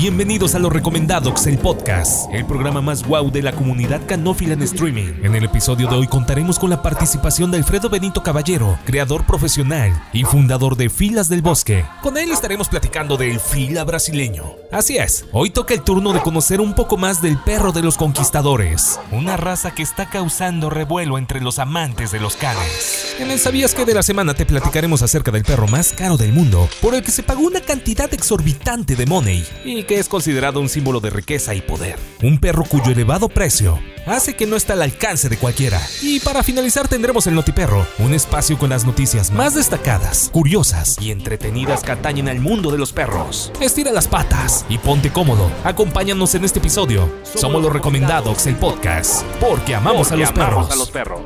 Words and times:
Bienvenidos 0.00 0.54
a 0.54 0.58
Los 0.58 0.72
Recomendados, 0.72 1.46
el 1.46 1.58
podcast, 1.58 2.32
el 2.32 2.46
programa 2.46 2.80
más 2.80 3.06
wow 3.06 3.30
de 3.30 3.42
la 3.42 3.52
comunidad 3.52 4.00
canófila 4.06 4.54
en 4.54 4.62
streaming. 4.62 5.12
En 5.22 5.34
el 5.34 5.44
episodio 5.44 5.88
de 5.88 5.96
hoy 5.96 6.06
contaremos 6.06 6.58
con 6.58 6.70
la 6.70 6.80
participación 6.80 7.50
de 7.50 7.58
Alfredo 7.58 7.90
Benito 7.90 8.22
Caballero, 8.22 8.78
creador 8.86 9.26
profesional 9.26 9.92
y 10.14 10.24
fundador 10.24 10.78
de 10.78 10.88
Filas 10.88 11.28
del 11.28 11.42
Bosque. 11.42 11.84
Con 12.00 12.16
él 12.16 12.30
estaremos 12.30 12.70
platicando 12.70 13.18
del 13.18 13.38
fila 13.40 13.84
brasileño. 13.84 14.54
Así 14.72 14.96
es, 14.96 15.26
hoy 15.32 15.50
toca 15.50 15.74
el 15.74 15.82
turno 15.82 16.14
de 16.14 16.20
conocer 16.20 16.62
un 16.62 16.74
poco 16.74 16.96
más 16.96 17.20
del 17.20 17.36
perro 17.36 17.72
de 17.72 17.82
los 17.82 17.98
conquistadores, 17.98 18.98
una 19.12 19.36
raza 19.36 19.72
que 19.72 19.82
está 19.82 20.08
causando 20.08 20.70
revuelo 20.70 21.18
entre 21.18 21.42
los 21.42 21.58
amantes 21.58 22.10
de 22.10 22.20
los 22.20 22.36
canes. 22.36 23.16
En 23.18 23.30
el 23.30 23.38
Sabías 23.38 23.74
que 23.74 23.84
de 23.84 23.92
la 23.92 24.02
semana 24.02 24.32
te 24.32 24.46
platicaremos 24.46 25.02
acerca 25.02 25.30
del 25.30 25.44
perro 25.44 25.68
más 25.68 25.92
caro 25.92 26.16
del 26.16 26.32
mundo, 26.32 26.70
por 26.80 26.94
el 26.94 27.02
que 27.02 27.10
se 27.10 27.22
pagó 27.22 27.42
una 27.42 27.60
cantidad 27.60 28.14
exorbitante 28.14 28.96
de 28.96 29.04
money 29.04 29.44
que 29.90 29.98
es 29.98 30.08
considerado 30.08 30.60
un 30.60 30.68
símbolo 30.68 31.00
de 31.00 31.10
riqueza 31.10 31.52
y 31.52 31.60
poder. 31.60 31.98
Un 32.22 32.38
perro 32.38 32.62
cuyo 32.62 32.92
elevado 32.92 33.28
precio 33.28 33.80
hace 34.06 34.36
que 34.36 34.46
no 34.46 34.54
está 34.54 34.74
al 34.74 34.82
alcance 34.82 35.28
de 35.28 35.36
cualquiera. 35.36 35.80
Y 36.00 36.20
para 36.20 36.44
finalizar 36.44 36.86
tendremos 36.86 37.26
el 37.26 37.34
Notiperro, 37.34 37.84
un 37.98 38.14
espacio 38.14 38.56
con 38.56 38.70
las 38.70 38.84
noticias 38.84 39.32
más 39.32 39.56
destacadas, 39.56 40.30
curiosas 40.32 40.96
y 41.00 41.10
entretenidas 41.10 41.82
que 41.82 41.90
atañen 41.90 42.28
al 42.28 42.38
mundo 42.38 42.70
de 42.70 42.78
los 42.78 42.92
perros. 42.92 43.50
Estira 43.60 43.90
las 43.90 44.06
patas 44.06 44.64
y 44.68 44.78
ponte 44.78 45.10
cómodo. 45.10 45.50
Acompáñanos 45.64 46.36
en 46.36 46.44
este 46.44 46.60
episodio. 46.60 47.12
Somos 47.24 47.60
los 47.60 47.72
recomendados 47.72 48.46
el 48.46 48.54
podcast, 48.54 49.24
porque 49.40 49.74
amamos, 49.74 50.12
a, 50.12 50.16
los 50.16 50.28
amamos 50.30 50.70
a 50.70 50.76
los 50.76 50.90
perros. 50.92 51.22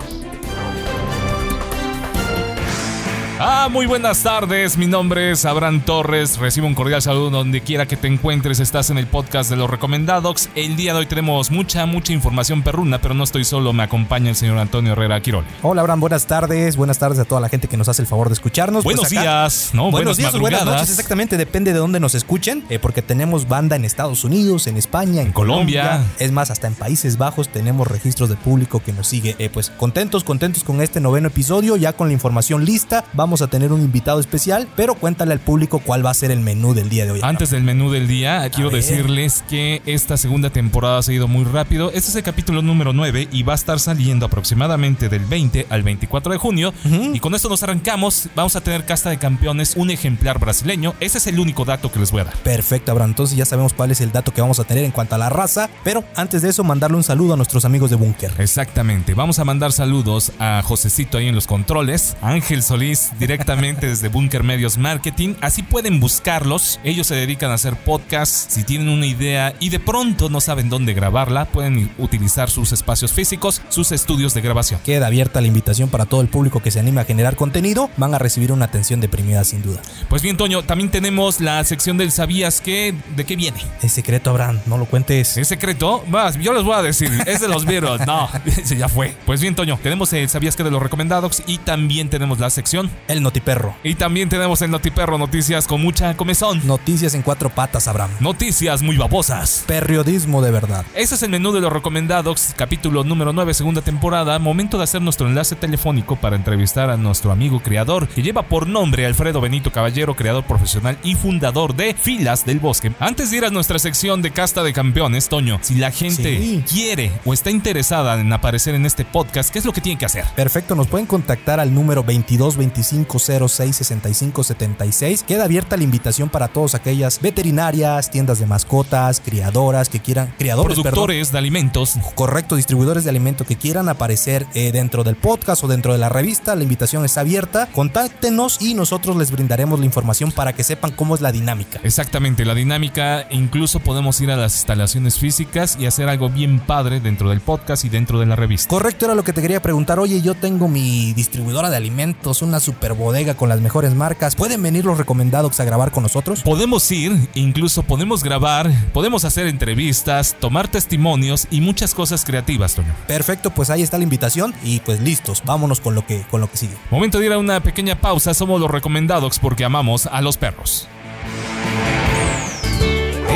Ah, 3.41 3.69
muy 3.69 3.87
buenas 3.87 4.23
tardes. 4.23 4.79
Mi 4.79 4.87
nombre 4.87 5.33
es 5.33 5.45
Abraham 5.45 5.81
Torres. 5.85 6.39
Recibo 6.39 6.69
un 6.69 6.75
cordial 6.75 7.03
saludo 7.03 7.31
donde 7.31 7.63
quiera 7.63 7.85
que 7.87 7.97
te 7.97 8.07
encuentres. 8.07 8.61
Estás 8.61 8.91
en 8.91 8.97
el 8.99 9.09
podcast 9.09 9.51
de 9.51 9.57
los 9.57 9.69
recomendados. 9.69 10.49
El 10.55 10.77
día 10.77 10.93
de 10.93 11.01
hoy 11.01 11.07
tenemos 11.07 11.51
mucha, 11.51 11.85
mucha 11.85 12.13
información 12.13 12.63
perruna, 12.63 13.01
pero 13.01 13.13
no 13.13 13.25
estoy 13.25 13.45
solo. 13.45 13.73
Me 13.73 13.83
acompaña 13.83 14.31
el 14.31 14.37
señor 14.37 14.57
Antonio 14.59 14.93
Herrera 14.93 15.21
Quirol. 15.21 15.45
Hola, 15.63 15.81
Abraham. 15.81 15.99
Buenas 15.99 16.27
tardes. 16.27 16.77
Buenas 16.77 17.01
tardes 17.01 17.19
a 17.19 17.25
toda 17.25 17.41
la 17.41 17.49
gente 17.49 17.67
que 17.67 17.77
nos 17.77 17.89
hace 17.89 18.03
el 18.03 18.09
favor 18.09 18.29
de 18.29 18.35
escucharnos. 18.35 18.85
Buenos 18.85 19.01
Pues 19.09 19.13
acá- 19.13 19.23
días, 19.23 19.71
¿no? 19.73 19.91
Buenos 19.91 20.17
días 20.17 20.33
o 20.33 20.39
buenas 20.39 20.61
madrugadas. 20.61 20.83
noches, 20.83 20.95
exactamente, 20.97 21.37
depende 21.37 21.73
de 21.73 21.79
dónde 21.81 21.99
nos 21.99 22.15
escuchen, 22.15 22.65
eh, 22.71 22.79
porque 22.79 23.03
tenemos 23.03 23.49
banda 23.49 23.75
en 23.75 23.85
Estados 23.85 24.23
Unidos, 24.23 24.69
en 24.69 24.77
España, 24.77 25.23
en, 25.23 25.33
Colombia. 25.33 26.05
Es 26.21 26.31
más, 26.31 26.53
hasta 26.53 26.69
en 26.69 26.75
Países 26.77 27.19
Bajos 27.19 27.49
tenemos 27.49 27.89
registros 27.89 28.29
de 28.29 28.37
público 28.37 28.81
que 28.81 28.93
nos 28.93 29.09
sigue. 29.09 29.35
Eh, 29.41 29.51
pues 29.53 29.71
contentos, 29.71 30.23
contentos 30.23 30.63
con 30.63 30.81
este 30.81 31.01
noveno 31.01 31.27
episodio, 31.29 31.77
ya 31.77 31.93
con 31.95 32.07
la 32.07 32.13
información 32.15 32.65
lista. 32.65 33.05
Vamos 33.13 33.24
a 33.25 33.47
tener 33.49 33.73
un 33.73 33.81
invitado 33.81 34.21
especial, 34.21 34.69
pero 34.77 34.95
cuéntale 34.95 35.33
al 35.33 35.41
público 35.41 35.79
cuál 35.79 36.05
va 36.05 36.11
a 36.11 36.15
ser 36.15 36.31
el 36.31 36.41
menú 36.41 36.75
del 36.75 36.89
día 36.89 37.05
de 37.05 37.13
hoy. 37.13 37.21
Antes 37.23 37.51
del 37.51 37.63
menú 37.63 37.91
del 37.91 38.07
día, 38.07 38.49
quiero 38.51 38.71
ver. 38.71 38.83
decirles 38.83 39.45
que 39.49 39.83
esta 39.87 40.17
segunda 40.17 40.51
temporada 40.51 41.03
se 41.03 41.13
ha 41.13 41.15
ido 41.15 41.29
muy 41.29 41.45
rápido. 41.45 41.89
Este 41.89 42.11
es 42.11 42.17
el 42.17 42.23
capítulo 42.23 42.63
número 42.63 42.93
9 42.93 43.29
y 43.33 43.43
va 43.43 43.53
a 43.53 43.57
estar 43.57 43.81
saliendo 43.81 44.27
aproximadamente 44.27 45.09
del 45.09 45.25
20 45.25 45.67
al 45.71 45.83
24 45.83 46.33
de 46.33 46.39
junio. 46.39 46.75
Y 47.13 47.19
con 47.21 47.35
esto 47.35 47.49
nos 47.49 47.63
arrancamos. 47.63 48.29
Vamos 48.35 48.57
a 48.57 48.61
tener 48.61 48.85
casta 48.85 49.11
de 49.11 49.19
campeones, 49.19 49.75
un 49.77 49.91
ejemplar 49.91 50.39
brasileño. 50.39 50.95
Ese 51.01 51.19
es 51.19 51.27
el 51.27 51.39
único 51.39 51.65
dato 51.65 51.91
que 51.91 51.99
les 51.99 52.11
voy 52.11 52.21
a 52.21 52.25
dar. 52.25 52.37
Perfecto, 52.39 52.93
Abraham. 52.93 53.11
Entonces 53.11 53.37
ya 53.37 53.45
sabemos 53.45 53.73
cuál 53.73 53.91
es 53.91 54.01
el 54.01 54.13
dato 54.13 54.33
que 54.33 54.41
vamos 54.41 54.59
a 54.61 54.65
tener 54.65 54.85
en 54.85 54.91
cuanto 54.91 55.15
a 55.15 55.19
la 55.19 55.29
raza. 55.31 55.71
Pero 55.83 56.05
antes 56.17 56.43
de 56.43 56.51
eso, 56.51 56.65
mandarle 56.65 56.97
un 56.97 57.03
saludo 57.03 57.35
a 57.35 57.37
nuestros 57.37 57.65
amigos 57.65 57.91
de 57.91 57.97
Bunker. 57.97 58.33
Exactamente. 58.39 59.15
Vamos 59.15 59.39
a 59.39 59.45
mandar 59.45 59.73
saludos 59.73 60.33
a 60.39 60.63
Josecito 60.63 61.19
ahí 61.19 61.29
en 61.29 61.35
los 61.35 61.47
controles, 61.47 62.17
a 62.21 62.31
Ángel 62.31 62.63
Solís 62.63 63.13
directamente 63.19 63.87
desde 63.87 64.09
Bunker 64.09 64.43
Medios 64.43 64.79
Marketing. 64.79 65.35
Así 65.41 65.63
pueden 65.63 66.01
buscarlos. 66.01 66.81
Ellos 66.85 67.07
se 67.07 67.15
dedican 67.15 67.51
a 67.51 67.55
hacer 67.55 67.77
podcasts. 67.77 68.47
Si 68.49 68.65
tienen 68.65 68.89
una 68.89 69.07
idea 69.07 69.55
y 69.61 69.69
de 69.71 69.81
pronto 69.81 70.29
no 70.29 70.41
saben 70.41 70.69
dónde 70.69 70.95
grabarla, 70.95 71.47
pueden 71.47 71.91
utilizar 71.99 72.51
sus 72.51 72.73
espacios 72.73 73.13
físicos, 73.13 73.63
sus 73.69 73.93
estudios 73.93 74.35
de 74.35 74.41
grabación. 74.41 74.81
Queda 74.85 75.07
abierta 75.07 75.41
la 75.41 75.47
invitación 75.47 75.89
para 75.89 76.07
todo 76.07 76.21
el 76.21 76.29
público 76.29 76.61
que 76.61 76.71
se 76.71 76.81
anime 76.81 77.01
a 77.01 77.05
generar 77.05 77.37
contenido. 77.37 77.91
Van 77.97 78.15
a 78.15 78.19
recibir 78.19 78.53
una 78.53 78.67
atención 78.67 79.01
deprimida 79.01 79.45
sin 79.45 79.63
duda. 79.63 79.81
Pues 80.09 80.23
bien, 80.23 80.37
Toño, 80.37 80.63
también 80.63 80.91
tenemos 80.91 81.41
la 81.41 81.63
sección 81.65 81.97
del 81.99 82.13
¿Sabías 82.13 82.61
qué? 82.61 82.95
¿De 83.17 83.25
qué 83.25 83.37
viene? 83.37 83.59
Es 83.83 83.93
secreto, 83.93 84.31
Abraham. 84.31 84.61
No 84.67 84.79
lo 84.79 84.87
cuentes. 84.87 85.37
¿Es 85.37 85.49
secreto? 85.49 86.05
Más, 86.09 86.39
yo 86.39 86.53
les 86.53 86.63
voy 86.63 86.75
a 86.75 86.83
decir, 86.83 87.11
es 87.27 87.41
de 87.41 87.49
los 87.49 87.65
Beatles. 87.65 88.07
No, 88.07 88.29
ese 88.45 88.77
ya 88.77 88.89
fue. 88.89 89.17
Pues 89.27 89.41
bien, 89.41 89.55
Toño, 89.55 89.79
tenemos 89.83 90.13
el 90.13 90.29
¿Sabías 90.29 90.57
qué? 90.57 90.65
de 90.65 90.71
los 90.71 90.83
recomendados 90.83 91.43
y 91.47 91.59
también 91.59 92.09
tenemos 92.09 92.39
la 92.39 92.51
sección 92.51 92.91
El 93.09 93.23
Notiperro. 93.23 93.75
Y 93.83 93.95
también 93.95 94.29
tenemos 94.29 94.63
el 94.63 94.71
Notiperro 94.71 95.19
Noticias 95.19 95.67
con 95.67 95.81
mucha 95.83 96.17
comezón. 96.17 96.61
Noticias 96.67 97.15
en 97.15 97.23
cuatro 97.23 97.51
patas, 97.51 97.89
Abraham. 97.89 98.11
Noticias 98.21 98.83
muy 98.83 98.97
babosas. 98.97 99.65
Periodismo 99.67 100.43
de 100.43 100.51
verdad. 100.51 100.85
Ese 100.95 101.15
es 101.15 101.23
el 101.23 101.31
menú 101.31 101.53
de 101.53 101.61
los 101.61 101.73
recomendados, 101.73 102.53
capítulo 102.57 103.05
número 103.05 103.33
9, 103.33 103.55
segunda 103.55 103.83
temporada. 103.83 104.39
Momento 104.39 104.79
de 104.79 104.85
hacer 104.85 105.03
nuestro 105.03 105.27
enlace 105.29 105.57
telefónico 105.57 106.17
para 106.17 106.37
entrevistar 106.37 106.91
a 106.91 106.97
nuestro 106.97 107.33
amigo 107.33 107.61
creador, 107.61 108.09
que 108.09 108.23
lleva 108.23 108.43
por 108.43 108.67
nombre 108.67 109.07
Alfredo 109.07 109.41
Benito 109.41 109.71
Caballero, 109.73 110.15
creador 110.17 110.45
profesional 110.45 110.99
y 111.03 111.15
fundador 111.15 111.75
de 111.75 111.95
Filas 111.95 112.45
del 112.45 112.61
Bosque. 112.61 112.93
Antes 113.01 113.31
de 113.31 113.39
ir 113.39 113.45
a 113.45 113.51
nuestra 113.51 113.79
sección 113.79 114.23
de 114.23 114.31
casta 114.31 114.63
de 114.63 114.73
campeones, 114.73 115.29
Toño, 115.29 115.59
si 115.63 115.75
la 115.75 115.91
gente 115.91 116.39
Sí. 116.39 116.65
quiere 116.69 117.13
o 117.25 117.33
está 117.35 117.51
interesada 117.51 118.21
en 118.21 118.33
aparecer 118.33 118.75
en 118.75 118.87
este 118.87 119.05
podcast, 119.05 119.53
¿qué 119.53 119.59
es 119.59 119.65
lo 119.65 119.73
que 119.73 119.81
tiene 119.81 119.99
que 119.99 120.07
hacer? 120.07 120.25
Perfecto, 120.35 120.75
nos 120.75 120.87
pueden 120.87 121.07
contactar 121.07 121.61
al 121.61 121.73
número 121.75 122.03
22 122.03 122.57
25 122.95 123.49
06 123.49 123.77
65 123.77 124.45
76. 124.45 125.23
Queda 125.25 125.45
abierta 125.45 125.77
la 125.77 125.85
invitación 125.85 126.29
para 126.29 126.49
todas 126.49 126.75
aquellas 126.75 127.21
veterinarias, 127.21 128.11
tiendas 128.11 128.39
de 128.39 128.47
mascotas, 128.47 129.21
criadoras 129.21 129.89
que 129.89 130.01
quieran, 130.01 130.33
criadores, 130.39 130.77
perdón. 130.77 130.93
Productores 130.93 131.33
de 131.33 131.39
alimentos. 131.39 131.95
correcto, 132.15 132.57
distribuidores 132.57 133.05
de 133.05 133.11
alimento 133.11 133.45
que 133.45 133.57
quieran 133.57 133.89
aparecer 133.89 134.47
eh, 134.55 134.71
dentro 134.73 135.05
del 135.05 135.17
podcast 135.17 135.65
o 135.65 135.69
dentro 135.69 135.93
de 135.93 135.99
la 135.99 136.09
revista, 136.09 136.55
la 136.55 136.63
invitación 136.63 137.05
está 137.05 137.21
abierta. 137.21 137.69
Contáctenos 137.73 138.59
y 138.61 138.75
nosotros 138.75 139.17
les 139.17 139.31
brindaremos 139.31 139.79
la 139.81 139.87
información 139.87 140.31
para 140.31 140.53
que 140.53 140.63
sepan 140.63 140.93
cómo 140.93 141.15
es 141.15 141.21
la 141.21 141.33
dinámica. 141.33 141.81
Exactamente, 141.83 142.45
la 142.45 142.55
dinámica, 142.55 143.27
incluso 143.31 143.81
podemos 143.81 144.21
ir 144.21 144.31
a 144.31 144.37
las 144.37 144.55
instalaciones 144.55 145.19
físicas 145.19 145.77
y 145.81 145.87
hacer 145.87 146.09
algo 146.09 146.29
bien 146.29 146.61
padre 146.61 147.01
dentro 147.01 147.31
del 147.31 147.41
podcast 147.41 147.85
y 147.85 147.89
dentro 147.89 148.21
de 148.21 148.27
la 148.27 148.37
revista. 148.37 148.69
Correcto, 148.69 149.07
era 149.07 149.15
lo 149.15 149.25
que 149.25 149.33
te 149.33 149.43
quería 149.43 149.61
preguntar. 149.61 149.99
Oye, 149.99 150.21
yo 150.21 150.35
tengo 150.35 150.69
mi 150.69 151.13
distribuidora 151.15 151.71
de 151.71 151.77
alimentos, 151.77 152.43
una 152.43 152.61
super 152.61 152.84
bodega 152.93 153.35
con 153.35 153.49
las 153.49 153.61
mejores 153.63 153.95
marcas. 153.95 154.37
¿Pueden 154.37 154.63
venir 154.63 154.85
los 154.85 154.99
recomendados 154.99 155.59
a 155.61 155.65
grabar 155.65 155.91
con 155.91 156.03
nosotros? 156.03 156.43
Podemos 156.43 156.91
ir, 156.91 157.17
incluso 157.35 157.83
podemos 157.83 158.23
grabar, 158.23 158.71
podemos 158.93 159.25
hacer 159.25 159.47
entrevistas, 159.47 160.37
tomar 160.39 160.69
testimonios 160.69 161.47
y 161.51 161.63
muchas 161.63 161.95
cosas 161.95 162.25
creativas, 162.25 162.75
Toño. 162.75 162.95
Perfecto, 163.07 163.51
pues 163.51 163.71
ahí 163.71 163.83
está 163.83 163.97
la 163.97 164.05
invitación 164.05 164.55
y 164.63 164.81
pues 164.81 165.01
listos, 165.01 165.43
vámonos 165.47 165.81
con 165.81 165.95
lo 165.95 166.07
que 166.07 166.23
con 166.31 166.43
lo 166.43 166.51
que 166.51 166.59
sigue. 166.59 166.75
Momento 166.91 167.19
de 167.19 167.27
ir 167.27 167.33
a 167.33 167.39
una 167.39 167.61
pequeña 167.61 167.99
pausa, 168.01 168.35
somos 168.35 168.61
los 168.61 168.71
recomendados 168.71 169.39
porque 169.39 169.65
amamos 169.65 170.07
a 170.07 170.21
los 170.21 170.37
perros. 170.37 170.89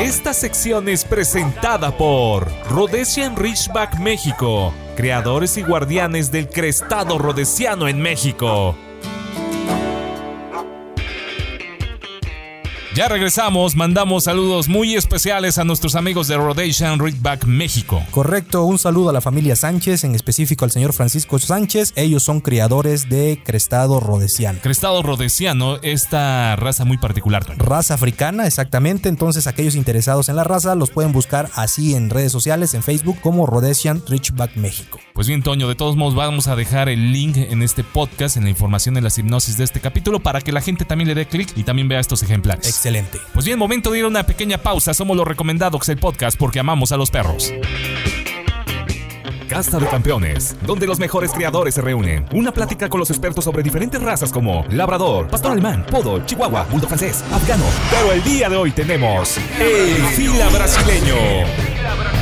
Esta 0.01 0.33
sección 0.33 0.89
es 0.89 1.03
presentada 1.03 1.95
por 1.95 2.47
Rhodesian 2.69 3.35
Ridgeback 3.35 3.99
México, 3.99 4.73
creadores 4.95 5.57
y 5.57 5.61
guardianes 5.61 6.31
del 6.31 6.47
crestado 6.47 7.17
rodesiano 7.17 7.87
en 7.87 8.01
México. 8.01 8.75
Ya 12.95 13.07
regresamos, 13.07 13.75
mandamos 13.75 14.23
saludos 14.23 14.67
muy 14.67 14.95
especiales 14.95 15.59
a 15.59 15.63
nuestros 15.63 15.93
amigos 15.93 16.27
de 16.27 16.37
Rhodesian 16.37 16.97
Ridgeback 16.97 17.45
México. 17.45 18.03
Correcto, 18.09 18.65
un 18.65 18.79
saludo 18.79 19.11
a 19.11 19.13
la 19.13 19.21
familia 19.21 19.55
Sánchez, 19.55 20.03
en 20.03 20.15
específico 20.15 20.65
al 20.65 20.71
señor 20.71 20.93
Francisco 20.93 21.37
Sánchez. 21.37 21.93
Ellos 21.95 22.23
son 22.23 22.41
criadores 22.41 23.07
de 23.07 23.41
crestado 23.45 23.99
rodesiano. 23.99 24.57
Crestado 24.63 25.03
rodesiano, 25.03 25.77
esta 25.83 26.55
raza 26.55 26.83
muy 26.83 26.97
particular, 26.97 27.45
Toño. 27.45 27.59
Raza 27.59 27.93
africana, 27.93 28.47
exactamente. 28.47 29.07
Entonces, 29.07 29.45
aquellos 29.45 29.75
interesados 29.75 30.27
en 30.27 30.35
la 30.35 30.43
raza 30.43 30.73
los 30.73 30.89
pueden 30.89 31.11
buscar 31.11 31.51
así 31.53 31.93
en 31.93 32.09
redes 32.09 32.31
sociales, 32.31 32.73
en 32.73 32.81
Facebook, 32.81 33.19
como 33.21 33.45
Rhodesian 33.45 34.01
Ridgeback 34.07 34.55
México. 34.55 34.99
Pues 35.19 35.27
bien, 35.27 35.43
Toño, 35.43 35.67
de 35.67 35.75
todos 35.75 35.97
modos 35.97 36.15
vamos 36.15 36.47
a 36.47 36.55
dejar 36.55 36.87
el 36.87 37.11
link 37.11 37.35
en 37.35 37.61
este 37.61 37.83
podcast, 37.83 38.37
en 38.37 38.45
la 38.45 38.51
información 38.51 38.95
de 38.95 39.01
las 39.01 39.17
hipnosis 39.17 39.57
de 39.57 39.65
este 39.65 39.81
capítulo, 39.81 40.21
para 40.21 40.39
que 40.39 40.53
la 40.53 40.61
gente 40.61 40.85
también 40.85 41.09
le 41.09 41.13
dé 41.13 41.25
clic 41.25 41.51
y 41.57 41.63
también 41.63 41.89
vea 41.89 41.99
estos 41.99 42.23
ejemplares. 42.23 42.65
Excelente. 42.65 43.19
Pues 43.33 43.45
bien, 43.45 43.59
momento 43.59 43.91
de 43.91 43.99
ir 43.99 44.05
a 44.05 44.07
una 44.07 44.23
pequeña 44.23 44.59
pausa. 44.59 44.93
Somos 44.93 45.17
los 45.17 45.27
recomendados 45.27 45.89
el 45.89 45.97
podcast 45.97 46.39
porque 46.39 46.61
amamos 46.61 46.93
a 46.93 46.97
los 46.97 47.11
perros. 47.11 47.51
Casta 49.49 49.77
de 49.77 49.87
Campeones, 49.87 50.55
donde 50.65 50.87
los 50.87 50.99
mejores 50.99 51.33
creadores 51.33 51.75
se 51.75 51.81
reúnen. 51.81 52.25
Una 52.31 52.53
plática 52.53 52.87
con 52.87 53.01
los 53.01 53.09
expertos 53.09 53.43
sobre 53.43 53.61
diferentes 53.61 54.01
razas 54.01 54.31
como 54.31 54.63
labrador, 54.69 55.27
pastor 55.27 55.51
alemán, 55.51 55.85
podo, 55.91 56.25
chihuahua, 56.25 56.63
bulldog 56.71 56.87
francés, 56.87 57.25
afgano. 57.33 57.65
Pero 57.91 58.13
el 58.13 58.23
día 58.23 58.47
de 58.47 58.55
hoy 58.55 58.71
tenemos 58.71 59.37
el 59.59 60.01
fila 60.15 60.47
brasileño. 60.47 62.18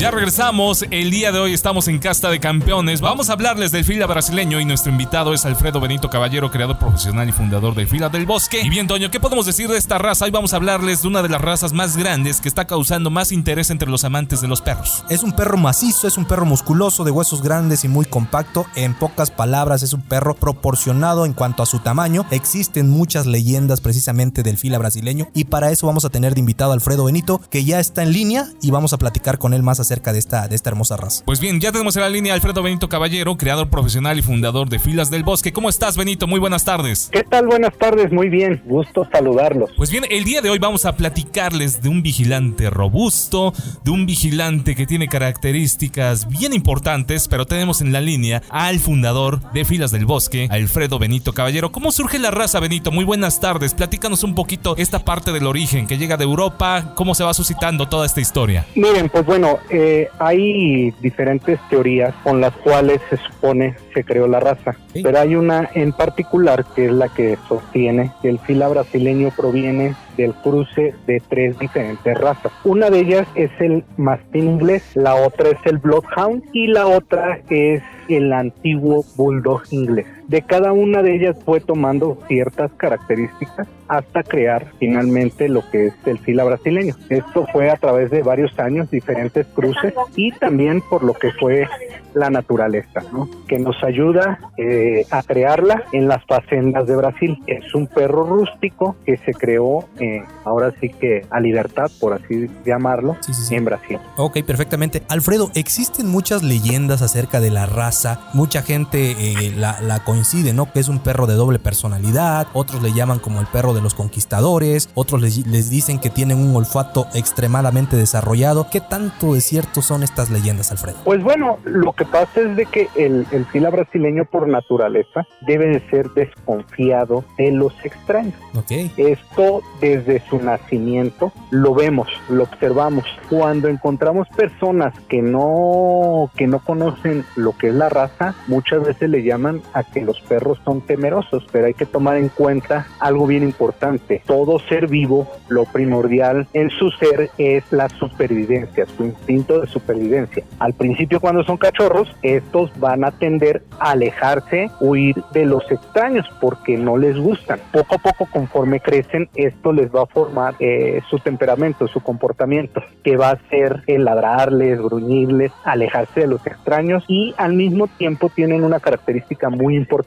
Ya 0.00 0.10
regresamos, 0.10 0.86
el 0.90 1.10
día 1.10 1.30
de 1.30 1.40
hoy 1.40 1.52
estamos 1.52 1.86
en 1.86 1.98
Casta 1.98 2.30
de 2.30 2.40
Campeones. 2.40 3.02
Vamos 3.02 3.28
a 3.28 3.34
hablarles 3.34 3.70
del 3.70 3.84
fila 3.84 4.06
brasileño 4.06 4.58
y 4.58 4.64
nuestro 4.64 4.90
invitado 4.90 5.34
es 5.34 5.44
Alfredo 5.44 5.78
Benito 5.78 6.08
Caballero, 6.08 6.50
creador 6.50 6.78
profesional 6.78 7.28
y 7.28 7.32
fundador 7.32 7.74
del 7.74 7.86
fila 7.86 8.08
del 8.08 8.24
bosque. 8.24 8.62
Y 8.64 8.70
bien, 8.70 8.86
Toño, 8.86 9.10
¿qué 9.10 9.20
podemos 9.20 9.44
decir 9.44 9.68
de 9.68 9.76
esta 9.76 9.98
raza? 9.98 10.24
Hoy 10.24 10.30
vamos 10.30 10.54
a 10.54 10.56
hablarles 10.56 11.02
de 11.02 11.08
una 11.08 11.22
de 11.22 11.28
las 11.28 11.42
razas 11.42 11.74
más 11.74 11.98
grandes 11.98 12.40
que 12.40 12.48
está 12.48 12.66
causando 12.66 13.10
más 13.10 13.30
interés 13.30 13.68
entre 13.68 13.90
los 13.90 14.04
amantes 14.04 14.40
de 14.40 14.48
los 14.48 14.62
perros. 14.62 15.04
Es 15.10 15.22
un 15.22 15.32
perro 15.32 15.58
macizo, 15.58 16.08
es 16.08 16.16
un 16.16 16.24
perro 16.24 16.46
musculoso, 16.46 17.04
de 17.04 17.10
huesos 17.10 17.42
grandes 17.42 17.84
y 17.84 17.88
muy 17.88 18.06
compacto. 18.06 18.64
En 18.76 18.94
pocas 18.94 19.30
palabras, 19.30 19.82
es 19.82 19.92
un 19.92 20.00
perro 20.00 20.32
proporcionado 20.32 21.26
en 21.26 21.34
cuanto 21.34 21.62
a 21.62 21.66
su 21.66 21.80
tamaño. 21.80 22.24
Existen 22.30 22.88
muchas 22.88 23.26
leyendas 23.26 23.82
precisamente 23.82 24.42
del 24.42 24.56
fila 24.56 24.78
brasileño 24.78 25.28
y 25.34 25.44
para 25.44 25.70
eso 25.70 25.86
vamos 25.86 26.06
a 26.06 26.08
tener 26.08 26.32
de 26.32 26.40
invitado 26.40 26.70
a 26.70 26.74
Alfredo 26.74 27.04
Benito, 27.04 27.42
que 27.50 27.66
ya 27.66 27.80
está 27.80 28.02
en 28.02 28.14
línea 28.14 28.46
y 28.62 28.70
vamos 28.70 28.94
a 28.94 28.98
platicar 28.98 29.36
con 29.36 29.52
él 29.52 29.62
más 29.62 29.78
acerca 29.90 30.12
de 30.12 30.20
esta, 30.20 30.46
de 30.46 30.54
esta 30.54 30.70
hermosa 30.70 30.96
raza. 30.96 31.24
Pues 31.24 31.40
bien, 31.40 31.60
ya 31.60 31.72
tenemos 31.72 31.96
en 31.96 32.02
la 32.02 32.08
línea 32.08 32.32
a 32.32 32.36
Alfredo 32.36 32.62
Benito 32.62 32.88
Caballero, 32.88 33.36
creador 33.36 33.70
profesional 33.70 34.18
y 34.18 34.22
fundador 34.22 34.68
de 34.68 34.78
Filas 34.78 35.10
del 35.10 35.24
Bosque. 35.24 35.52
¿Cómo 35.52 35.68
estás, 35.68 35.96
Benito? 35.96 36.28
Muy 36.28 36.38
buenas 36.38 36.64
tardes. 36.64 37.08
¿Qué 37.10 37.24
tal? 37.24 37.48
Buenas 37.48 37.76
tardes, 37.76 38.12
muy 38.12 38.28
bien. 38.28 38.62
Gusto 38.66 39.08
saludarlos. 39.10 39.70
Pues 39.76 39.90
bien, 39.90 40.04
el 40.08 40.22
día 40.22 40.42
de 40.42 40.50
hoy 40.50 40.60
vamos 40.60 40.84
a 40.84 40.94
platicarles 40.94 41.82
de 41.82 41.88
un 41.88 42.02
vigilante 42.02 42.70
robusto, 42.70 43.52
de 43.82 43.90
un 43.90 44.06
vigilante 44.06 44.76
que 44.76 44.86
tiene 44.86 45.08
características 45.08 46.28
bien 46.28 46.52
importantes, 46.52 47.26
pero 47.26 47.46
tenemos 47.46 47.80
en 47.80 47.92
la 47.92 48.00
línea 48.00 48.42
al 48.48 48.78
fundador 48.78 49.40
de 49.52 49.64
Filas 49.64 49.90
del 49.90 50.06
Bosque, 50.06 50.46
Alfredo 50.52 51.00
Benito 51.00 51.32
Caballero. 51.32 51.72
¿Cómo 51.72 51.90
surge 51.90 52.20
la 52.20 52.30
raza, 52.30 52.60
Benito? 52.60 52.92
Muy 52.92 53.04
buenas 53.04 53.40
tardes. 53.40 53.74
Platícanos 53.74 54.22
un 54.22 54.36
poquito 54.36 54.76
esta 54.76 55.00
parte 55.00 55.32
del 55.32 55.46
origen 55.46 55.88
que 55.88 55.98
llega 55.98 56.16
de 56.16 56.24
Europa, 56.24 56.92
cómo 56.94 57.16
se 57.16 57.24
va 57.24 57.34
suscitando 57.34 57.88
toda 57.88 58.06
esta 58.06 58.20
historia. 58.20 58.66
Miren, 58.76 59.08
pues 59.08 59.26
bueno, 59.26 59.58
eh, 59.68 59.79
hay 60.18 60.90
diferentes 61.00 61.58
teorías 61.68 62.14
con 62.22 62.40
las 62.40 62.52
cuales 62.56 63.00
se 63.10 63.16
supone 63.16 63.74
se 63.94 64.04
creó 64.04 64.26
la 64.26 64.40
raza, 64.40 64.76
Sí. 64.92 65.02
pero 65.02 65.18
hay 65.20 65.34
una 65.36 65.68
en 65.74 65.92
particular 65.92 66.64
que 66.74 66.86
es 66.86 66.92
la 66.92 67.08
que 67.08 67.36
sostiene 67.48 68.12
que 68.22 68.28
el 68.28 68.38
fila 68.40 68.68
brasileño 68.68 69.30
proviene 69.36 69.94
del 70.16 70.32
cruce 70.34 70.94
de 71.06 71.22
tres 71.28 71.58
diferentes 71.58 72.16
razas. 72.18 72.52
Una 72.64 72.90
de 72.90 73.00
ellas 73.00 73.26
es 73.34 73.50
el 73.60 73.84
mastín 73.96 74.46
inglés, 74.50 74.82
la 74.94 75.14
otra 75.14 75.50
es 75.50 75.58
el 75.64 75.78
bloodhound 75.78 76.42
y 76.52 76.66
la 76.66 76.86
otra 76.86 77.40
es 77.48 77.82
el 78.08 78.32
antiguo 78.32 79.04
bulldog 79.16 79.62
inglés. 79.70 80.06
De 80.30 80.42
cada 80.42 80.70
una 80.72 81.02
de 81.02 81.16
ellas 81.16 81.36
fue 81.44 81.58
tomando 81.58 82.16
ciertas 82.28 82.70
características 82.76 83.66
hasta 83.88 84.22
crear 84.22 84.70
finalmente 84.78 85.48
lo 85.48 85.68
que 85.72 85.88
es 85.88 85.94
el 86.06 86.20
fila 86.20 86.44
brasileño. 86.44 86.94
Esto 87.08 87.48
fue 87.52 87.68
a 87.68 87.74
través 87.74 88.12
de 88.12 88.22
varios 88.22 88.56
años, 88.60 88.88
diferentes 88.92 89.44
cruces 89.48 89.92
y 90.14 90.30
también 90.30 90.82
por 90.88 91.02
lo 91.02 91.14
que 91.14 91.32
fue 91.32 91.66
la 92.14 92.30
naturaleza, 92.30 93.02
¿no? 93.12 93.28
que 93.48 93.58
nos 93.58 93.82
ayuda 93.82 94.38
eh, 94.56 95.04
a 95.10 95.22
crearla 95.24 95.84
en 95.92 96.06
las 96.06 96.24
facendas 96.24 96.86
de 96.86 96.94
Brasil. 96.94 97.42
Es 97.48 97.74
un 97.74 97.88
perro 97.88 98.24
rústico 98.24 98.94
que 99.04 99.16
se 99.16 99.32
creó 99.34 99.84
eh, 99.98 100.22
ahora 100.44 100.72
sí 100.80 100.90
que 100.90 101.26
a 101.30 101.40
libertad, 101.40 101.90
por 102.00 102.12
así 102.12 102.48
llamarlo, 102.64 103.16
Sí, 103.20 103.34
sí, 103.34 103.42
sí. 103.42 103.54
en 103.56 103.64
Brasil. 103.64 103.98
Ok, 104.16 104.38
perfectamente. 104.46 105.02
Alfredo, 105.08 105.50
existen 105.54 106.06
muchas 106.08 106.44
leyendas 106.44 107.02
acerca 107.02 107.40
de 107.40 107.50
la 107.50 107.66
raza. 107.66 108.28
Mucha 108.34 108.62
gente 108.62 109.12
eh, 109.18 109.52
la, 109.56 109.80
la 109.80 110.04
coincide, 110.20 110.52
¿no? 110.52 110.70
Que 110.70 110.80
es 110.80 110.88
un 110.88 110.98
perro 110.98 111.26
de 111.26 111.34
doble 111.34 111.58
personalidad. 111.58 112.46
Otros 112.52 112.82
le 112.82 112.92
llaman 112.92 113.20
como 113.20 113.40
el 113.40 113.46
perro 113.46 113.72
de 113.72 113.80
los 113.80 113.94
conquistadores. 113.94 114.90
Otros 114.94 115.22
les, 115.22 115.46
les 115.46 115.70
dicen 115.70 115.98
que 115.98 116.10
tienen 116.10 116.38
un 116.38 116.54
olfato 116.54 117.06
extremadamente 117.14 117.96
desarrollado. 117.96 118.66
¿Qué 118.70 118.82
tanto 118.82 119.32
de 119.32 119.40
cierto 119.40 119.80
son 119.80 120.02
estas 120.02 120.28
leyendas, 120.28 120.70
Alfredo? 120.72 120.98
Pues 121.04 121.22
bueno, 121.22 121.58
lo 121.64 121.92
que 121.94 122.04
pasa 122.04 122.40
es 122.40 122.54
de 122.54 122.66
que 122.66 122.88
el, 122.96 123.26
el 123.30 123.46
fila 123.46 123.70
brasileño 123.70 124.26
por 124.26 124.46
naturaleza 124.46 125.26
debe 125.40 125.68
de 125.68 125.80
ser 125.88 126.10
desconfiado 126.10 127.24
de 127.38 127.52
los 127.52 127.72
extraños. 127.82 128.34
Ok. 128.54 128.72
Esto 128.98 129.62
desde 129.80 130.22
su 130.28 130.38
nacimiento 130.38 131.32
lo 131.50 131.74
vemos, 131.74 132.08
lo 132.28 132.42
observamos. 132.42 133.06
Cuando 133.30 133.68
encontramos 133.68 134.28
personas 134.36 134.92
que 135.08 135.22
no 135.22 136.30
que 136.36 136.46
no 136.46 136.58
conocen 136.58 137.24
lo 137.36 137.56
que 137.56 137.68
es 137.68 137.74
la 137.74 137.88
raza, 137.88 138.34
muchas 138.48 138.84
veces 138.84 139.08
le 139.08 139.22
llaman 139.22 139.62
a 139.72 139.82
que 139.82 140.02
los 140.10 140.20
perros 140.22 140.58
son 140.64 140.80
temerosos, 140.80 141.46
pero 141.52 141.66
hay 141.66 141.74
que 141.74 141.86
tomar 141.86 142.16
en 142.16 142.30
cuenta 142.30 142.88
algo 142.98 143.28
bien 143.28 143.44
importante. 143.44 144.22
Todo 144.26 144.58
ser 144.58 144.88
vivo, 144.88 145.28
lo 145.48 145.64
primordial 145.66 146.48
en 146.52 146.68
su 146.70 146.90
ser 146.90 147.30
es 147.38 147.62
la 147.70 147.88
supervivencia, 147.88 148.86
su 148.86 149.04
instinto 149.04 149.60
de 149.60 149.68
supervivencia. 149.68 150.42
Al 150.58 150.72
principio 150.74 151.20
cuando 151.20 151.44
son 151.44 151.58
cachorros, 151.58 152.08
estos 152.22 152.72
van 152.80 153.04
a 153.04 153.12
tender 153.12 153.62
a 153.78 153.92
alejarse, 153.92 154.70
huir 154.80 155.14
de 155.32 155.44
los 155.44 155.70
extraños 155.70 156.26
porque 156.40 156.76
no 156.76 156.96
les 156.96 157.16
gustan. 157.16 157.60
Poco 157.72 157.94
a 157.94 157.98
poco 157.98 158.26
conforme 158.32 158.80
crecen, 158.80 159.28
esto 159.36 159.72
les 159.72 159.94
va 159.94 160.02
a 160.02 160.06
formar 160.06 160.54
eh, 160.58 161.00
su 161.08 161.20
temperamento, 161.20 161.86
su 161.86 162.00
comportamiento, 162.00 162.82
que 163.04 163.16
va 163.16 163.30
a 163.30 163.48
ser 163.48 163.84
el 163.86 164.04
ladrarles, 164.04 164.80
gruñirles, 164.80 165.52
alejarse 165.62 166.20
de 166.20 166.26
los 166.26 166.44
extraños 166.46 167.04
y 167.06 167.32
al 167.36 167.52
mismo 167.52 167.86
tiempo 167.86 168.28
tienen 168.34 168.64
una 168.64 168.80
característica 168.80 169.50
muy 169.50 169.76
importante, 169.76 169.99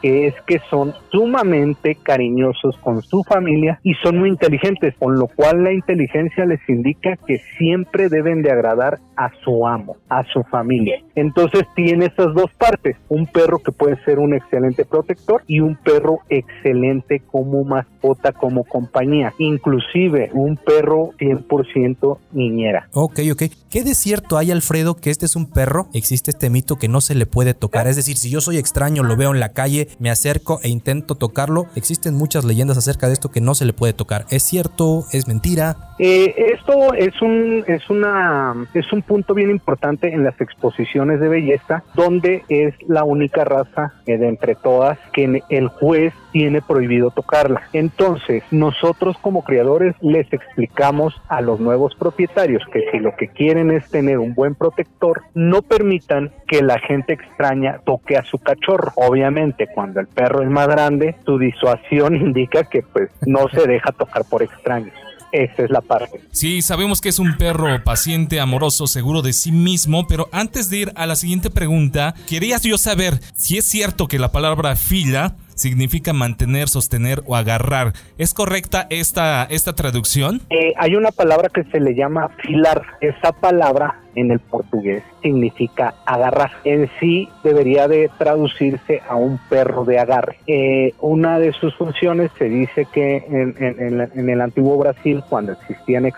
que 0.00 0.26
es 0.26 0.34
que 0.46 0.60
son 0.70 0.94
sumamente 1.10 1.96
cariñosos 2.02 2.76
con 2.78 3.02
su 3.02 3.22
familia 3.24 3.78
y 3.82 3.94
son 3.94 4.18
muy 4.18 4.28
inteligentes, 4.28 4.94
con 4.98 5.18
lo 5.18 5.26
cual 5.28 5.64
la 5.64 5.72
inteligencia 5.72 6.44
les 6.44 6.60
indica 6.68 7.16
que 7.26 7.40
siempre 7.58 8.08
deben 8.08 8.42
de 8.42 8.50
agradar 8.50 8.98
a 9.16 9.30
su 9.44 9.66
amo, 9.66 9.96
a 10.08 10.24
su 10.32 10.42
familia. 10.44 11.00
Entonces 11.14 11.64
tiene 11.74 12.06
esas 12.06 12.34
dos 12.34 12.50
partes, 12.58 12.96
un 13.08 13.26
perro 13.26 13.58
que 13.58 13.72
puede 13.72 14.02
ser 14.04 14.18
un 14.18 14.34
excelente 14.34 14.84
protector 14.84 15.42
y 15.46 15.60
un 15.60 15.76
perro 15.76 16.20
excelente 16.28 17.22
como 17.30 17.64
mascota, 17.64 18.32
como 18.32 18.64
compañía, 18.64 19.34
inclusive 19.38 20.30
un 20.32 20.56
perro 20.56 21.10
100% 21.18 22.18
niñera. 22.32 22.88
Ok, 22.92 23.20
ok. 23.32 23.42
¿Qué 23.70 23.84
de 23.84 23.94
cierto 23.94 24.38
hay, 24.38 24.50
Alfredo, 24.50 24.96
que 24.96 25.10
este 25.10 25.26
es 25.26 25.36
un 25.36 25.50
perro? 25.50 25.88
Existe 25.92 26.30
este 26.30 26.50
mito 26.50 26.76
que 26.76 26.88
no 26.88 27.00
se 27.00 27.14
le 27.14 27.26
puede 27.26 27.54
tocar. 27.54 27.86
Es 27.86 27.96
decir, 27.96 28.16
si 28.16 28.30
yo 28.30 28.40
soy 28.40 28.56
extraño, 28.56 29.02
lo 29.02 29.16
veo 29.16 29.29
en 29.34 29.40
la 29.40 29.52
calle, 29.52 29.88
me 29.98 30.10
acerco 30.10 30.60
e 30.62 30.68
intento 30.68 31.14
tocarlo. 31.14 31.66
Existen 31.74 32.14
muchas 32.14 32.44
leyendas 32.44 32.78
acerca 32.78 33.06
de 33.06 33.14
esto 33.14 33.30
que 33.30 33.40
no 33.40 33.54
se 33.54 33.64
le 33.64 33.72
puede 33.72 33.92
tocar. 33.92 34.26
¿Es 34.30 34.42
cierto? 34.42 35.04
¿Es 35.12 35.28
mentira? 35.28 35.76
Eh, 35.98 36.34
esto 36.54 36.94
es 36.94 37.20
un 37.20 37.62
es 37.66 37.90
una 37.90 38.54
es 38.72 38.90
un 38.90 39.02
punto 39.02 39.34
bien 39.34 39.50
importante 39.50 40.12
en 40.14 40.24
las 40.24 40.40
exposiciones 40.40 41.20
de 41.20 41.28
belleza, 41.28 41.84
donde 41.94 42.42
es 42.48 42.74
la 42.88 43.04
única 43.04 43.44
raza 43.44 43.92
eh, 44.06 44.16
de 44.16 44.28
entre 44.28 44.54
todas 44.54 44.98
que 45.12 45.42
el 45.50 45.68
juez 45.68 46.14
tiene 46.32 46.62
prohibido 46.62 47.10
tocarla. 47.10 47.62
Entonces, 47.72 48.42
nosotros 48.50 49.16
como 49.20 49.44
criadores 49.44 49.94
les 50.00 50.32
explicamos 50.32 51.14
a 51.28 51.40
los 51.40 51.60
nuevos 51.60 51.94
propietarios 51.94 52.62
que 52.72 52.90
si 52.90 52.98
lo 52.98 53.14
que 53.16 53.28
quieren 53.28 53.70
es 53.70 53.88
tener 53.90 54.18
un 54.18 54.34
buen 54.34 54.54
protector, 54.54 55.22
no 55.34 55.62
permitan 55.62 56.32
que 56.46 56.62
la 56.62 56.78
gente 56.78 57.12
extraña 57.12 57.80
toque 57.84 58.16
a 58.16 58.24
su 58.24 58.38
cachorro. 58.38 58.92
Obviamente, 58.96 59.68
cuando 59.74 60.00
el 60.00 60.06
perro 60.06 60.42
es 60.42 60.50
más 60.50 60.68
grande, 60.68 61.16
su 61.24 61.38
disuasión 61.38 62.16
indica 62.20 62.64
que 62.64 62.82
pues 62.82 63.10
no 63.26 63.48
se 63.48 63.66
deja 63.66 63.92
tocar 63.92 64.24
por 64.24 64.42
extraños. 64.42 64.94
Esa 65.32 65.62
es 65.62 65.70
la 65.70 65.80
parte. 65.80 66.20
Sí, 66.32 66.60
sabemos 66.60 67.00
que 67.00 67.08
es 67.08 67.20
un 67.20 67.36
perro 67.36 67.82
paciente, 67.84 68.40
amoroso, 68.40 68.88
seguro 68.88 69.22
de 69.22 69.32
sí 69.32 69.52
mismo, 69.52 70.06
pero 70.08 70.28
antes 70.32 70.70
de 70.70 70.78
ir 70.78 70.92
a 70.96 71.06
la 71.06 71.14
siguiente 71.14 71.50
pregunta, 71.50 72.14
quería 72.28 72.58
yo 72.58 72.76
saber 72.78 73.20
si 73.34 73.56
es 73.58 73.64
cierto 73.64 74.08
que 74.08 74.18
la 74.18 74.32
palabra 74.32 74.74
fila 74.74 75.36
significa 75.60 76.12
mantener, 76.12 76.68
sostener 76.68 77.22
o 77.26 77.36
agarrar. 77.36 77.92
¿Es 78.18 78.34
correcta 78.34 78.86
esta, 78.90 79.44
esta 79.44 79.74
traducción? 79.74 80.40
Eh, 80.50 80.72
hay 80.76 80.94
una 80.96 81.10
palabra 81.12 81.48
que 81.48 81.64
se 81.64 81.80
le 81.80 81.94
llama 81.94 82.30
filar. 82.42 82.82
Esa 83.00 83.32
palabra 83.32 83.96
en 84.16 84.32
el 84.32 84.40
portugués 84.40 85.04
significa 85.22 85.94
agarrar. 86.04 86.50
En 86.64 86.90
sí 86.98 87.28
debería 87.44 87.86
de 87.86 88.10
traducirse 88.18 89.00
a 89.08 89.14
un 89.14 89.38
perro 89.48 89.84
de 89.84 89.98
agarre. 90.00 90.38
Eh, 90.46 90.94
una 91.00 91.38
de 91.38 91.52
sus 91.52 91.74
funciones 91.76 92.30
se 92.38 92.46
dice 92.48 92.86
que 92.92 93.18
en, 93.28 93.54
en- 93.58 94.10
en 94.12 94.28
el 94.30 94.40
antiguo 94.40 94.78
Brasil, 94.78 95.22
cuando 95.28 95.52
existían 95.52 96.10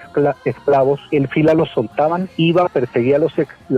esclavos, 0.44 1.00
el 1.10 1.28
fila 1.28 1.52
los 1.54 1.68
soltaban, 1.70 2.28
iba, 2.36 2.68
perseguía 2.68 3.16
a 3.16 3.18
los, 3.18 3.32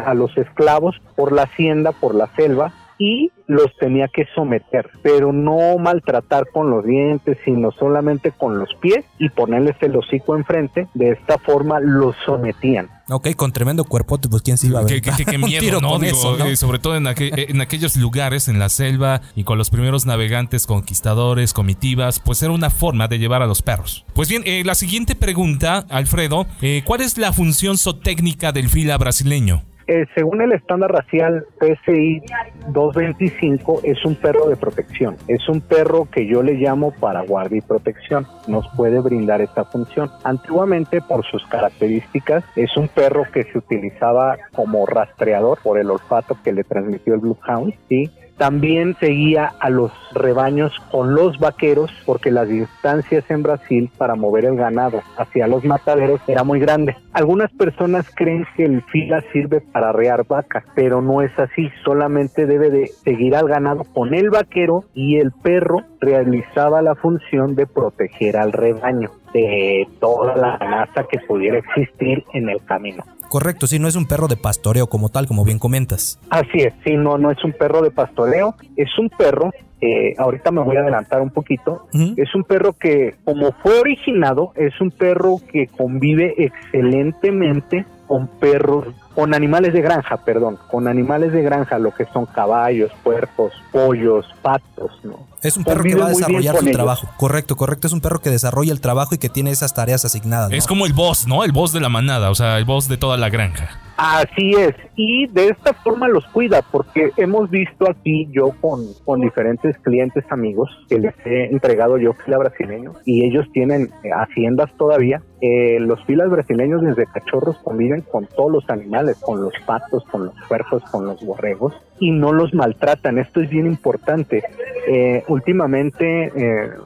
a 0.04 0.14
los 0.14 0.36
esclavos 0.38 1.00
por 1.16 1.32
la 1.32 1.42
hacienda, 1.42 1.92
por 1.92 2.14
la 2.14 2.28
selva, 2.36 2.72
y 2.98 3.30
los 3.46 3.74
tenía 3.78 4.08
que 4.08 4.26
someter, 4.34 4.90
pero 5.02 5.32
no 5.32 5.76
maltratar 5.78 6.46
con 6.52 6.70
los 6.70 6.84
dientes, 6.84 7.38
sino 7.44 7.70
solamente 7.72 8.32
con 8.32 8.58
los 8.58 8.74
pies 8.80 9.04
y 9.18 9.28
ponerles 9.28 9.76
el 9.80 9.96
hocico 9.96 10.36
enfrente. 10.36 10.88
De 10.94 11.10
esta 11.10 11.38
forma 11.38 11.80
los 11.80 12.14
sometían. 12.24 12.88
Ok, 13.10 13.34
con 13.36 13.52
tremendo 13.52 13.84
cuerpote, 13.84 14.28
pues 14.28 14.42
quién 14.42 14.56
se 14.56 14.68
iba 14.68 14.80
a 14.80 14.84
ver. 14.84 15.02
Qué, 15.02 15.38
miedo, 15.38 15.80
¿no? 15.80 16.02
Eh, 16.02 16.56
sobre 16.56 16.78
todo 16.78 16.96
en, 16.96 17.06
en, 17.06 17.60
aquellos 17.60 17.96
lugares, 17.96 18.48
en 18.48 18.58
la 18.58 18.70
selva 18.70 19.20
y 19.36 19.44
con 19.44 19.58
los 19.58 19.68
primeros 19.68 20.06
navegantes 20.06 20.66
conquistadores, 20.66 21.52
comitivas, 21.52 22.20
pues 22.20 22.42
era 22.42 22.52
una 22.52 22.70
forma 22.70 23.08
de 23.08 23.18
llevar 23.18 23.42
a 23.42 23.46
los 23.46 23.60
perros. 23.60 24.06
Pues 24.14 24.28
bien, 24.28 24.42
eh, 24.46 24.62
la 24.64 24.74
siguiente 24.74 25.14
pregunta, 25.14 25.84
Alfredo, 25.90 26.46
eh, 26.62 26.82
¿cuál 26.86 27.02
es 27.02 27.18
la 27.18 27.32
función 27.32 27.76
zootécnica 27.76 28.52
del 28.52 28.70
fila 28.70 28.96
brasileño? 28.96 29.62
Eh, 29.86 30.06
según 30.14 30.40
el 30.40 30.52
estándar 30.52 30.92
racial 30.92 31.46
PSI 31.60 32.22
225, 32.68 33.80
es 33.84 34.04
un 34.04 34.14
perro 34.14 34.48
de 34.48 34.56
protección. 34.56 35.16
Es 35.28 35.48
un 35.48 35.60
perro 35.60 36.08
que 36.10 36.26
yo 36.26 36.42
le 36.42 36.54
llamo 36.54 36.92
para 36.92 37.22
guardia 37.22 37.58
y 37.58 37.60
protección. 37.60 38.26
Nos 38.46 38.66
puede 38.76 39.00
brindar 39.00 39.40
esta 39.40 39.64
función. 39.64 40.10
Antiguamente, 40.24 41.00
por 41.02 41.24
sus 41.26 41.44
características, 41.46 42.44
es 42.56 42.76
un 42.76 42.88
perro 42.88 43.24
que 43.32 43.44
se 43.44 43.58
utilizaba 43.58 44.36
como 44.54 44.86
rastreador 44.86 45.58
por 45.62 45.78
el 45.78 45.90
olfato 45.90 46.36
que 46.42 46.52
le 46.52 46.64
transmitió 46.64 47.14
el 47.14 47.20
Bloodhound. 47.20 47.74
¿sí? 47.88 48.10
También 48.36 48.96
seguía 48.98 49.52
a 49.60 49.70
los 49.70 49.92
rebaños 50.12 50.72
con 50.90 51.14
los 51.14 51.38
vaqueros 51.38 51.90
porque 52.04 52.30
las 52.30 52.48
distancias 52.48 53.24
en 53.30 53.42
Brasil 53.42 53.90
para 53.96 54.16
mover 54.16 54.44
el 54.44 54.56
ganado 54.56 55.02
hacia 55.16 55.46
los 55.46 55.64
mataderos 55.64 56.20
era 56.26 56.42
muy 56.42 56.58
grande. 56.58 56.96
Algunas 57.12 57.52
personas 57.52 58.10
creen 58.14 58.44
que 58.56 58.64
el 58.64 58.82
fila 58.82 59.22
sirve 59.32 59.60
para 59.60 59.90
arrear 59.90 60.26
vacas, 60.26 60.64
pero 60.74 61.00
no 61.00 61.22
es 61.22 61.30
así, 61.38 61.70
solamente 61.84 62.46
debe 62.46 62.70
de 62.70 62.86
seguir 62.88 63.36
al 63.36 63.48
ganado 63.48 63.84
con 63.84 64.14
el 64.14 64.30
vaquero 64.30 64.84
y 64.94 65.18
el 65.18 65.30
perro 65.30 65.82
realizaba 66.00 66.82
la 66.82 66.94
función 66.96 67.54
de 67.54 67.66
proteger 67.66 68.36
al 68.36 68.52
rebaño 68.52 69.10
de 69.32 69.88
toda 70.00 70.36
la 70.36 70.54
amenaza 70.54 71.04
que 71.10 71.18
pudiera 71.26 71.58
existir 71.58 72.24
en 72.32 72.48
el 72.48 72.64
camino. 72.64 73.04
Correcto, 73.34 73.66
sí, 73.66 73.80
no 73.80 73.88
es 73.88 73.96
un 73.96 74.06
perro 74.06 74.28
de 74.28 74.36
pastoreo 74.36 74.86
como 74.86 75.08
tal, 75.08 75.26
como 75.26 75.44
bien 75.44 75.58
comentas. 75.58 76.20
Así 76.30 76.58
es, 76.58 76.72
sí, 76.84 76.94
no, 76.94 77.18
no 77.18 77.32
es 77.32 77.42
un 77.42 77.50
perro 77.50 77.82
de 77.82 77.90
pastoreo, 77.90 78.54
es 78.76 78.96
un 78.96 79.10
perro 79.10 79.50
eh, 79.80 80.14
ahorita 80.16 80.52
me 80.52 80.62
voy 80.62 80.76
a 80.76 80.82
adelantar 80.82 81.20
un 81.20 81.30
poquito, 81.30 81.88
es 82.16 82.32
un 82.36 82.44
perro 82.44 82.74
que 82.74 83.16
como 83.24 83.50
fue 83.60 83.80
originado, 83.80 84.52
es 84.54 84.80
un 84.80 84.92
perro 84.92 85.38
que 85.50 85.66
convive 85.66 86.32
excelentemente 86.38 87.84
con 88.06 88.28
perros, 88.28 88.86
con 89.16 89.34
animales 89.34 89.72
de 89.72 89.82
granja, 89.82 90.18
perdón, 90.18 90.56
con 90.70 90.86
animales 90.86 91.32
de 91.32 91.42
granja, 91.42 91.80
lo 91.80 91.90
que 91.90 92.04
son 92.04 92.26
caballos, 92.26 92.92
puercos, 93.02 93.52
pollos, 93.72 94.24
patos, 94.42 94.92
¿no? 95.02 95.26
Es 95.44 95.58
un 95.58 95.64
perro 95.64 95.82
que 95.82 95.94
va 95.94 96.06
a 96.06 96.08
desarrollar 96.08 96.56
su 96.56 96.70
trabajo. 96.70 97.08
Correcto, 97.18 97.54
correcto. 97.54 97.86
Es 97.86 97.92
un 97.92 98.00
perro 98.00 98.20
que 98.20 98.30
desarrolla 98.30 98.72
el 98.72 98.80
trabajo 98.80 99.14
y 99.14 99.18
que 99.18 99.28
tiene 99.28 99.50
esas 99.50 99.74
tareas 99.74 100.02
asignadas. 100.06 100.50
Es 100.52 100.66
como 100.66 100.86
el 100.86 100.94
boss, 100.94 101.26
¿no? 101.26 101.44
El 101.44 101.52
boss 101.52 101.72
de 101.74 101.80
la 101.80 101.90
manada, 101.90 102.30
o 102.30 102.34
sea, 102.34 102.56
el 102.56 102.64
boss 102.64 102.88
de 102.88 102.96
toda 102.96 103.18
la 103.18 103.28
granja. 103.28 103.68
Así 103.96 104.50
es, 104.54 104.74
y 104.96 105.28
de 105.28 105.50
esta 105.50 105.72
forma 105.72 106.08
los 106.08 106.26
cuida, 106.26 106.62
porque 106.72 107.12
hemos 107.16 107.48
visto 107.48 107.88
aquí 107.88 108.28
yo 108.32 108.50
con, 108.60 108.80
con 109.04 109.20
diferentes 109.20 109.78
clientes 109.78 110.24
amigos 110.30 110.68
que 110.88 110.98
les 110.98 111.14
he 111.24 111.44
entregado 111.44 111.96
yo 111.98 112.12
fila 112.12 112.38
brasileño 112.38 112.94
y 113.04 113.24
ellos 113.24 113.46
tienen 113.52 113.90
eh, 114.02 114.10
haciendas 114.10 114.72
todavía. 114.76 115.22
Eh, 115.40 115.78
los 115.78 116.02
filas 116.06 116.28
brasileños 116.28 116.82
desde 116.82 117.06
cachorros 117.06 117.56
conviven 117.58 118.00
con 118.00 118.26
todos 118.26 118.50
los 118.50 118.70
animales, 118.70 119.16
con 119.20 119.40
los 119.42 119.52
patos, 119.64 120.02
con 120.10 120.26
los 120.26 120.34
puercos, 120.48 120.82
con 120.90 121.06
los 121.06 121.24
borregos 121.24 121.74
y 121.98 122.10
no 122.10 122.32
los 122.32 122.54
maltratan. 122.54 123.18
Esto 123.18 123.40
es 123.40 123.50
bien 123.50 123.66
importante. 123.66 124.42
Eh, 124.86 125.22
últimamente 125.28 126.30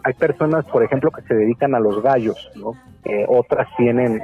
hay 0.05 0.15
personas, 0.15 0.65
por 0.67 0.85
ejemplo, 0.85 1.11
que 1.11 1.23
se 1.23 1.35
dedican 1.35 1.75
a 1.75 1.81
los 1.81 2.03
gallos, 2.03 2.51
¿no? 2.55 2.73
otras 3.29 3.67
tienen 3.79 4.21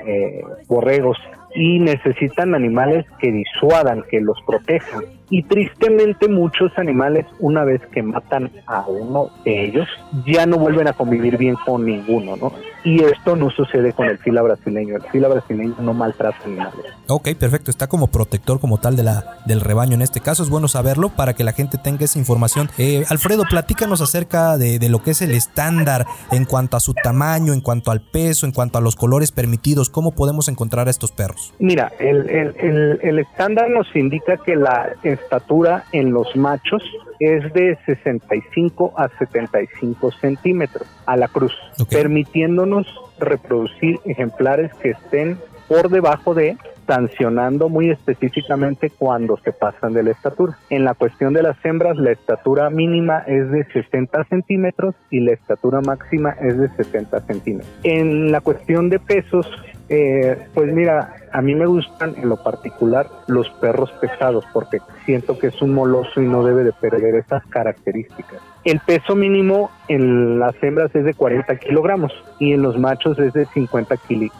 borregos 0.69 1.17
y 1.55 1.79
necesitan 1.79 2.55
animales 2.55 3.07
que 3.19 3.31
disuadan, 3.31 4.05
que 4.11 4.21
los 4.21 4.37
protejan. 4.47 5.05
Y 5.31 5.45
tristemente 5.45 6.29
muchos 6.29 6.77
animales, 6.77 7.27
una 7.39 7.65
vez 7.65 7.81
que 7.93 8.03
matan 8.03 8.51
a 8.67 8.87
uno 8.87 9.31
de 9.45 9.65
ellos, 9.65 9.89
ya 10.27 10.47
no 10.47 10.59
vuelven 10.59 10.89
a 10.89 10.93
convivir 10.93 11.39
bien 11.39 11.55
con 11.65 11.85
ninguno, 11.87 12.37
¿no? 12.37 12.53
Y 12.85 13.03
esto 13.03 13.35
no 13.35 13.51
sucede 13.51 13.95
con 13.95 14.07
el 14.09 14.19
fila 14.19 14.43
brasileño. 14.43 14.97
El 14.97 15.03
fila 15.05 15.29
brasileño 15.29 15.75
no 15.81 15.95
maltrata 15.95 16.37
animales. 16.45 16.75
Ok, 17.09 17.31
perfecto. 17.39 17.71
Está 17.71 17.87
como 17.87 18.09
protector 18.09 18.61
como 18.61 18.79
tal 18.79 18.95
de 18.95 19.03
la, 19.03 19.39
del 19.47 19.63
rebaño 19.63 19.95
en 19.95 20.03
este 20.03 20.21
caso. 20.21 20.43
Es 20.43 20.51
bueno 20.51 20.69
saberlo 20.69 21.09
para 21.09 21.33
que 21.33 21.45
la 21.45 21.53
gente 21.53 21.79
tenga 21.79 22.05
esa 22.05 22.19
información. 22.19 22.69
Eh, 22.77 23.05
Alfredo, 23.09 23.45
platícanos 23.49 24.03
acerca 24.03 24.59
de, 24.59 24.79
de 24.79 24.89
lo 24.91 25.03
que 25.03 25.13
es 25.13 25.23
el 25.23 25.33
estándar 25.33 26.07
en 26.31 26.45
cuanto 26.45 26.77
a 26.77 26.81
su 26.81 26.93
tamaño, 26.93 27.55
en 27.55 27.63
cuanto 27.63 27.91
al 27.91 28.03
peso, 28.03 28.45
en 28.45 28.53
cuanto 28.53 28.77
a 28.77 28.81
los 28.83 28.97
colores 28.97 29.33
permitidos. 29.33 29.89
¿Cómo 29.89 30.13
podemos 30.13 30.49
encontrar 30.49 30.89
a 30.89 30.91
estos 30.91 31.11
perros? 31.11 31.55
Mira, 31.59 31.91
el, 31.99 32.29
el, 32.29 32.99
el, 33.03 33.19
estándar 33.19 33.71
nos 33.71 33.95
indica 33.97 34.37
que 34.37 34.57
la 34.57 34.91
estatura 35.03 35.85
en 35.93 36.13
los 36.13 36.37
machos 36.37 36.83
es 37.21 37.53
de 37.53 37.79
65 37.87 38.93
a 38.97 39.09
75 39.19 40.11
centímetros 40.21 40.87
a 41.07 41.17
la 41.17 41.29
cruz, 41.29 41.53
permitiéndonos 41.91 42.74
reproducir 43.19 43.99
ejemplares 44.05 44.73
que 44.75 44.91
estén 44.91 45.39
por 45.69 45.89
debajo 45.89 46.35
de 46.35 46.57
sancionando 46.87 47.69
muy 47.69 47.91
específicamente 47.91 48.91
cuando 48.91 49.39
se 49.39 49.53
pasan 49.53 49.93
de 49.93 50.03
la 50.03 50.11
estatura. 50.11 50.59
En 50.71 50.85
la 50.85 50.95
cuestión 50.95 51.33
de 51.33 51.43
las 51.43 51.57
hembras, 51.65 51.97
la 51.97 52.13
estatura 52.13 52.71
mínima 52.71 53.19
es 53.27 53.51
de 53.51 53.65
60 53.73 54.25
centímetros 54.25 54.95
y 55.11 55.21
la 55.21 55.33
estatura 55.33 55.81
máxima 55.81 56.31
es 56.41 56.59
de 56.59 56.69
70 56.77 57.21
centímetros. 57.21 57.73
En 57.83 58.33
la 58.33 58.41
cuestión 58.41 58.91
de 58.91 58.99
pesos, 58.99 59.51
eh, 59.89 60.47
pues 60.55 60.73
mira, 60.73 61.15
a 61.33 61.43
mí 61.43 61.55
me 61.55 61.67
gustan 61.67 62.15
en 62.17 62.29
lo 62.29 62.43
particular 62.43 63.07
los 63.27 63.51
perros 63.51 63.91
pesados 64.01 64.45
porque 64.53 64.79
siento 65.05 65.39
que 65.39 65.49
es 65.49 65.61
un 65.61 65.75
moloso 65.75 66.23
y 66.23 66.27
no 66.27 66.45
debe 66.45 66.65
de 66.65 66.73
perder 66.73 67.17
esas 67.17 67.45
características. 67.47 68.41
El 68.65 68.81
peso 68.81 69.15
mínimo 69.15 69.71
en 69.89 70.39
las 70.39 70.55
hembras 70.63 70.95
es 70.95 71.05
de 71.05 71.13
40 71.13 71.57
kilogramos 71.57 72.13
y 72.39 72.53
en 72.53 72.63
los 72.63 72.79
machos 72.79 73.19
es 73.19 73.35
de 73.35 73.45
50 73.47 73.97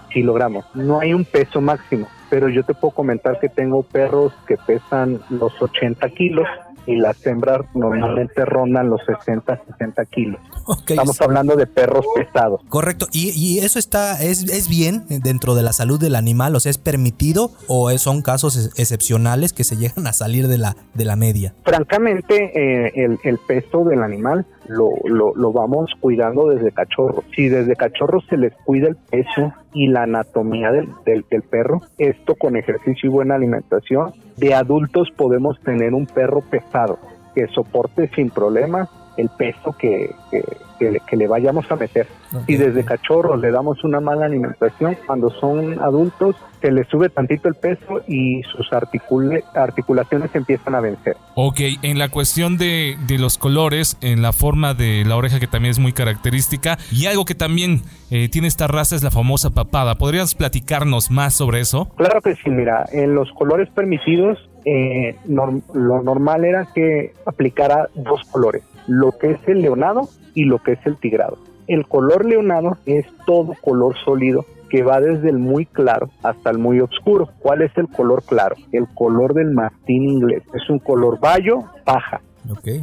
kilogramos. 0.09 0.65
No 0.75 1.01
hay 1.01 1.13
un 1.13 1.27
peso 1.27 1.61
máximo, 1.61 2.09
pero 2.31 2.49
yo 2.49 2.63
te 2.65 2.73
puedo 2.73 2.95
comentar 2.95 3.39
que 3.39 3.51
tengo 3.51 3.83
perros 3.83 4.33
que 4.47 4.57
pesan 4.57 5.21
los 5.29 5.61
80 5.61 6.09
kilos 6.11 6.49
y 6.87 6.97
las 6.97 7.25
hembras 7.27 7.63
normalmente 7.75 8.45
rondan 8.45 8.89
los 8.89 9.05
60, 9.05 9.61
60 9.67 10.05
kilos. 10.07 10.41
Estamos 10.89 11.21
hablando 11.21 11.57
de 11.57 11.67
perros 11.67 12.05
pesados. 12.15 12.61
Correcto. 12.69 13.07
¿Y, 13.13 13.31
y 13.31 13.59
eso 13.59 13.79
está, 13.79 14.23
es, 14.23 14.45
es, 14.45 14.69
bien 14.69 15.05
dentro 15.09 15.55
de 15.55 15.63
la 15.63 15.73
salud 15.73 16.01
del 16.01 16.15
animal? 16.17 16.57
O 16.57 16.61
sea, 16.61 16.71
¿es 16.71 16.79
permitido 16.79 17.51
o 17.69 17.91
son 17.99 18.23
casos 18.23 18.73
excepcionales 18.77 19.53
que 19.53 19.65
se 19.65 19.77
llegan 19.85 20.07
a 20.07 20.13
salir 20.13 20.49
de 20.49 20.59
la, 20.59 20.77
de 20.95 21.05
la 21.05 21.17
media? 21.17 21.55
Francamente, 21.65 22.53
eh, 22.55 22.93
el, 22.95 23.19
el 23.25 23.39
peso 23.39 23.85
del 23.85 24.03
animal 24.03 24.47
lo, 24.69 24.91
lo, 25.05 25.35
lo, 25.35 25.53
vamos 25.53 25.91
cuidando 26.01 26.49
desde 26.49 26.73
cachorro. 26.73 27.23
Si 27.35 27.49
desde 27.49 27.77
cachorro 27.77 28.21
se 28.23 28.37
les 28.37 28.55
cuida 28.65 28.89
el 28.89 28.97
peso 28.97 29.53
y 29.73 29.89
la 29.89 30.05
anatomía 30.05 30.71
del, 30.71 30.89
del, 31.05 31.25
del, 31.31 31.43
perro, 31.43 31.83
esto 31.99 32.35
con 32.35 32.57
ejercicio 32.57 33.09
y 33.09 33.13
buena 33.13 33.35
alimentación, 33.35 34.13
de 34.37 34.55
adultos 34.55 35.11
podemos 35.17 35.61
tener 35.61 35.93
un 35.95 36.07
perro 36.07 36.41
pesado 36.41 36.99
que 37.35 37.47
soporte 37.49 38.11
sin 38.15 38.31
problemas 38.31 38.89
el 39.17 39.29
peso 39.29 39.75
que, 39.79 40.15
que, 40.31 41.17
le 41.17 41.29
vayamos 41.29 41.71
a 41.71 41.77
meter. 41.77 42.07
Y 42.47 42.57
desde 42.57 42.85
cachorros 42.85 43.41
le 43.41 43.51
damos 43.51 43.83
una 43.85 44.01
mala 44.01 44.27
alimentación, 44.27 44.97
cuando 45.07 45.31
son 45.31 45.81
adultos 45.81 46.37
se 46.61 46.73
les 46.73 46.89
sube 46.89 47.09
tantito 47.11 47.49
el 47.49 47.55
peso 47.55 48.01
y 48.09 48.43
sus 48.45 48.73
articulaciones 48.73 50.35
empiezan 50.35 50.75
a 50.75 50.81
vencer. 50.81 51.17
Ok, 51.35 51.61
en 51.83 51.99
la 51.99 52.09
cuestión 52.09 52.57
de, 52.57 52.97
de, 53.07 53.19
los 53.19 53.39
colores, 53.39 53.97
en 54.01 54.23
la 54.23 54.33
forma 54.33 54.75
de 54.75 55.05
la 55.05 55.17
oreja 55.17 55.39
que 55.39 55.47
también 55.47 55.71
es 55.73 55.79
muy 55.79 55.93
característica, 55.93 56.79
y 56.91 57.07
algo 57.07 57.25
que 57.25 57.35
también 57.35 57.83
eh, 58.11 58.29
tiene 58.29 58.49
esta 58.49 58.67
raza 58.67 58.97
es 58.97 59.03
la 59.03 59.11
famosa 59.11 59.51
papada. 59.51 59.97
¿Podrías 59.97 60.35
platicarnos 60.35 61.11
más 61.11 61.35
sobre 61.35 61.61
eso? 61.61 61.89
Claro 61.97 62.21
que 62.21 62.35
sí, 62.35 62.51
mira, 62.51 62.85
en 62.93 63.15
los 63.15 63.31
colores 63.33 63.69
permitidos 63.71 64.39
eh, 64.65 65.17
lo 65.27 66.03
normal 66.03 66.45
era 66.45 66.69
que 66.75 67.13
aplicara 67.27 67.89
dos 67.95 68.23
colores, 68.31 68.63
lo 68.87 69.13
que 69.13 69.33
es 69.33 69.39
el 69.47 69.63
leonado 69.63 70.09
y 70.35 70.45
lo 70.45 70.59
que 70.59 70.73
es 70.73 70.87
el 70.87 70.97
tigrado. 70.97 71.39
El 71.67 71.87
color 71.87 72.25
leonado 72.25 72.77
es 72.87 73.07
todo 73.27 73.55
color 73.63 73.97
sólido 74.05 74.45
que 74.69 74.83
va 74.83 75.01
desde 75.01 75.31
el 75.31 75.39
muy 75.39 75.67
claro 75.67 76.11
hasta 76.23 76.51
el 76.51 76.59
muy 76.59 76.81
oscuro. 76.81 77.29
¿Cuál 77.39 77.63
es 77.63 77.71
el 77.77 77.89
color 77.89 78.23
claro? 78.25 78.57
El 78.73 78.87
color 78.95 79.33
del 79.35 79.53
mastín 79.53 80.09
inglés. 80.09 80.43
Es 80.53 80.69
un 80.69 80.79
color 80.79 81.21
bayo, 81.21 81.61
paja. 81.85 82.21